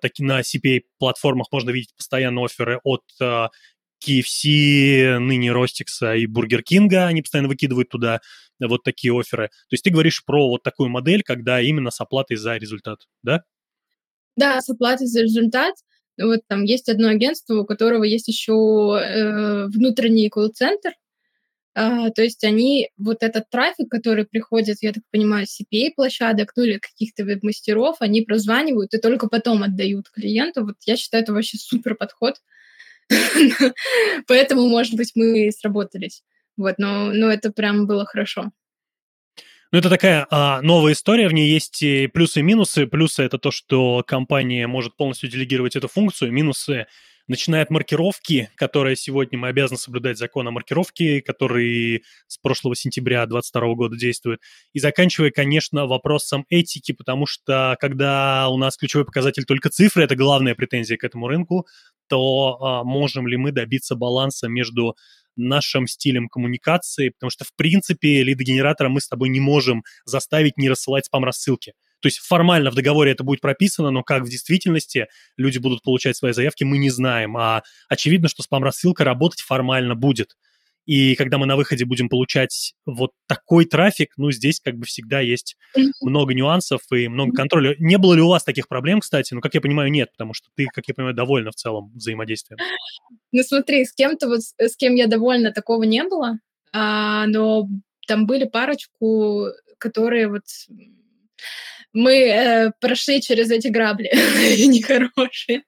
таки, 0.00 0.22
на 0.22 0.40
CPA-платформах 0.40 1.48
можно 1.52 1.70
видеть 1.70 1.94
постоянно 1.96 2.44
оферы 2.44 2.80
от 2.84 3.02
KFC, 4.04 5.18
ныне 5.18 5.52
Ростикса 5.52 6.14
и 6.14 6.26
Бургер 6.26 6.62
Кинга, 6.62 7.06
они 7.06 7.22
постоянно 7.22 7.48
выкидывают 7.48 7.88
туда 7.88 8.20
вот 8.60 8.82
такие 8.82 9.18
оферы. 9.18 9.48
То 9.48 9.74
есть 9.74 9.84
ты 9.84 9.90
говоришь 9.90 10.24
про 10.24 10.48
вот 10.48 10.62
такую 10.62 10.88
модель, 10.88 11.22
когда 11.22 11.60
именно 11.60 11.90
с 11.90 12.00
оплатой 12.00 12.36
за 12.36 12.56
результат, 12.56 13.00
да? 13.22 13.42
Да, 14.36 14.60
с 14.60 14.68
оплатой 14.68 15.06
за 15.06 15.22
результат. 15.22 15.74
Вот 16.20 16.40
там 16.48 16.64
есть 16.64 16.88
одно 16.88 17.08
агентство, 17.08 17.60
у 17.60 17.66
которого 17.66 18.04
есть 18.04 18.28
еще 18.28 18.52
э, 18.52 19.66
внутренний 19.66 20.28
колл-центр, 20.28 20.90
А, 21.80 22.10
то 22.10 22.22
есть 22.22 22.42
они, 22.42 22.90
вот 22.96 23.22
этот 23.22 23.50
трафик, 23.50 23.88
который 23.88 24.26
приходит, 24.26 24.78
я 24.80 24.92
так 24.92 25.04
понимаю, 25.12 25.46
с 25.46 25.60
CPA-площадок, 25.60 26.52
ну 26.56 26.64
или 26.64 26.78
каких-то 26.78 27.22
веб-мастеров, 27.22 27.98
они 28.00 28.22
прозванивают 28.22 28.94
и 28.94 28.98
только 28.98 29.28
потом 29.28 29.62
отдают 29.62 30.10
клиенту. 30.10 30.64
Вот 30.64 30.74
я 30.86 30.96
считаю, 30.96 31.22
это 31.22 31.32
вообще 31.32 31.56
супер 31.56 31.94
подход. 31.94 32.42
Поэтому, 34.26 34.66
может 34.66 34.94
быть, 34.94 35.12
мы 35.14 35.52
сработались. 35.56 36.24
Вот, 36.56 36.78
но, 36.78 37.12
но 37.12 37.30
это 37.30 37.52
прям 37.52 37.86
было 37.86 38.04
хорошо. 38.04 38.50
Ну, 39.70 39.78
это 39.78 39.88
такая 39.88 40.26
а, 40.32 40.60
новая 40.62 40.94
история, 40.94 41.28
в 41.28 41.32
ней 41.32 41.48
есть 41.48 41.80
и 41.80 42.08
плюсы 42.08 42.40
и 42.40 42.42
минусы. 42.42 42.88
Плюсы— 42.88 43.22
это 43.24 43.38
то, 43.38 43.52
что 43.52 44.02
компания 44.04 44.66
может 44.66 44.96
полностью 44.96 45.30
делегировать 45.30 45.76
эту 45.76 45.86
функцию. 45.86 46.32
Минусы 46.32 46.88
начиная 47.28 47.62
от 47.62 47.70
маркировки, 47.70 48.50
которая 48.56 48.96
сегодня 48.96 49.38
мы 49.38 49.48
обязаны 49.48 49.78
соблюдать 49.78 50.18
закон 50.18 50.48
о 50.48 50.50
маркировке, 50.50 51.20
который 51.20 52.02
с 52.26 52.38
прошлого 52.38 52.74
сентября 52.74 53.26
2022 53.26 53.74
года 53.74 53.96
действует, 53.96 54.40
и 54.72 54.80
заканчивая, 54.80 55.30
конечно, 55.30 55.86
вопросом 55.86 56.46
этики, 56.48 56.92
потому 56.92 57.26
что 57.26 57.76
когда 57.80 58.48
у 58.48 58.56
нас 58.56 58.76
ключевой 58.76 59.04
показатель 59.04 59.44
только 59.44 59.68
цифры, 59.68 60.04
это 60.04 60.16
главная 60.16 60.54
претензия 60.54 60.96
к 60.96 61.04
этому 61.04 61.28
рынку, 61.28 61.66
то 62.08 62.58
а, 62.60 62.84
можем 62.84 63.28
ли 63.28 63.36
мы 63.36 63.52
добиться 63.52 63.94
баланса 63.94 64.48
между 64.48 64.96
нашим 65.36 65.86
стилем 65.86 66.28
коммуникации, 66.28 67.10
потому 67.10 67.30
что, 67.30 67.44
в 67.44 67.54
принципе, 67.54 68.22
лидогенератора 68.24 68.88
мы 68.88 69.00
с 69.00 69.08
тобой 69.08 69.28
не 69.28 69.40
можем 69.40 69.84
заставить 70.04 70.56
не 70.56 70.68
рассылать 70.68 71.06
спам-рассылки. 71.06 71.74
То 72.00 72.06
есть 72.06 72.18
формально 72.18 72.70
в 72.70 72.74
договоре 72.74 73.12
это 73.12 73.24
будет 73.24 73.40
прописано, 73.40 73.90
но 73.90 74.02
как 74.02 74.22
в 74.22 74.28
действительности 74.28 75.08
люди 75.36 75.58
будут 75.58 75.82
получать 75.82 76.16
свои 76.16 76.32
заявки, 76.32 76.64
мы 76.64 76.78
не 76.78 76.90
знаем. 76.90 77.36
А 77.36 77.62
очевидно, 77.88 78.28
что 78.28 78.42
спам-рассылка 78.42 79.04
работать 79.04 79.40
формально 79.40 79.94
будет. 79.94 80.36
И 80.88 81.16
когда 81.16 81.36
мы 81.36 81.44
на 81.44 81.56
выходе 81.56 81.84
будем 81.84 82.08
получать 82.08 82.72
вот 82.86 83.10
такой 83.26 83.66
трафик, 83.66 84.14
ну, 84.16 84.30
здесь 84.30 84.58
как 84.58 84.78
бы 84.78 84.86
всегда 84.86 85.20
есть 85.20 85.58
много 86.00 86.32
нюансов 86.32 86.80
и 86.90 87.08
много 87.08 87.36
контроля. 87.36 87.76
Не 87.78 87.98
было 87.98 88.14
ли 88.14 88.22
у 88.22 88.28
вас 88.28 88.42
таких 88.42 88.68
проблем, 88.68 89.00
кстати? 89.00 89.34
Ну, 89.34 89.42
как 89.42 89.52
я 89.52 89.60
понимаю, 89.60 89.90
нет, 89.90 90.10
потому 90.12 90.32
что 90.32 90.48
ты, 90.54 90.64
как 90.72 90.88
я 90.88 90.94
понимаю, 90.94 91.14
довольна 91.14 91.50
в 91.50 91.56
целом 91.56 91.92
взаимодействием. 91.94 92.58
Ну, 93.32 93.42
смотри, 93.42 93.84
с 93.84 93.92
кем-то 93.92 94.28
вот, 94.28 94.40
с 94.40 94.76
кем 94.78 94.94
я 94.94 95.08
довольна, 95.08 95.52
такого 95.52 95.82
не 95.82 96.04
было, 96.04 96.38
а, 96.72 97.26
но 97.26 97.68
там 98.06 98.26
были 98.26 98.44
парочку, 98.44 99.48
которые 99.76 100.28
вот 100.28 100.44
мы 101.92 102.12
э, 102.14 102.72
прошли 102.80 103.20
через 103.20 103.50
эти 103.50 103.68
грабли 103.68 104.10
нехорошие. 104.66 105.62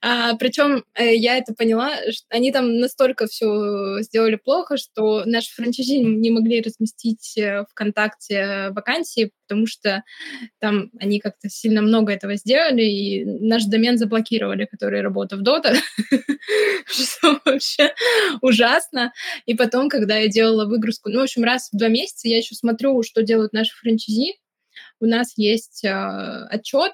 А, 0.00 0.34
причем 0.36 0.84
э, 0.94 1.14
я 1.14 1.38
это 1.38 1.54
поняла, 1.54 1.90
что 2.10 2.26
они 2.28 2.52
там 2.52 2.78
настолько 2.78 3.26
все 3.26 4.00
сделали 4.00 4.36
плохо, 4.36 4.76
что 4.76 5.24
наши 5.24 5.52
франчайзи 5.54 5.98
не 5.98 6.30
могли 6.30 6.60
разместить 6.60 7.36
э, 7.38 7.64
ВКонтакте 7.70 8.70
вакансии, 8.70 9.32
потому 9.46 9.66
что 9.66 10.04
там 10.60 10.90
они 11.00 11.18
как-то 11.20 11.48
сильно 11.48 11.80
много 11.80 12.12
этого 12.12 12.36
сделали, 12.36 12.82
и 12.82 13.24
наш 13.24 13.64
домен 13.64 13.96
заблокировали, 13.96 14.66
который 14.66 15.00
работал 15.00 15.38
в 15.38 15.42
Dota, 15.42 15.74
что 16.86 17.40
вообще 17.44 17.94
ужасно. 18.42 19.12
И 19.46 19.54
потом, 19.54 19.88
когда 19.88 20.18
я 20.18 20.28
делала 20.28 20.66
выгрузку, 20.66 21.08
ну, 21.08 21.20
в 21.20 21.22
общем, 21.22 21.44
раз 21.44 21.70
в 21.72 21.78
два 21.78 21.88
месяца 21.88 22.28
я 22.28 22.36
еще 22.36 22.54
смотрю, 22.54 23.02
что 23.02 23.22
делают 23.22 23.52
наши 23.54 23.74
франчайзи, 23.76 24.34
у 25.00 25.06
нас 25.06 25.34
есть 25.36 25.84
э, 25.84 25.88
отчет 26.50 26.92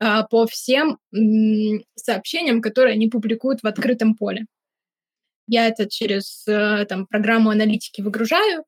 э, 0.00 0.22
по 0.30 0.46
всем 0.46 0.98
сообщениям, 1.94 2.60
которые 2.60 2.94
они 2.94 3.08
публикуют 3.08 3.62
в 3.62 3.66
открытом 3.66 4.14
поле. 4.14 4.46
Я 5.46 5.66
это 5.66 5.88
через 5.88 6.46
э, 6.46 6.86
там, 6.88 7.06
программу 7.06 7.50
аналитики 7.50 8.00
выгружаю. 8.00 8.64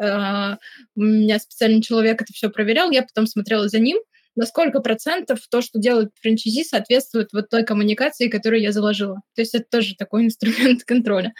Э, 0.00 0.56
у 0.94 1.00
меня 1.00 1.38
специальный 1.38 1.82
человек 1.82 2.22
это 2.22 2.32
все 2.32 2.50
проверял, 2.50 2.90
я 2.90 3.02
потом 3.02 3.26
смотрела 3.26 3.68
за 3.68 3.80
ним, 3.80 3.98
на 4.36 4.46
сколько 4.46 4.80
процентов 4.80 5.40
то, 5.50 5.60
что 5.60 5.78
делают 5.78 6.12
франчайзи, 6.20 6.64
соответствует 6.64 7.28
вот 7.32 7.48
той 7.48 7.64
коммуникации, 7.64 8.28
которую 8.28 8.62
я 8.62 8.72
заложила. 8.72 9.20
То 9.34 9.42
есть 9.42 9.54
это 9.54 9.64
тоже 9.70 9.94
такой 9.96 10.24
инструмент 10.26 10.84
контроля. 10.84 11.34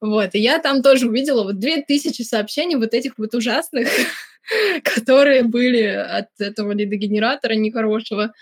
Вот. 0.00 0.34
И 0.34 0.38
я 0.38 0.58
там 0.58 0.82
тоже 0.82 1.08
увидела 1.08 1.44
вот 1.44 1.58
2000 1.58 2.22
сообщений 2.22 2.76
вот 2.76 2.92
этих 2.92 3.18
вот 3.18 3.34
ужасных, 3.34 3.88
которые 4.82 5.42
были 5.42 5.82
от 5.82 6.28
этого 6.38 6.72
лидогенератора 6.72 7.54
нехорошего. 7.54 8.32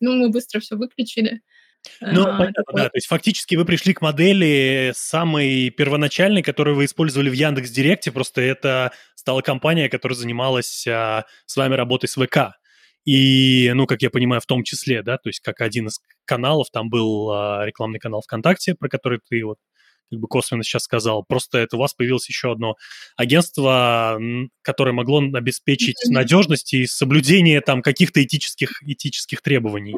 Ну, 0.00 0.16
мы 0.16 0.30
быстро 0.30 0.60
все 0.60 0.76
выключили. 0.76 1.42
Ну, 2.00 2.22
а, 2.22 2.36
понятно, 2.36 2.52
такой... 2.52 2.82
да. 2.82 2.88
То 2.88 2.96
есть 2.96 3.06
фактически 3.06 3.54
вы 3.54 3.64
пришли 3.64 3.94
к 3.94 4.02
модели 4.02 4.92
самой 4.94 5.70
первоначальной, 5.70 6.42
которую 6.42 6.76
вы 6.76 6.84
использовали 6.84 7.30
в 7.30 7.32
Яндекс 7.32 7.70
Директе. 7.70 8.12
Просто 8.12 8.42
это 8.42 8.92
стала 9.14 9.40
компания, 9.40 9.88
которая 9.88 10.16
занималась 10.16 10.86
а, 10.86 11.24
с 11.46 11.56
вами 11.56 11.74
работой 11.74 12.08
с 12.08 12.14
ВК. 12.14 12.56
И, 13.06 13.70
ну, 13.74 13.86
как 13.86 14.02
я 14.02 14.10
понимаю, 14.10 14.42
в 14.42 14.46
том 14.46 14.62
числе, 14.62 15.02
да, 15.02 15.16
то 15.16 15.30
есть 15.30 15.40
как 15.40 15.62
один 15.62 15.86
из 15.86 16.00
каналов, 16.26 16.68
там 16.70 16.90
был 16.90 17.30
а, 17.30 17.64
рекламный 17.64 17.98
канал 17.98 18.20
ВКонтакте, 18.20 18.74
про 18.74 18.88
который 18.88 19.20
ты 19.26 19.42
вот 19.44 19.56
как 20.10 20.18
бы 20.18 20.28
косвенно 20.28 20.62
сейчас 20.62 20.84
сказал. 20.84 21.24
Просто 21.26 21.58
это 21.58 21.76
у 21.76 21.80
вас 21.80 21.94
появилось 21.94 22.28
еще 22.28 22.52
одно 22.52 22.76
агентство, 23.16 24.18
которое 24.62 24.92
могло 24.92 25.20
обеспечить 25.20 25.96
надежность 26.08 26.74
и 26.74 26.86
соблюдение 26.86 27.60
там 27.60 27.82
каких-то 27.82 28.22
этических, 28.22 28.82
этических 28.82 29.42
требований. 29.42 29.94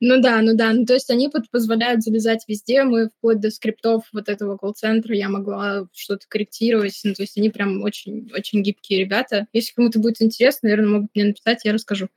Ну 0.00 0.20
да, 0.20 0.40
ну 0.42 0.54
да. 0.54 0.72
Ну, 0.72 0.84
то 0.84 0.94
есть 0.94 1.10
они 1.10 1.30
позволяют 1.52 2.02
залезать 2.02 2.44
везде. 2.48 2.82
Мы 2.84 3.08
вплоть 3.08 3.40
до 3.40 3.50
скриптов 3.50 4.04
вот 4.12 4.28
этого 4.28 4.56
колл-центра 4.56 5.14
я 5.14 5.28
могла 5.28 5.86
что-то 5.94 6.26
корректировать. 6.28 7.00
Ну, 7.04 7.14
то 7.14 7.22
есть 7.22 7.38
они 7.38 7.50
прям 7.50 7.82
очень, 7.82 8.30
очень 8.34 8.62
гибкие 8.62 9.00
ребята. 9.00 9.46
Если 9.52 9.74
кому-то 9.74 10.00
будет 10.00 10.20
интересно, 10.20 10.68
наверное, 10.68 10.90
могут 10.90 11.10
мне 11.14 11.26
написать, 11.26 11.64
я 11.64 11.72
расскажу. 11.72 12.08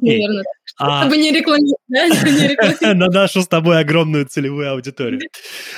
Наверное. 0.00 0.44
А 0.76 1.02
Чтобы 1.02 1.18
не 1.18 1.30
рекламировать. 1.30 2.80
На 2.80 3.06
нашу 3.06 3.42
с 3.42 3.48
тобой 3.48 3.78
огромную 3.78 4.26
целевую 4.26 4.72
аудиторию. 4.72 5.20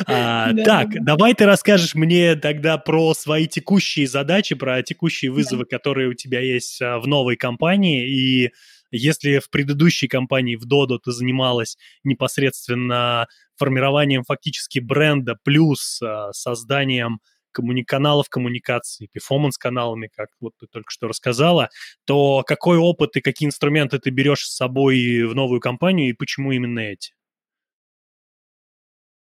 А, 0.07 0.55
так, 0.65 0.89
давай 1.05 1.35
ты 1.35 1.45
расскажешь 1.45 1.95
мне 1.95 2.35
тогда 2.35 2.79
про 2.79 3.13
свои 3.13 3.47
текущие 3.47 4.07
задачи, 4.07 4.55
про 4.55 4.83
текущие 4.83 5.31
вызовы, 5.31 5.67
которые 5.67 6.09
у 6.09 6.15
тебя 6.15 6.41
есть 6.41 6.81
а, 6.81 6.99
в 6.99 7.07
новой 7.07 7.37
компании 7.37 8.09
и 8.09 8.53
если 8.91 9.39
в 9.39 9.51
предыдущей 9.51 10.09
компании, 10.09 10.57
в 10.57 10.67
Dodo, 10.67 10.99
ты 11.03 11.13
занималась 11.13 11.77
непосредственно 12.05 13.27
формированием 13.57 14.23
фактически 14.25 14.79
бренда 14.79 15.37
плюс 15.43 16.01
э, 16.03 16.29
созданием 16.33 17.21
коммуни- 17.57 17.85
каналов 17.85 18.29
коммуникации, 18.29 19.09
перформанс-каналами, 19.13 20.11
как 20.15 20.29
вот 20.41 20.53
ты 20.61 20.67
только 20.67 20.91
что 20.91 21.09
рассказала, 21.09 21.71
то 22.05 22.43
какой 22.47 22.77
опыт 22.79 23.17
и 23.17 23.21
какие 23.21 23.47
инструменты 23.47 23.99
ты 23.99 24.11
берешь 24.11 24.47
с 24.47 24.57
собой 24.57 25.25
в 25.25 25.35
новую 25.35 25.61
компанию 25.61 26.11
и 26.11 26.13
почему 26.13 26.53
именно 26.53 26.81
эти? 26.81 27.13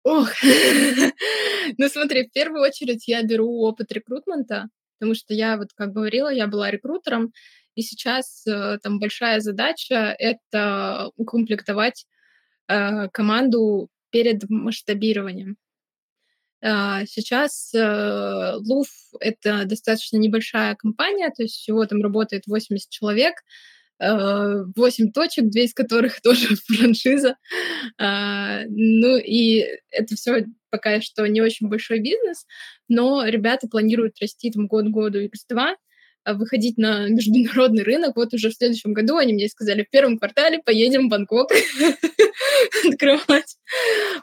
Ох, 0.03 0.29
ну 1.77 1.87
смотри, 1.87 2.27
в 2.27 2.31
первую 2.31 2.61
очередь 2.61 3.07
я 3.07 3.23
беру 3.23 3.61
опыт 3.61 3.91
рекрутмента, 3.91 4.67
потому 4.99 5.15
что 5.15 5.33
я, 5.33 5.57
вот 5.57 5.69
как 5.75 5.93
говорила, 5.93 6.31
я 6.31 6.47
была 6.47 6.71
рекрутером, 6.71 7.31
и 7.75 7.81
сейчас 7.81 8.45
э, 8.47 8.77
там 8.81 8.99
большая 8.99 9.39
задача— 9.39 10.15
это 10.19 11.09
укомплектовать 11.15 12.05
э, 12.67 13.09
команду 13.09 13.89
перед 14.11 14.49
масштабированием. 14.49 15.57
Э, 16.61 17.05
сейчас 17.07 17.73
э, 17.73 18.53
Луф— 18.57 18.89
это 19.19 19.65
достаточно 19.65 20.17
небольшая 20.17 20.75
компания, 20.75 21.31
то 21.35 21.43
есть 21.43 21.55
всего 21.55 21.85
там 21.85 22.01
работает 22.01 22.47
80 22.47 22.89
человек, 22.89 23.35
8 23.99 25.11
точек, 25.13 25.45
две 25.45 25.65
из 25.65 25.73
которых 25.73 26.19
тоже 26.23 26.55
франшиза. 26.67 27.37
Ну 27.99 29.17
и 29.17 29.65
это 29.91 30.15
все 30.15 30.45
пока 30.71 30.99
что 30.99 31.25
не 31.27 31.41
очень 31.41 31.69
большой 31.69 31.99
бизнес, 31.99 32.45
но 32.89 33.23
ребята 33.25 33.67
планируют 33.67 34.19
расти 34.19 34.51
там 34.51 34.67
год 34.67 34.87
году 34.87 35.21
X2, 35.21 35.55
а, 35.55 35.75
выходить 36.25 36.77
на 36.77 37.07
международный 37.09 37.83
рынок. 37.83 38.15
Вот 38.15 38.33
уже 38.33 38.49
в 38.49 38.53
следующем 38.53 38.93
году 38.93 39.17
они 39.17 39.33
мне 39.33 39.47
сказали, 39.47 39.83
в 39.83 39.89
первом 39.89 40.17
квартале 40.17 40.59
поедем 40.59 41.07
в 41.07 41.09
Бангкок 41.09 41.51
открывать. 42.87 43.57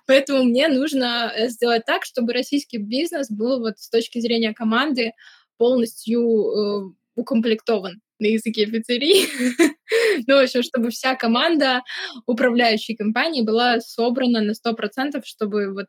Поэтому 0.07 0.45
мне 0.45 0.69
нужно 0.69 1.33
э, 1.35 1.49
сделать 1.49 1.85
так, 1.85 2.05
чтобы 2.05 2.33
российский 2.33 2.79
бизнес 2.79 3.31
был 3.31 3.61
вот 3.61 3.79
с 3.79 3.89
точки 3.91 4.21
зрения 4.21 4.53
команды 4.55 5.13
полностью 5.57 6.21
э, 6.21 6.93
укомплектован 7.17 8.01
на 8.19 8.27
языке 8.27 8.67
пиццерии. 8.67 9.27
ну, 10.27 10.37
в 10.37 10.43
общем, 10.43 10.63
чтобы 10.63 10.91
вся 10.91 11.15
команда 11.15 11.83
управляющей 12.27 12.95
компании 12.95 13.43
была 13.43 13.81
собрана 13.81 14.41
на 14.41 14.53
100%, 14.53 15.23
чтобы 15.25 15.73
вот 15.73 15.87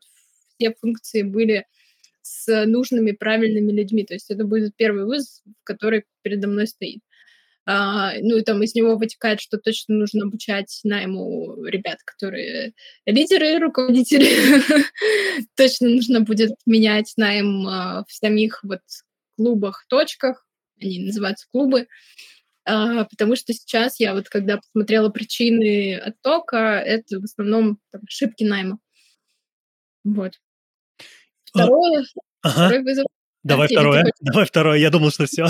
все 0.56 0.74
функции 0.80 1.22
были 1.22 1.66
с 2.22 2.66
нужными, 2.66 3.12
правильными 3.12 3.72
людьми. 3.72 4.04
То 4.04 4.14
есть 4.14 4.30
это 4.30 4.44
будет 4.44 4.74
первый 4.76 5.04
вызов, 5.04 5.42
который 5.64 6.04
передо 6.22 6.48
мной 6.48 6.66
стоит. 6.66 7.00
А, 7.64 8.12
ну 8.20 8.38
и 8.38 8.42
там 8.42 8.62
из 8.62 8.74
него 8.74 8.96
вытекает, 8.96 9.40
что 9.40 9.56
точно 9.56 9.94
нужно 9.94 10.24
обучать 10.24 10.80
найму 10.82 11.64
ребят, 11.64 11.98
которые 12.04 12.72
лидеры, 13.06 13.58
руководители. 13.58 14.28
точно 15.56 15.90
нужно 15.90 16.20
будет 16.20 16.52
менять 16.66 17.12
найм 17.16 17.66
а, 17.68 18.04
в 18.08 18.12
самих 18.12 18.64
вот 18.64 18.80
клубах, 19.36 19.86
точках. 19.88 20.46
Они 20.80 21.04
называются 21.04 21.46
клубы. 21.52 21.86
А, 22.64 23.04
потому 23.04 23.36
что 23.36 23.52
сейчас 23.52 24.00
я 24.00 24.14
вот, 24.14 24.28
когда 24.28 24.56
посмотрела 24.56 25.08
причины 25.10 25.96
оттока, 25.96 26.80
это 26.80 27.20
в 27.20 27.24
основном 27.24 27.78
там, 27.92 28.02
ошибки 28.06 28.42
найма. 28.42 28.78
Вот. 30.04 30.34
Второе, 31.52 32.04
а, 32.42 32.48
ага. 32.48 32.66
второй 32.66 32.82
вызов. 32.82 33.06
Давай 33.44 33.66
Окей, 33.66 33.76
второе, 33.76 34.04
давай 34.20 34.46
второе. 34.46 34.78
Я 34.78 34.90
думал, 34.90 35.10
что 35.10 35.26
все. 35.26 35.46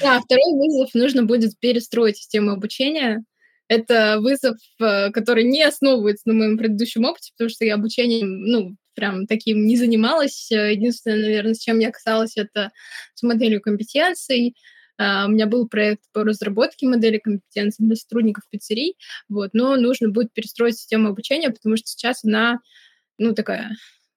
Да, 0.00 0.20
второй 0.20 0.52
вызов 0.54 0.94
нужно 0.94 1.24
будет 1.24 1.58
перестроить 1.58 2.16
систему 2.16 2.52
обучения. 2.52 3.24
Это 3.68 4.18
вызов, 4.20 4.56
э, 4.80 5.10
который 5.10 5.44
не 5.44 5.62
основывается 5.62 6.28
на 6.28 6.34
моем 6.34 6.58
предыдущем 6.58 7.04
опыте, 7.04 7.32
потому 7.36 7.50
что 7.50 7.64
я 7.64 7.74
обучением, 7.74 8.42
ну, 8.44 8.76
прям 8.94 9.26
таким 9.26 9.66
не 9.66 9.76
занималась. 9.76 10.50
Единственное, 10.50 11.22
наверное, 11.22 11.54
с 11.54 11.58
чем 11.58 11.78
я 11.78 11.90
касалась, 11.90 12.36
это 12.36 12.70
с 13.14 13.22
моделью 13.22 13.60
компетенций. 13.60 14.54
Uh, 14.96 15.24
у 15.26 15.30
меня 15.30 15.46
был 15.46 15.66
проект 15.66 16.02
по 16.12 16.22
разработке 16.22 16.86
модели 16.86 17.18
компетенций 17.18 17.84
для 17.84 17.96
сотрудников 17.96 18.44
пиццерий, 18.48 18.94
вот, 19.28 19.50
но 19.52 19.74
нужно 19.74 20.08
будет 20.08 20.32
перестроить 20.32 20.78
систему 20.78 21.08
обучения, 21.08 21.50
потому 21.50 21.76
что 21.76 21.88
сейчас 21.88 22.22
она, 22.22 22.60
ну, 23.18 23.34
такая 23.34 23.72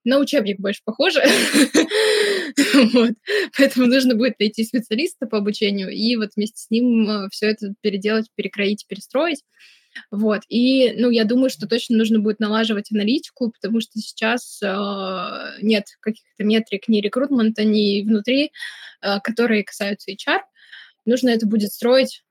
на 0.08 0.20
учебник 0.20 0.60
больше 0.60 0.82
похоже. 0.86 1.22
Поэтому 3.58 3.88
нужно 3.88 4.16
будет 4.16 4.40
найти 4.40 4.64
специалиста 4.64 5.28
по 5.28 5.38
обучению 5.38 5.90
и 5.90 6.16
вот 6.16 6.32
вместе 6.36 6.62
с 6.62 6.70
ним 6.70 7.10
э, 7.10 7.30
все 7.30 7.48
это 7.48 7.74
переделать, 7.82 8.28
перекроить, 8.36 8.88
перестроить. 8.88 9.44
Вот. 10.12 10.44
И, 10.48 10.94
ну, 10.98 11.10
я 11.10 11.26
думаю, 11.26 11.50
что 11.50 11.68
точно 11.68 11.98
нужно 11.98 12.20
будет 12.20 12.40
налаживать 12.40 12.92
аналитику, 12.92 13.52
потому 13.52 13.82
что 13.82 14.00
сейчас 14.00 14.62
э, 14.64 15.58
нет 15.62 15.86
каких-то 16.00 16.44
метрик 16.44 16.88
ни 16.88 17.02
рекрутмента, 17.02 17.66
ни 17.66 18.02
внутри, 18.04 18.52
э, 19.02 19.20
которые 19.22 19.64
касаются 19.64 20.12
HR. 20.12 20.40
Нужно 21.06 21.30
это 21.30 21.46
будет 21.48 21.74
строить. 21.74 22.24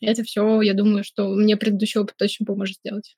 Это 0.00 0.24
все, 0.24 0.60
я 0.60 0.74
думаю, 0.74 1.04
что 1.04 1.28
мне 1.28 1.56
предыдущий 1.56 2.00
опыт 2.00 2.16
точно 2.18 2.44
поможет 2.44 2.76
сделать. 2.76 3.16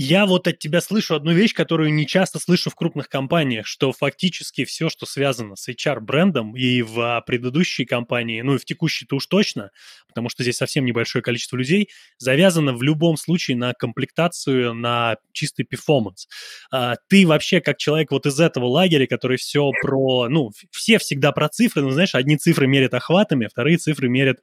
Я 0.00 0.26
вот 0.26 0.46
от 0.46 0.60
тебя 0.60 0.80
слышу 0.80 1.16
одну 1.16 1.32
вещь, 1.32 1.52
которую 1.52 1.92
не 1.92 2.06
часто 2.06 2.38
слышу 2.38 2.70
в 2.70 2.76
крупных 2.76 3.08
компаниях, 3.08 3.66
что 3.66 3.90
фактически 3.90 4.64
все, 4.64 4.90
что 4.90 5.06
связано 5.06 5.56
с 5.56 5.68
HR-брендом 5.68 6.56
и 6.56 6.82
в 6.82 7.20
предыдущей 7.26 7.84
компании, 7.84 8.40
ну 8.42 8.54
и 8.54 8.58
в 8.58 8.64
текущей-то 8.64 9.16
уж 9.16 9.26
точно, 9.26 9.72
потому 10.06 10.28
что 10.28 10.44
здесь 10.44 10.56
совсем 10.56 10.84
небольшое 10.84 11.20
количество 11.20 11.56
людей, 11.56 11.88
завязано 12.16 12.74
в 12.74 12.82
любом 12.84 13.16
случае 13.16 13.56
на 13.56 13.72
комплектацию, 13.74 14.72
на 14.72 15.16
чистый 15.32 15.64
перформанс. 15.64 16.28
А, 16.70 16.94
ты 17.08 17.26
вообще 17.26 17.60
как 17.60 17.76
человек 17.76 18.12
вот 18.12 18.24
из 18.24 18.38
этого 18.38 18.66
лагеря, 18.66 19.08
который 19.08 19.36
все 19.36 19.68
про, 19.82 20.28
ну, 20.28 20.52
все 20.70 20.98
всегда 20.98 21.32
про 21.32 21.48
цифры, 21.48 21.82
ну, 21.82 21.90
знаешь, 21.90 22.14
одни 22.14 22.36
цифры 22.36 22.68
мерят 22.68 22.94
охватами, 22.94 23.46
а 23.46 23.48
вторые 23.48 23.78
цифры 23.78 24.08
мерят 24.08 24.38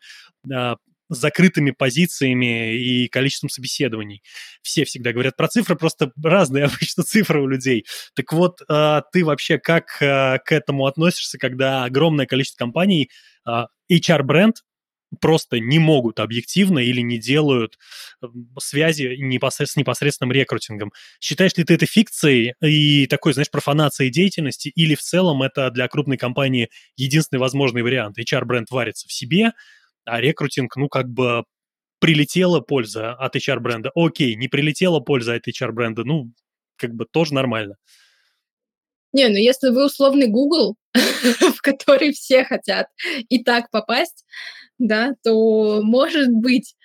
а, 0.53 0.75
закрытыми 1.09 1.71
позициями 1.71 2.75
и 2.75 3.07
количеством 3.07 3.49
собеседований. 3.49 4.23
Все 4.61 4.85
всегда 4.85 5.13
говорят 5.13 5.35
про 5.35 5.47
цифры, 5.47 5.75
просто 5.75 6.11
разные 6.23 6.65
обычно 6.65 7.03
цифры 7.03 7.41
у 7.41 7.47
людей. 7.47 7.85
Так 8.15 8.33
вот, 8.33 8.61
а, 8.67 9.01
ты 9.11 9.23
вообще 9.23 9.57
как 9.57 10.01
а, 10.01 10.39
к 10.39 10.51
этому 10.51 10.85
относишься, 10.85 11.37
когда 11.37 11.83
огромное 11.83 12.25
количество 12.25 12.57
компаний 12.57 13.09
а, 13.45 13.67
HR-бренд 13.91 14.57
просто 15.21 15.59
не 15.59 15.79
могут 15.79 16.19
объективно 16.19 16.79
или 16.79 17.01
не 17.01 17.17
делают 17.17 17.77
связи 18.59 19.15
с 19.39 19.75
непосредственным 19.75 20.31
рекрутингом. 20.31 20.91
Считаешь 21.21 21.55
ли 21.55 21.63
ты 21.63 21.75
это 21.75 21.85
фикцией 21.85 22.53
и 22.61 23.07
такой, 23.07 23.33
знаешь, 23.33 23.49
профанацией 23.49 24.11
деятельности, 24.11 24.69
или 24.69 24.95
в 24.95 25.01
целом 25.01 25.43
это 25.43 25.69
для 25.71 25.87
крупной 25.87 26.17
компании 26.17 26.69
единственный 26.97 27.39
возможный 27.39 27.83
вариант? 27.83 28.17
HR-бренд 28.19 28.69
варится 28.71 29.07
в 29.07 29.13
себе, 29.13 29.51
а 30.05 30.21
рекрутинг, 30.21 30.75
ну, 30.75 30.87
как 30.87 31.09
бы 31.09 31.43
прилетела 31.99 32.59
польза 32.59 33.13
от 33.13 33.35
HR-бренда. 33.35 33.91
Окей, 33.95 34.35
не 34.35 34.47
прилетела 34.47 34.99
польза 34.99 35.35
от 35.35 35.47
HR-бренда, 35.47 36.03
ну, 36.03 36.31
как 36.77 36.93
бы 36.93 37.05
тоже 37.05 37.33
нормально. 37.33 37.75
Не, 39.13 39.29
ну 39.29 39.37
если 39.37 39.69
вы 39.69 39.85
условный 39.85 40.27
Google, 40.27 40.75
в 40.93 41.61
который 41.61 42.11
все 42.11 42.43
хотят 42.43 42.87
и 43.29 43.43
так 43.43 43.71
попасть, 43.71 44.25
да, 44.77 45.13
то, 45.23 45.81
может 45.81 46.29
быть, 46.29 46.75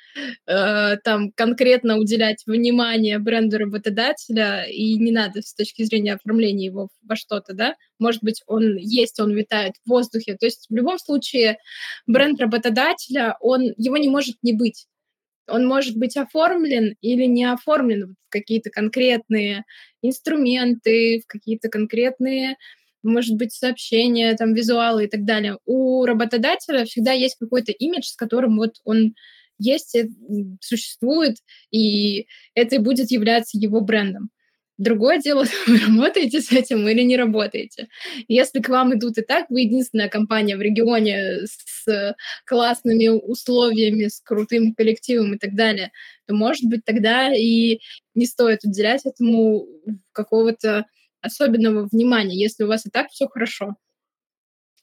э, 0.46 0.96
там 1.04 1.32
конкретно 1.32 1.98
уделять 1.98 2.42
внимание 2.46 3.18
бренду 3.18 3.58
работодателя, 3.58 4.64
и 4.64 4.96
не 4.96 5.12
надо 5.12 5.42
с 5.42 5.54
точки 5.54 5.82
зрения 5.84 6.14
оформления 6.14 6.66
его 6.66 6.88
во 7.02 7.16
что-то, 7.16 7.54
да, 7.54 7.74
может 7.98 8.22
быть, 8.22 8.42
он 8.46 8.76
есть, 8.76 9.20
он 9.20 9.32
витает 9.32 9.74
в 9.84 9.90
воздухе. 9.90 10.36
То 10.36 10.46
есть 10.46 10.66
в 10.68 10.74
любом 10.74 10.98
случае 10.98 11.58
бренд 12.06 12.40
работодателя, 12.40 13.36
он, 13.40 13.72
его 13.76 13.96
не 13.96 14.08
может 14.08 14.36
не 14.42 14.52
быть. 14.52 14.86
Он 15.48 15.66
может 15.66 15.96
быть 15.96 16.16
оформлен 16.16 16.94
или 17.00 17.24
не 17.24 17.44
оформлен 17.44 18.14
в 18.26 18.30
какие-то 18.30 18.70
конкретные 18.70 19.64
инструменты, 20.00 21.22
в 21.24 21.26
какие-то 21.26 21.68
конкретные 21.68 22.56
может 23.02 23.36
быть, 23.36 23.52
сообщения, 23.52 24.36
там, 24.36 24.54
визуалы 24.54 25.04
и 25.04 25.08
так 25.08 25.24
далее. 25.24 25.58
У 25.64 26.04
работодателя 26.04 26.84
всегда 26.84 27.12
есть 27.12 27.36
какой-то 27.38 27.72
имидж, 27.72 28.04
с 28.04 28.16
которым 28.16 28.56
вот 28.56 28.76
он 28.84 29.14
есть, 29.60 29.94
э, 29.94 30.08
существует, 30.60 31.36
и 31.70 32.26
это 32.54 32.80
будет 32.80 33.10
являться 33.10 33.58
его 33.58 33.80
брендом. 33.80 34.30
Другое 34.78 35.18
дело, 35.18 35.44
вы 35.66 35.78
работаете 35.78 36.40
с 36.40 36.50
этим 36.50 36.88
или 36.88 37.02
не 37.02 37.18
работаете. 37.18 37.88
Если 38.28 38.60
к 38.60 38.68
вам 38.70 38.94
идут 38.94 39.18
и 39.18 39.22
так, 39.22 39.50
вы 39.50 39.60
единственная 39.60 40.08
компания 40.08 40.56
в 40.56 40.62
регионе 40.62 41.40
с 41.44 42.14
классными 42.46 43.08
условиями, 43.08 44.08
с 44.08 44.20
крутым 44.20 44.74
коллективом 44.74 45.34
и 45.34 45.38
так 45.38 45.54
далее, 45.54 45.92
то, 46.26 46.34
может 46.34 46.64
быть, 46.64 46.84
тогда 46.84 47.30
и 47.34 47.80
не 48.14 48.24
стоит 48.24 48.64
уделять 48.64 49.04
этому 49.04 49.66
какого-то 50.12 50.86
особенного 51.20 51.86
внимания, 51.92 52.40
если 52.40 52.64
у 52.64 52.68
вас 52.68 52.86
и 52.86 52.90
так 52.90 53.10
все 53.10 53.28
хорошо. 53.28 53.76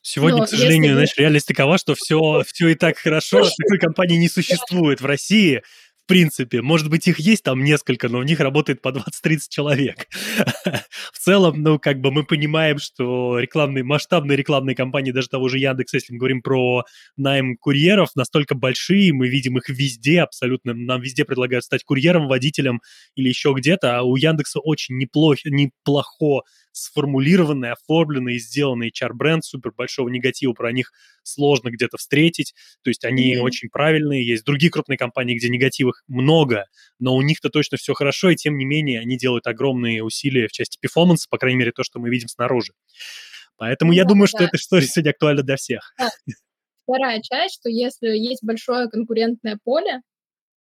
Сегодня, 0.09 0.39
Но 0.39 0.45
к 0.45 0.49
сожалению, 0.49 0.83
если... 0.83 0.93
знаешь, 0.93 1.17
реальность 1.17 1.47
такова, 1.47 1.77
что 1.77 1.93
все, 1.93 2.41
все 2.47 2.69
и 2.69 2.75
так 2.75 2.97
хорошо, 2.97 3.43
такой 3.43 3.77
компании 3.77 4.15
не 4.15 4.29
существует 4.29 5.01
в 5.01 5.05
России, 5.05 5.63
в 6.01 6.07
принципе. 6.07 6.61
Может 6.61 6.89
быть, 6.89 7.09
их 7.09 7.19
есть 7.19 7.43
там 7.43 7.61
несколько, 7.61 8.07
но 8.07 8.19
в 8.19 8.23
них 8.23 8.39
работает 8.39 8.81
по 8.81 8.87
20-30 8.87 9.39
человек. 9.49 10.07
в 11.11 11.19
целом, 11.19 11.61
ну, 11.61 11.77
как 11.77 11.99
бы 11.99 12.13
мы 12.13 12.23
понимаем, 12.23 12.77
что 12.77 13.37
рекламные, 13.37 13.83
масштабные 13.83 14.37
рекламные 14.37 14.77
кампании, 14.77 15.11
даже 15.11 15.27
того 15.27 15.49
же 15.49 15.59
Яндекса, 15.59 15.97
если 15.97 16.13
мы 16.13 16.19
говорим 16.19 16.41
про 16.41 16.85
найм 17.17 17.57
курьеров, 17.57 18.11
настолько 18.15 18.55
большие, 18.55 19.11
мы 19.11 19.27
видим 19.27 19.57
их 19.57 19.67
везде 19.67 20.21
абсолютно, 20.21 20.73
нам 20.73 21.01
везде 21.01 21.25
предлагают 21.25 21.65
стать 21.65 21.83
курьером, 21.83 22.29
водителем 22.29 22.79
или 23.15 23.27
еще 23.27 23.53
где-то, 23.53 23.97
а 23.97 24.03
у 24.03 24.15
Яндекса 24.15 24.61
очень 24.61 24.95
неплохо, 24.95 25.49
неплохо 25.49 26.43
сформулированный, 26.77 27.71
оформленный 27.71 28.35
и 28.35 28.39
сделанный 28.39 28.89
HR-бренд, 28.89 29.43
супер 29.43 29.71
большого 29.71 30.09
негатива 30.09 30.53
про 30.53 30.71
них 30.71 30.91
сложно 31.23 31.69
где-то 31.69 31.97
встретить, 31.97 32.53
то 32.83 32.89
есть 32.89 33.03
они 33.03 33.35
mm-hmm. 33.35 33.39
очень 33.39 33.69
правильные, 33.69 34.25
есть 34.25 34.45
другие 34.45 34.71
крупные 34.71 34.97
компании, 34.97 35.35
где 35.35 35.49
негативов 35.49 35.95
много, 36.07 36.65
но 36.99 37.15
у 37.15 37.21
них-то 37.21 37.49
точно 37.49 37.77
все 37.77 37.93
хорошо, 37.93 38.29
и 38.29 38.35
тем 38.35 38.57
не 38.57 38.65
менее 38.65 38.99
они 38.99 39.17
делают 39.17 39.47
огромные 39.47 40.03
усилия 40.03 40.47
в 40.47 40.51
части 40.51 40.77
перформанса, 40.79 41.27
по 41.29 41.37
крайней 41.37 41.59
мере, 41.59 41.71
то, 41.71 41.83
что 41.83 41.99
мы 41.99 42.09
видим 42.09 42.27
снаружи. 42.27 42.73
Поэтому 43.57 43.91
ну, 43.91 43.97
я 43.97 44.05
думаю, 44.05 44.27
да. 44.31 44.37
что 44.37 44.43
эта 44.43 44.57
история 44.57 44.85
сегодня 44.85 45.11
актуальна 45.11 45.43
для 45.43 45.55
всех. 45.55 45.93
Вторая 46.83 47.21
часть, 47.21 47.55
что 47.55 47.69
если 47.69 48.09
есть 48.09 48.43
большое 48.43 48.87
конкурентное 48.87 49.59
поле, 49.63 50.01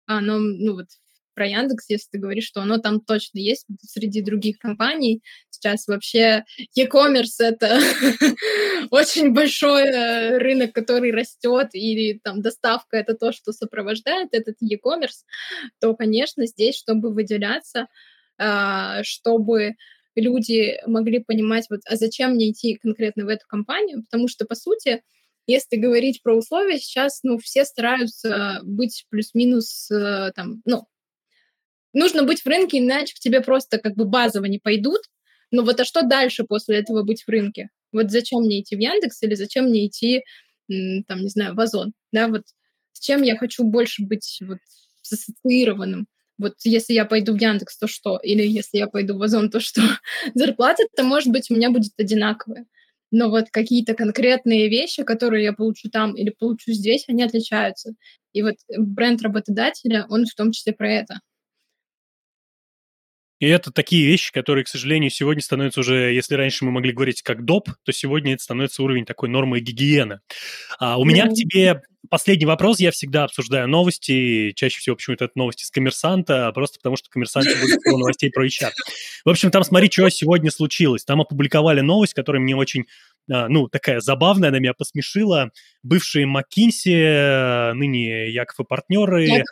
оно, 0.06 0.40
ну 0.40 0.74
вот 0.74 0.88
про 1.40 1.48
Яндекс, 1.48 1.86
если 1.88 2.10
ты 2.12 2.18
говоришь, 2.18 2.48
что 2.48 2.60
оно 2.60 2.80
там 2.80 3.00
точно 3.00 3.40
есть 3.40 3.66
среди 3.82 4.22
других 4.22 4.60
компаний. 4.60 5.24
Сейчас 5.50 5.88
вообще 5.88 6.44
e-commerce— 6.76 7.36
это 7.40 7.80
очень 8.92 9.32
большой 9.32 9.84
э, 9.84 10.38
рынок, 10.38 10.74
который 10.74 11.14
растет, 11.14 11.70
или 11.72 12.20
там 12.22 12.42
доставка— 12.42 12.98
это 13.00 13.14
то, 13.14 13.32
что 13.32 13.54
сопровождает 13.54 14.34
этот 14.34 14.58
e-commerce, 14.60 15.24
то, 15.80 15.96
конечно, 15.96 16.46
здесь, 16.46 16.76
чтобы 16.76 17.14
выделяться, 17.14 17.88
а, 18.38 19.02
чтобы 19.04 19.76
люди 20.16 20.78
могли 20.86 21.20
понимать, 21.20 21.68
вот, 21.70 21.80
а 21.86 21.96
зачем 21.96 22.32
мне 22.32 22.52
идти 22.52 22.76
конкретно 22.76 23.24
в 23.24 23.30
эту 23.30 23.46
компанию, 23.48 24.04
потому 24.04 24.28
что, 24.28 24.44
по 24.44 24.56
сути, 24.56 25.04
если 25.48 25.78
говорить 25.78 26.22
про 26.22 26.36
условия, 26.36 26.80
сейчас, 26.80 27.22
ну, 27.24 27.38
все 27.38 27.64
стараются 27.64 28.60
быть 28.64 29.06
плюс-минус, 29.10 29.90
э, 29.90 30.32
там, 30.36 30.62
ну, 30.66 30.86
нужно 31.94 32.24
быть 32.24 32.42
в 32.42 32.48
рынке, 32.48 32.80
иначе 32.80 33.16
к 33.16 33.20
тебе 33.20 33.42
просто 33.42 33.78
как 33.80 33.96
бы 33.96 34.06
базово 34.06 34.46
не 34.46 34.60
пойдут. 34.60 35.02
Но 35.52 35.64
вот 35.64 35.80
а 35.80 35.86
что 35.86 36.04
дальше 36.04 36.44
после 36.44 36.78
этого 36.78 37.04
быть 37.04 37.24
в 37.24 37.30
рынке? 37.30 37.70
Вот 37.92 38.12
зачем 38.12 38.42
мне 38.42 38.62
идти 38.62 38.76
в 38.76 38.80
Яндекс 38.80 39.22
или 39.24 39.34
зачем 39.36 39.66
мне 39.66 39.88
идти, 39.88 40.24
там, 40.68 41.22
не 41.22 41.30
знаю, 41.30 41.56
в 41.56 41.60
Озон? 41.60 41.94
Да, 42.12 42.28
вот 42.28 42.44
с 42.94 43.00
чем 43.00 43.24
я 43.24 43.36
хочу 43.38 43.64
больше 43.64 44.04
быть 44.04 44.40
вот 44.42 44.60
ассоциированным. 45.12 46.08
Вот 46.38 46.54
если 46.64 46.94
я 46.94 47.06
пойду 47.06 47.34
в 47.34 47.42
Яндекс, 47.42 47.78
то 47.78 47.88
что? 47.88 48.18
Или 48.24 48.44
если 48.48 48.78
я 48.78 48.88
пойду 48.88 49.18
в 49.18 49.22
Озон, 49.24 49.50
то 49.50 49.60
что? 49.60 49.82
Зарплата-то, 50.36 51.04
может 51.04 51.30
быть, 51.32 51.50
у 51.50 51.56
меня 51.56 51.72
будет 51.72 51.92
одинаковая. 51.98 52.66
Но 53.12 53.30
вот 53.30 53.46
какие-то 53.52 53.96
конкретные 53.96 54.70
вещи, 54.70 55.04
которые 55.04 55.44
я 55.44 55.54
получу 55.54 55.90
там 55.90 56.16
или 56.16 56.30
получу 56.30 56.72
здесь, 56.72 57.06
они 57.08 57.24
отличаются. 57.24 57.94
И 58.34 58.44
вот 58.44 58.56
бренд 58.78 59.22
работодателя, 59.22 60.06
он 60.10 60.26
в 60.26 60.36
том 60.36 60.52
числе 60.52 60.74
про 60.74 60.92
это. 60.94 61.20
И 63.40 63.48
это 63.48 63.72
такие 63.72 64.06
вещи, 64.06 64.32
которые, 64.32 64.66
к 64.66 64.68
сожалению, 64.68 65.10
сегодня 65.10 65.42
становятся 65.42 65.80
уже, 65.80 66.14
если 66.14 66.36
раньше 66.36 66.66
мы 66.66 66.72
могли 66.72 66.92
говорить 66.92 67.22
как 67.22 67.46
доп, 67.46 67.70
то 67.84 67.92
сегодня 67.92 68.34
это 68.34 68.44
становится 68.44 68.84
уровень 68.84 69.06
такой 69.06 69.30
нормы 69.30 69.60
гигиены. 69.60 70.20
А, 70.80 70.98
у 71.00 71.06
меня 71.06 71.28
к 71.28 71.34
тебе 71.34 71.82
последний 72.10 72.46
вопрос. 72.46 72.80
Я 72.80 72.92
всегда 72.92 73.26
обсуждаю 73.26 73.68
новости. 73.68 74.52
Чаще 74.56 74.80
всего 74.80 74.96
почему-то 74.96 75.26
это 75.26 75.34
новости 75.38 75.64
с 75.64 75.72
коммерсанта, 75.72 76.52
просто 76.54 76.80
потому 76.80 76.96
что 76.96 77.10
коммерсант 77.10 77.48
будет 77.62 77.80
новостей 77.86 78.30
про 78.30 78.46
HR. 78.46 78.72
В 79.26 79.30
общем, 79.30 79.52
там 79.52 79.64
смотри, 79.64 79.90
что 79.92 80.10
сегодня 80.10 80.52
случилось. 80.52 81.04
Там 81.06 81.22
опубликовали 81.22 81.82
новость, 81.82 82.14
которая 82.14 82.42
мне 82.42 82.56
очень 82.56 82.86
ну, 83.30 83.68
такая 83.68 84.00
забавная, 84.00 84.50
она 84.50 84.60
меня 84.60 84.74
посмешила. 84.74 85.52
Бывшие 85.84 86.26
McKinsey, 86.26 87.74
ныне 87.74 88.32
Яков 88.32 88.60
и 88.60 88.64
партнеры, 88.64 89.26
Яков. 89.26 89.46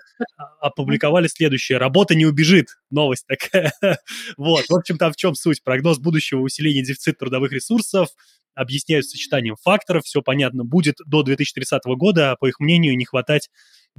опубликовали 0.60 1.28
следующее. 1.28 1.78
Работа 1.78 2.16
не 2.16 2.26
убежит. 2.26 2.70
Новость 2.90 3.26
такая. 3.28 3.72
вот, 4.38 4.66
в 4.68 4.76
общем, 4.76 4.98
там 4.98 5.14
в 5.14 5.16
чем 5.16 5.36
суть? 5.36 5.64
Прогноз 5.64 6.00
будущего 6.00 6.40
усиления 6.42 6.82
дефицита 6.82 7.20
трудовых 7.20 7.52
ресурсов 7.52 8.10
объясняют 8.56 9.06
сочетанием 9.06 9.56
факторов. 9.62 10.04
Все 10.06 10.24
понятно. 10.24 10.64
Будет 10.64 10.96
до 11.06 11.22
2030 11.22 11.82
года, 11.98 12.36
по 12.40 12.48
их 12.48 12.60
мнению, 12.60 12.98
не 12.98 13.06
хватать 13.06 13.50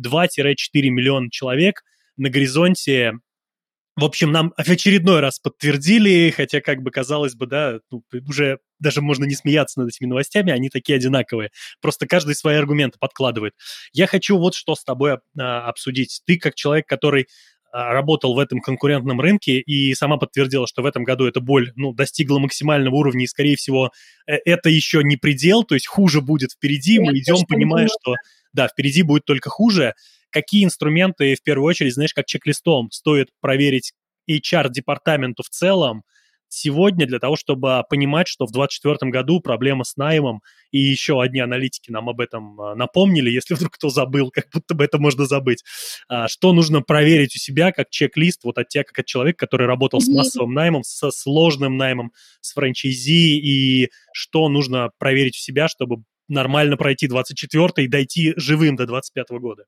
2-4 0.00 0.56
миллиона 0.74 1.30
человек. 1.30 1.84
На 2.16 2.30
горизонте 2.30 3.12
в 3.98 4.04
общем, 4.04 4.30
нам 4.30 4.52
в 4.56 4.68
очередной 4.68 5.20
раз 5.20 5.40
подтвердили, 5.40 6.30
хотя, 6.30 6.60
как 6.60 6.82
бы 6.82 6.90
казалось 6.90 7.34
бы, 7.34 7.46
да, 7.46 7.80
ну, 7.90 8.04
уже 8.28 8.60
даже 8.78 9.02
можно 9.02 9.24
не 9.24 9.34
смеяться 9.34 9.80
над 9.80 9.88
этими 9.88 10.06
новостями, 10.06 10.52
они 10.52 10.68
такие 10.68 10.96
одинаковые. 10.96 11.50
Просто 11.80 12.06
каждый 12.06 12.36
свои 12.36 12.56
аргументы 12.56 12.98
подкладывает. 13.00 13.54
Я 13.92 14.06
хочу 14.06 14.38
вот 14.38 14.54
что 14.54 14.76
с 14.76 14.84
тобой 14.84 15.18
а, 15.36 15.66
обсудить. 15.68 16.22
Ты 16.26 16.38
как 16.38 16.54
человек, 16.54 16.86
который 16.86 17.26
а, 17.72 17.92
работал 17.92 18.34
в 18.34 18.38
этом 18.38 18.60
конкурентном 18.60 19.20
рынке 19.20 19.58
и 19.58 19.92
сама 19.94 20.16
подтвердила, 20.16 20.68
что 20.68 20.82
в 20.82 20.86
этом 20.86 21.02
году 21.02 21.26
эта 21.26 21.40
боль 21.40 21.72
ну, 21.74 21.92
достигла 21.92 22.38
максимального 22.38 22.94
уровня, 22.94 23.24
и, 23.24 23.26
скорее 23.26 23.56
всего, 23.56 23.90
э, 24.28 24.36
это 24.44 24.70
еще 24.70 25.02
не 25.02 25.16
предел, 25.16 25.64
то 25.64 25.74
есть 25.74 25.88
хуже 25.88 26.20
будет 26.20 26.52
впереди. 26.52 27.00
Мы 27.00 27.18
идем, 27.18 27.44
понимая, 27.48 27.88
что 27.88 28.14
да, 28.52 28.68
впереди 28.68 29.02
будет 29.02 29.24
только 29.24 29.50
хуже 29.50 29.94
какие 30.30 30.64
инструменты, 30.64 31.34
в 31.34 31.42
первую 31.42 31.68
очередь, 31.68 31.94
знаешь, 31.94 32.14
как 32.14 32.26
чек-листом 32.26 32.90
стоит 32.90 33.28
проверить 33.40 33.92
HR-департаменту 34.28 35.42
в 35.42 35.48
целом 35.48 36.02
сегодня 36.48 37.06
для 37.06 37.18
того, 37.18 37.36
чтобы 37.36 37.82
понимать, 37.88 38.28
что 38.28 38.46
в 38.46 38.52
2024 38.52 39.10
году 39.10 39.40
проблема 39.40 39.84
с 39.84 39.96
наймом, 39.96 40.40
и 40.70 40.78
еще 40.78 41.20
одни 41.20 41.40
аналитики 41.40 41.90
нам 41.90 42.08
об 42.08 42.20
этом 42.20 42.60
а, 42.60 42.74
напомнили, 42.74 43.30
если 43.30 43.54
вдруг 43.54 43.74
кто 43.74 43.90
забыл, 43.90 44.30
как 44.30 44.46
будто 44.52 44.74
бы 44.74 44.84
это 44.84 44.98
можно 44.98 45.26
забыть, 45.26 45.62
а, 46.08 46.28
что 46.28 46.52
нужно 46.52 46.80
проверить 46.80 47.36
у 47.36 47.38
себя 47.38 47.72
как 47.72 47.90
чек-лист, 47.90 48.44
вот 48.44 48.58
от 48.58 48.68
тебя, 48.68 48.84
как 48.84 48.98
от 48.98 49.06
человека, 49.06 49.46
который 49.46 49.66
работал 49.66 50.00
с 50.00 50.08
массовым 50.08 50.54
наймом, 50.54 50.82
со 50.82 51.10
сложным 51.10 51.76
наймом, 51.76 52.12
с 52.40 52.52
франчайзи, 52.52 53.38
и 53.38 53.90
что 54.12 54.48
нужно 54.48 54.90
проверить 54.98 55.36
у 55.36 55.40
себя, 55.40 55.68
чтобы 55.68 56.02
нормально 56.28 56.76
пройти 56.76 57.08
24 57.08 57.84
и 57.84 57.88
дойти 57.88 58.34
живым 58.36 58.76
до 58.76 58.86
25 58.86 59.30
года. 59.40 59.64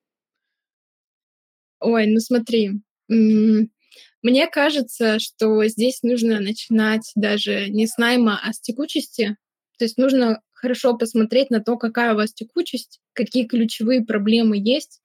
Ой, 1.81 2.07
ну 2.07 2.21
смотри, 2.21 2.73
мне 3.09 4.47
кажется, 4.49 5.19
что 5.19 5.65
здесь 5.67 6.03
нужно 6.03 6.41
начинать 6.41 7.11
даже 7.15 7.69
не 7.69 7.87
с 7.87 7.97
найма, 7.97 8.39
а 8.43 8.53
с 8.53 8.61
текучести. 8.61 9.37
То 9.79 9.85
есть 9.85 9.97
нужно 9.97 10.43
хорошо 10.53 10.97
посмотреть 10.97 11.51
на 11.51 11.61
то, 11.61 11.79
какая 11.79 12.13
у 12.13 12.17
вас 12.17 12.35
текучесть, 12.35 13.01
какие 13.15 13.47
ключевые 13.47 14.05
проблемы 14.05 14.59
есть, 14.59 15.01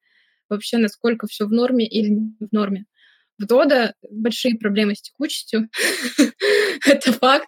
вообще 0.49 0.77
насколько 0.77 1.27
все 1.27 1.45
в 1.45 1.51
норме 1.51 1.87
или 1.87 2.09
не 2.09 2.35
в 2.39 2.51
норме. 2.51 2.85
В 3.37 3.45
Дода 3.45 3.93
большие 4.09 4.57
проблемы 4.57 4.95
с 4.95 5.01
текучестью. 5.01 5.69
это 6.85 7.11
факт. 7.13 7.47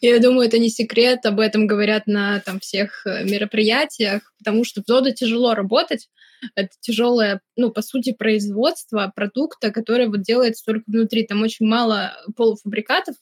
Я 0.00 0.18
думаю, 0.20 0.46
это 0.46 0.58
не 0.58 0.68
секрет. 0.68 1.26
Об 1.26 1.40
этом 1.40 1.66
говорят 1.66 2.06
на 2.06 2.40
там, 2.40 2.60
всех 2.60 3.04
э, 3.04 3.24
мероприятиях, 3.24 4.32
потому 4.38 4.64
что 4.64 4.82
в 4.82 4.84
Дода 4.84 5.12
тяжело 5.12 5.54
работать. 5.54 6.08
Это 6.54 6.70
тяжелое, 6.80 7.40
ну, 7.56 7.70
по 7.70 7.82
сути, 7.82 8.12
производство 8.12 9.12
продукта, 9.14 9.70
который 9.70 10.08
вот 10.08 10.22
делается 10.22 10.64
только 10.64 10.84
внутри. 10.86 11.26
Там 11.26 11.42
очень 11.42 11.66
мало 11.66 12.12
полуфабрикатов, 12.36 13.16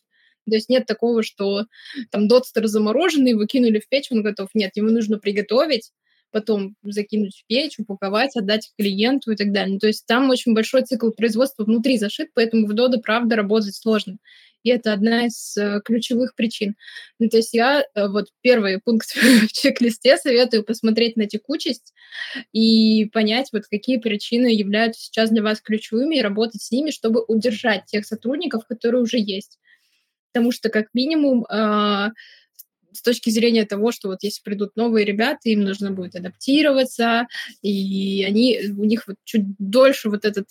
то 0.48 0.54
есть 0.54 0.68
нет 0.68 0.86
такого, 0.86 1.22
что 1.22 1.66
там 2.10 2.28
дотстер 2.28 2.66
замороженный, 2.66 3.34
выкинули 3.34 3.78
в 3.78 3.88
печь, 3.88 4.10
он 4.10 4.22
готов. 4.22 4.48
Нет, 4.54 4.72
ему 4.74 4.90
нужно 4.90 5.18
приготовить, 5.18 5.92
потом 6.30 6.74
закинуть 6.82 7.36
в 7.36 7.46
печь, 7.46 7.78
упаковать, 7.78 8.36
отдать 8.36 8.72
клиенту 8.76 9.32
и 9.32 9.36
так 9.36 9.52
далее. 9.52 9.74
Ну, 9.74 9.78
то 9.78 9.86
есть 9.86 10.04
там 10.06 10.30
очень 10.30 10.54
большой 10.54 10.82
цикл 10.82 11.10
производства 11.10 11.64
внутри 11.64 11.98
зашит, 11.98 12.30
поэтому 12.34 12.66
в 12.66 12.72
Dodo, 12.72 12.98
правда, 13.02 13.36
работать 13.36 13.76
сложно. 13.76 14.16
И 14.62 14.70
это 14.70 14.92
одна 14.92 15.26
из 15.26 15.56
э, 15.56 15.80
ключевых 15.84 16.34
причин. 16.34 16.76
Ну, 17.18 17.28
то 17.28 17.38
есть 17.38 17.52
я 17.52 17.80
э, 17.82 18.08
вот 18.08 18.28
первый 18.40 18.80
пункт 18.80 19.14
в 19.14 19.52
чек-листе 19.52 20.16
советую 20.16 20.64
посмотреть 20.64 21.16
на 21.16 21.26
текучесть 21.26 21.92
и 22.52 23.06
понять, 23.06 23.48
вот 23.52 23.64
какие 23.70 23.98
причины 23.98 24.46
являются 24.46 25.02
сейчас 25.02 25.30
для 25.30 25.42
вас 25.42 25.60
ключевыми, 25.60 26.16
и 26.16 26.22
работать 26.22 26.62
с 26.62 26.70
ними, 26.70 26.90
чтобы 26.90 27.24
удержать 27.26 27.86
тех 27.86 28.06
сотрудников, 28.06 28.66
которые 28.66 29.02
уже 29.02 29.18
есть. 29.18 29.58
Потому 30.32 30.52
что, 30.52 30.70
как 30.70 30.88
минимум, 30.94 31.44
э, 31.44 32.10
с 32.92 33.02
точки 33.02 33.30
зрения 33.30 33.64
того, 33.64 33.90
что 33.90 34.08
вот 34.08 34.22
если 34.22 34.42
придут 34.42 34.76
новые 34.76 35.04
ребята, 35.04 35.48
им 35.48 35.62
нужно 35.62 35.90
будет 35.90 36.14
адаптироваться, 36.14 37.26
и 37.62 38.24
они, 38.24 38.60
у 38.76 38.84
них 38.84 39.06
вот 39.06 39.16
чуть 39.24 39.44
дольше 39.58 40.10
вот 40.10 40.24
этот 40.24 40.48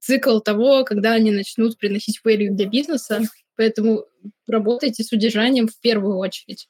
цикл 0.00 0.40
того, 0.40 0.84
когда 0.84 1.12
они 1.12 1.30
начнут 1.30 1.78
приносить 1.78 2.20
value 2.26 2.50
для 2.50 2.66
бизнеса, 2.66 3.22
поэтому 3.56 4.04
работайте 4.46 5.02
с 5.04 5.12
удержанием 5.12 5.68
в 5.68 5.78
первую 5.80 6.18
очередь. 6.18 6.68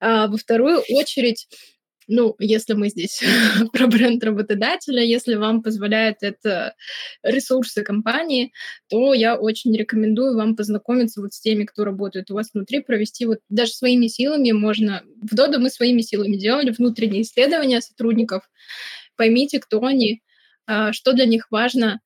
А 0.00 0.26
во 0.26 0.36
вторую 0.36 0.82
очередь 0.88 1.46
ну, 2.08 2.34
если 2.38 2.74
мы 2.74 2.88
здесь 2.88 3.22
про 3.72 3.86
бренд 3.86 4.22
работодателя, 4.24 5.02
если 5.02 5.34
вам 5.34 5.62
позволяет 5.62 6.18
это 6.22 6.74
ресурсы 7.22 7.82
компании, 7.82 8.52
то 8.88 9.14
я 9.14 9.36
очень 9.36 9.76
рекомендую 9.76 10.36
вам 10.36 10.56
познакомиться 10.56 11.20
вот 11.20 11.32
с 11.32 11.40
теми, 11.40 11.64
кто 11.64 11.84
работает 11.84 12.30
у 12.30 12.34
вас 12.34 12.50
внутри, 12.52 12.80
провести 12.80 13.26
вот 13.26 13.38
даже 13.48 13.72
своими 13.72 14.06
силами 14.08 14.52
можно. 14.52 15.02
В 15.22 15.34
Dodo 15.34 15.58
мы 15.58 15.70
своими 15.70 16.02
силами 16.02 16.36
делали 16.36 16.70
внутренние 16.70 17.22
исследования 17.22 17.80
сотрудников. 17.80 18.48
Поймите, 19.16 19.60
кто 19.60 19.82
они, 19.84 20.22
а, 20.66 20.92
что 20.92 21.12
для 21.12 21.26
них 21.26 21.46
важно, 21.50 22.00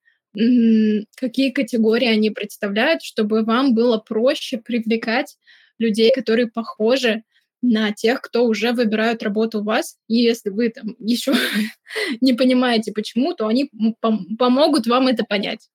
какие 1.16 1.50
категории 1.50 2.08
они 2.08 2.30
представляют, 2.30 3.02
чтобы 3.02 3.42
вам 3.42 3.74
было 3.74 3.98
проще 3.98 4.58
привлекать 4.58 5.36
людей, 5.78 6.12
которые 6.14 6.48
похожи 6.48 7.22
на 7.62 7.92
тех, 7.92 8.20
кто 8.20 8.44
уже 8.44 8.72
выбирают 8.72 9.22
работу 9.22 9.60
у 9.60 9.64
вас. 9.64 9.96
И 10.08 10.16
если 10.16 10.50
вы 10.50 10.68
там 10.68 10.94
еще 10.98 11.32
не 12.20 12.34
понимаете, 12.34 12.92
почему, 12.92 13.34
то 13.34 13.46
они 13.46 13.70
пом- 14.02 14.36
помогут 14.38 14.86
вам 14.86 15.08
это 15.08 15.24
понять. 15.24 15.68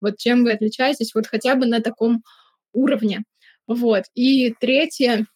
Вот 0.00 0.18
чем 0.18 0.44
вы 0.44 0.52
отличаетесь, 0.52 1.14
вот 1.14 1.26
хотя 1.26 1.54
бы 1.54 1.66
на 1.66 1.80
таком 1.80 2.22
уровне. 2.72 3.24
Вот. 3.66 4.04
И 4.14 4.54
третье, 4.60 5.26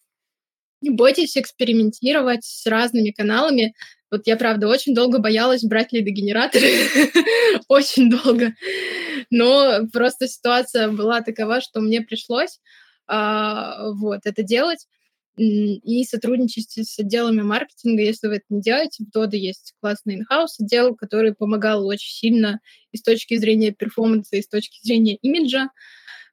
не 0.81 0.91
бойтесь 0.91 1.37
экспериментировать 1.37 2.45
с 2.45 2.67
разными 2.67 3.11
каналами. 3.11 3.75
Вот 4.11 4.27
я, 4.27 4.37
правда, 4.37 4.69
очень 4.69 4.95
долго 4.95 5.19
боялась 5.19 5.63
брать 5.63 5.93
лидогенераторы. 5.93 6.69
очень 7.69 8.11
долго. 8.11 8.55
Но 9.31 9.87
просто 9.93 10.27
ситуация 10.27 10.89
была 10.89 11.21
такова, 11.21 11.61
что 11.61 11.81
мне 11.81 12.01
пришлось 12.01 12.59
а, 13.07 13.91
вот 13.93 14.21
это 14.25 14.43
делать 14.43 14.87
и 15.37 16.05
сотрудничать 16.05 16.71
с 16.71 16.99
отделами 16.99 17.41
маркетинга, 17.41 18.03
если 18.03 18.29
вы 18.29 18.37
это 18.37 18.45
не 18.51 18.61
делаете. 18.61 19.05
В 19.05 19.17
Dodo 19.17 19.37
есть 19.37 19.75
классный 19.81 20.17
инхаус 20.17 20.61
отдел, 20.61 20.95
который 20.95 21.35
помогал 21.35 21.87
очень 21.87 22.13
сильно 22.13 22.61
и 22.93 22.99
с 22.99 23.03
точки 23.03 23.37
зрения 23.37 23.71
перформанса, 23.71 24.37
и 24.37 24.43
с 24.43 24.49
точки 24.49 24.79
зрения 24.83 25.17
имиджа. 25.17 25.71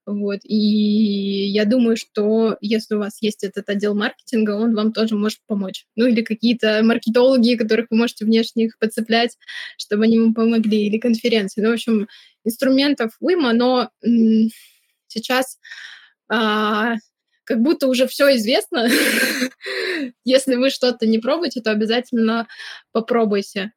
Вот. 0.07 0.39
И 0.45 0.55
я 1.49 1.65
думаю, 1.65 1.97
что 1.97 2.57
если 2.61 2.95
у 2.95 2.99
вас 2.99 3.17
есть 3.21 3.43
этот 3.43 3.67
отдел 3.67 3.93
маркетинга, 3.93 4.51
он 4.51 4.73
вам 4.73 4.93
тоже 4.93 5.15
может 5.15 5.39
помочь. 5.47 5.85
Ну 5.97 6.05
или 6.05 6.21
какие-то 6.21 6.81
маркетологи, 6.81 7.57
которых 7.57 7.87
вы 7.89 7.97
можете 7.97 8.23
внешне 8.23 8.65
их 8.65 8.79
подцеплять, 8.79 9.37
чтобы 9.77 10.05
они 10.05 10.17
вам 10.17 10.33
помогли, 10.33 10.87
или 10.87 10.97
конференции. 10.97 11.61
Ну, 11.61 11.71
в 11.71 11.73
общем, 11.73 12.07
инструментов 12.45 13.17
уйма, 13.19 13.51
но 13.51 13.89
сейчас 15.07 15.59
а, 16.29 16.95
как 17.43 17.61
будто 17.61 17.87
уже 17.89 18.07
все 18.07 18.33
известно. 18.37 18.87
Если 20.23 20.55
вы 20.55 20.69
что-то 20.69 21.05
не 21.05 21.19
пробуете, 21.19 21.59
то 21.59 21.71
обязательно 21.71 22.47
попробуйте. 22.93 23.73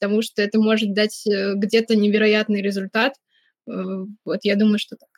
потому 0.00 0.22
что 0.22 0.40
это 0.40 0.58
может 0.58 0.94
дать 0.94 1.26
э, 1.26 1.52
где-то 1.56 1.94
невероятный 1.94 2.62
результат. 2.62 3.14
Э, 3.68 3.72
вот 4.24 4.40
я 4.44 4.56
думаю, 4.56 4.78
что 4.78 4.96
так. 4.96 5.13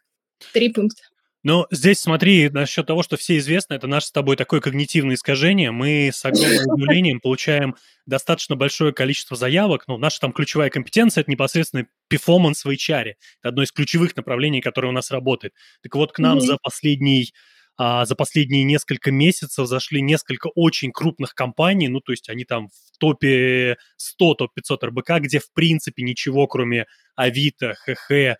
Три 0.52 0.72
пункта. 0.72 1.02
Но 1.42 1.68
здесь 1.70 2.00
смотри, 2.00 2.48
насчет 2.48 2.86
того, 2.86 3.04
что 3.04 3.16
все 3.16 3.38
известно, 3.38 3.74
это 3.74 3.86
наше 3.86 4.08
с 4.08 4.10
тобой 4.10 4.34
такое 4.34 4.60
когнитивное 4.60 5.14
искажение. 5.14 5.70
Мы 5.70 6.10
с 6.12 6.24
огромным 6.24 6.64
удивлением 6.74 7.20
получаем 7.20 7.76
достаточно 8.04 8.56
большое 8.56 8.92
количество 8.92 9.36
заявок. 9.36 9.84
Ну, 9.86 9.96
наша 9.96 10.18
там 10.18 10.32
ключевая 10.32 10.70
компетенция– 10.70 11.20
это 11.22 11.30
непосредственно 11.30 11.86
перформанс 12.08 12.64
в 12.64 12.68
HR. 12.68 13.10
Это 13.10 13.48
одно 13.48 13.62
из 13.62 13.70
ключевых 13.70 14.16
направлений, 14.16 14.60
которое 14.60 14.88
у 14.88 14.92
нас 14.92 15.12
работает. 15.12 15.54
Так 15.84 15.94
вот, 15.94 16.10
к 16.10 16.18
нам 16.18 16.38
mm-hmm. 16.38 16.46
за 16.46 16.58
последний 16.60 17.32
а, 17.78 18.06
за 18.06 18.16
последние 18.16 18.64
несколько 18.64 19.12
месяцев 19.12 19.68
зашли 19.68 20.00
несколько 20.00 20.48
очень 20.54 20.92
крупных 20.92 21.34
компаний, 21.34 21.88
ну, 21.88 22.00
то 22.00 22.12
есть 22.12 22.28
они 22.30 22.44
там 22.44 22.68
в 22.68 22.98
топе 22.98 23.76
100, 23.98 24.34
топ-500 24.34 24.86
РБК, 24.86 25.10
где, 25.20 25.38
в 25.38 25.52
принципе, 25.52 26.02
ничего, 26.02 26.46
кроме 26.46 26.86
Авито, 27.14 27.74
ХХ, 27.74 28.38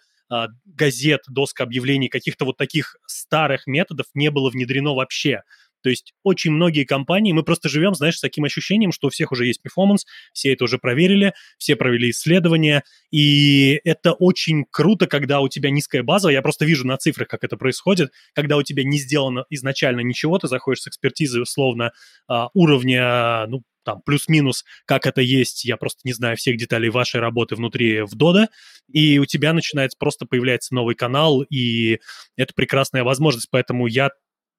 газет, 0.64 1.22
доска 1.28 1.64
объявлений, 1.64 2.08
каких-то 2.08 2.44
вот 2.44 2.56
таких 2.56 2.96
старых 3.06 3.66
методов 3.66 4.06
не 4.14 4.30
было 4.30 4.50
внедрено 4.50 4.94
вообще. 4.94 5.42
То 5.86 5.90
есть 5.90 6.14
очень 6.24 6.50
многие 6.50 6.82
компании, 6.82 7.32
мы 7.32 7.44
просто 7.44 7.68
живем, 7.68 7.94
знаешь, 7.94 8.16
с 8.16 8.20
таким 8.20 8.42
ощущением, 8.42 8.90
что 8.90 9.06
у 9.06 9.10
всех 9.10 9.30
уже 9.30 9.46
есть 9.46 9.62
перформанс, 9.62 10.04
все 10.32 10.52
это 10.52 10.64
уже 10.64 10.78
проверили, 10.78 11.32
все 11.58 11.76
провели 11.76 12.10
исследования, 12.10 12.82
и 13.12 13.80
это 13.84 14.12
очень 14.12 14.64
круто, 14.68 15.06
когда 15.06 15.40
у 15.40 15.48
тебя 15.48 15.70
низкая 15.70 16.02
база, 16.02 16.30
я 16.30 16.42
просто 16.42 16.64
вижу 16.64 16.84
на 16.88 16.96
цифрах, 16.96 17.28
как 17.28 17.44
это 17.44 17.56
происходит, 17.56 18.10
когда 18.34 18.56
у 18.56 18.64
тебя 18.64 18.82
не 18.82 18.98
сделано 18.98 19.44
изначально 19.48 20.00
ничего, 20.00 20.38
ты 20.40 20.48
заходишь 20.48 20.82
с 20.82 20.88
экспертизой 20.88 21.42
условно 21.42 21.92
а, 22.26 22.48
уровня, 22.52 23.46
ну, 23.46 23.62
там 23.86 24.02
плюс-минус, 24.02 24.64
как 24.84 25.06
это 25.06 25.20
есть, 25.20 25.64
я 25.64 25.76
просто 25.76 26.00
не 26.02 26.12
знаю 26.12 26.36
всех 26.36 26.56
деталей 26.56 26.90
вашей 26.90 27.20
работы 27.20 27.54
внутри 27.54 28.02
в 28.02 28.16
Дода, 28.16 28.48
и 28.92 29.18
у 29.18 29.24
тебя 29.24 29.52
начинается 29.52 29.96
просто 29.96 30.26
появляется 30.26 30.74
новый 30.74 30.96
канал, 30.96 31.42
и 31.42 32.00
это 32.36 32.52
прекрасная 32.52 33.04
возможность, 33.04 33.48
поэтому 33.48 33.86
я 33.86 34.10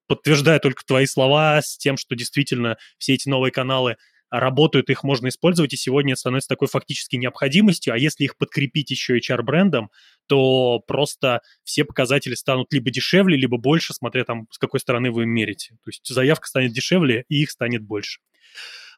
подтверждаю 0.08 0.62
только 0.62 0.86
твои 0.86 1.06
слова 1.06 1.62
с 1.62 1.78
тем, 1.78 1.98
что 1.98 2.16
действительно 2.16 2.78
все 2.98 3.16
эти 3.16 3.28
новые 3.28 3.52
каналы 3.52 3.98
работают, 4.30 4.90
их 4.90 5.04
можно 5.04 5.28
использовать, 5.28 5.74
и 5.74 5.78
сегодня 5.78 6.14
это 6.14 6.22
становится 6.22 6.50
такой 6.50 6.70
фактически 6.70 7.18
необходимостью, 7.18 7.94
а 7.94 7.98
если 7.98 8.24
их 8.24 8.38
подкрепить 8.38 8.92
еще 8.92 9.18
HR-брендом, 9.18 9.92
то 10.28 10.80
просто 10.80 11.42
все 11.64 11.84
показатели 11.84 12.34
станут 12.36 12.72
либо 12.72 12.90
дешевле, 12.92 13.38
либо 13.38 13.58
больше, 13.58 13.94
смотря 13.94 14.24
там, 14.24 14.48
с 14.52 14.58
какой 14.58 14.80
стороны 14.80 15.12
вы 15.12 15.26
мерите. 15.26 15.72
То 15.84 15.90
есть 15.90 16.08
заявка 16.08 16.48
станет 16.48 16.72
дешевле, 16.72 17.26
и 17.28 17.42
их 17.42 17.52
станет 17.52 17.84
больше. 17.84 18.20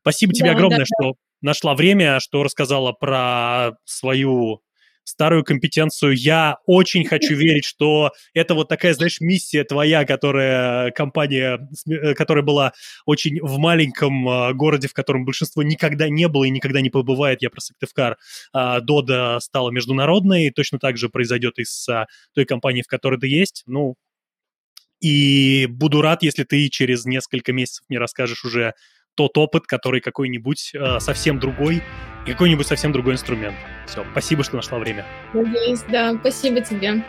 Спасибо 0.01 0.33
тебе 0.33 0.51
да, 0.51 0.55
огромное, 0.55 0.79
да, 0.79 0.85
что 0.85 1.15
нашла 1.41 1.75
время, 1.75 2.19
что 2.19 2.43
рассказала 2.43 2.91
про 2.91 3.71
свою 3.85 4.61
старую 5.09 5.43
компетенцию. 5.43 6.13
Я 6.13 6.57
очень 6.65 7.05
хочу 7.05 7.35
верить, 7.35 7.65
что 7.65 8.11
это 8.33 8.53
вот 8.53 8.69
такая, 8.69 8.93
знаешь, 8.93 9.19
миссия 9.19 9.63
твоя, 9.63 10.05
которая 10.05 10.91
компания, 10.91 11.59
э, 11.89 12.13
которая 12.13 12.43
была 12.43 12.73
очень 13.05 13.41
в 13.41 13.57
маленьком 13.57 14.27
э, 14.29 14.53
городе, 14.53 14.87
в 14.87 14.93
котором 14.93 15.25
большинство 15.25 15.63
никогда 15.63 16.09
не 16.09 16.27
было 16.27 16.45
и 16.45 16.49
никогда 16.49 16.81
не 16.81 16.89
побывает. 16.89 17.41
Я 17.41 17.49
про 17.49 17.59
Сыктывкар. 17.59 18.17
А, 18.53 18.79
Дода 18.81 19.39
стала 19.41 19.71
международной, 19.71 20.51
точно 20.51 20.79
так 20.79 20.97
же 20.97 21.09
произойдет 21.09 21.57
и 21.57 21.65
с 21.65 21.89
а, 21.89 22.05
той 22.33 22.45
компанией, 22.45 22.83
в 22.83 22.87
которой 22.87 23.19
ты 23.19 23.27
есть. 23.27 23.63
Ну, 23.65 23.95
и 25.01 25.67
буду 25.69 26.01
рад, 26.01 26.23
если 26.23 26.43
ты 26.43 26.67
через 26.69 27.05
несколько 27.05 27.53
месяцев 27.53 27.85
мне 27.89 27.99
расскажешь 27.99 28.43
уже 28.43 28.73
тот 29.19 29.37
опыт, 29.37 29.67
который 29.67 29.99
какой-нибудь 29.99 30.71
э, 30.73 30.99
совсем 31.01 31.39
другой, 31.39 31.83
и 32.25 32.31
какой-нибудь 32.31 32.65
совсем 32.65 32.93
другой 32.93 33.15
инструмент. 33.15 33.57
Все, 33.85 34.05
спасибо, 34.13 34.45
что 34.45 34.55
нашла 34.55 34.79
время. 34.79 35.05
Надеюсь, 35.33 35.83
да, 35.89 36.15
спасибо 36.21 36.61
тебе. 36.61 37.03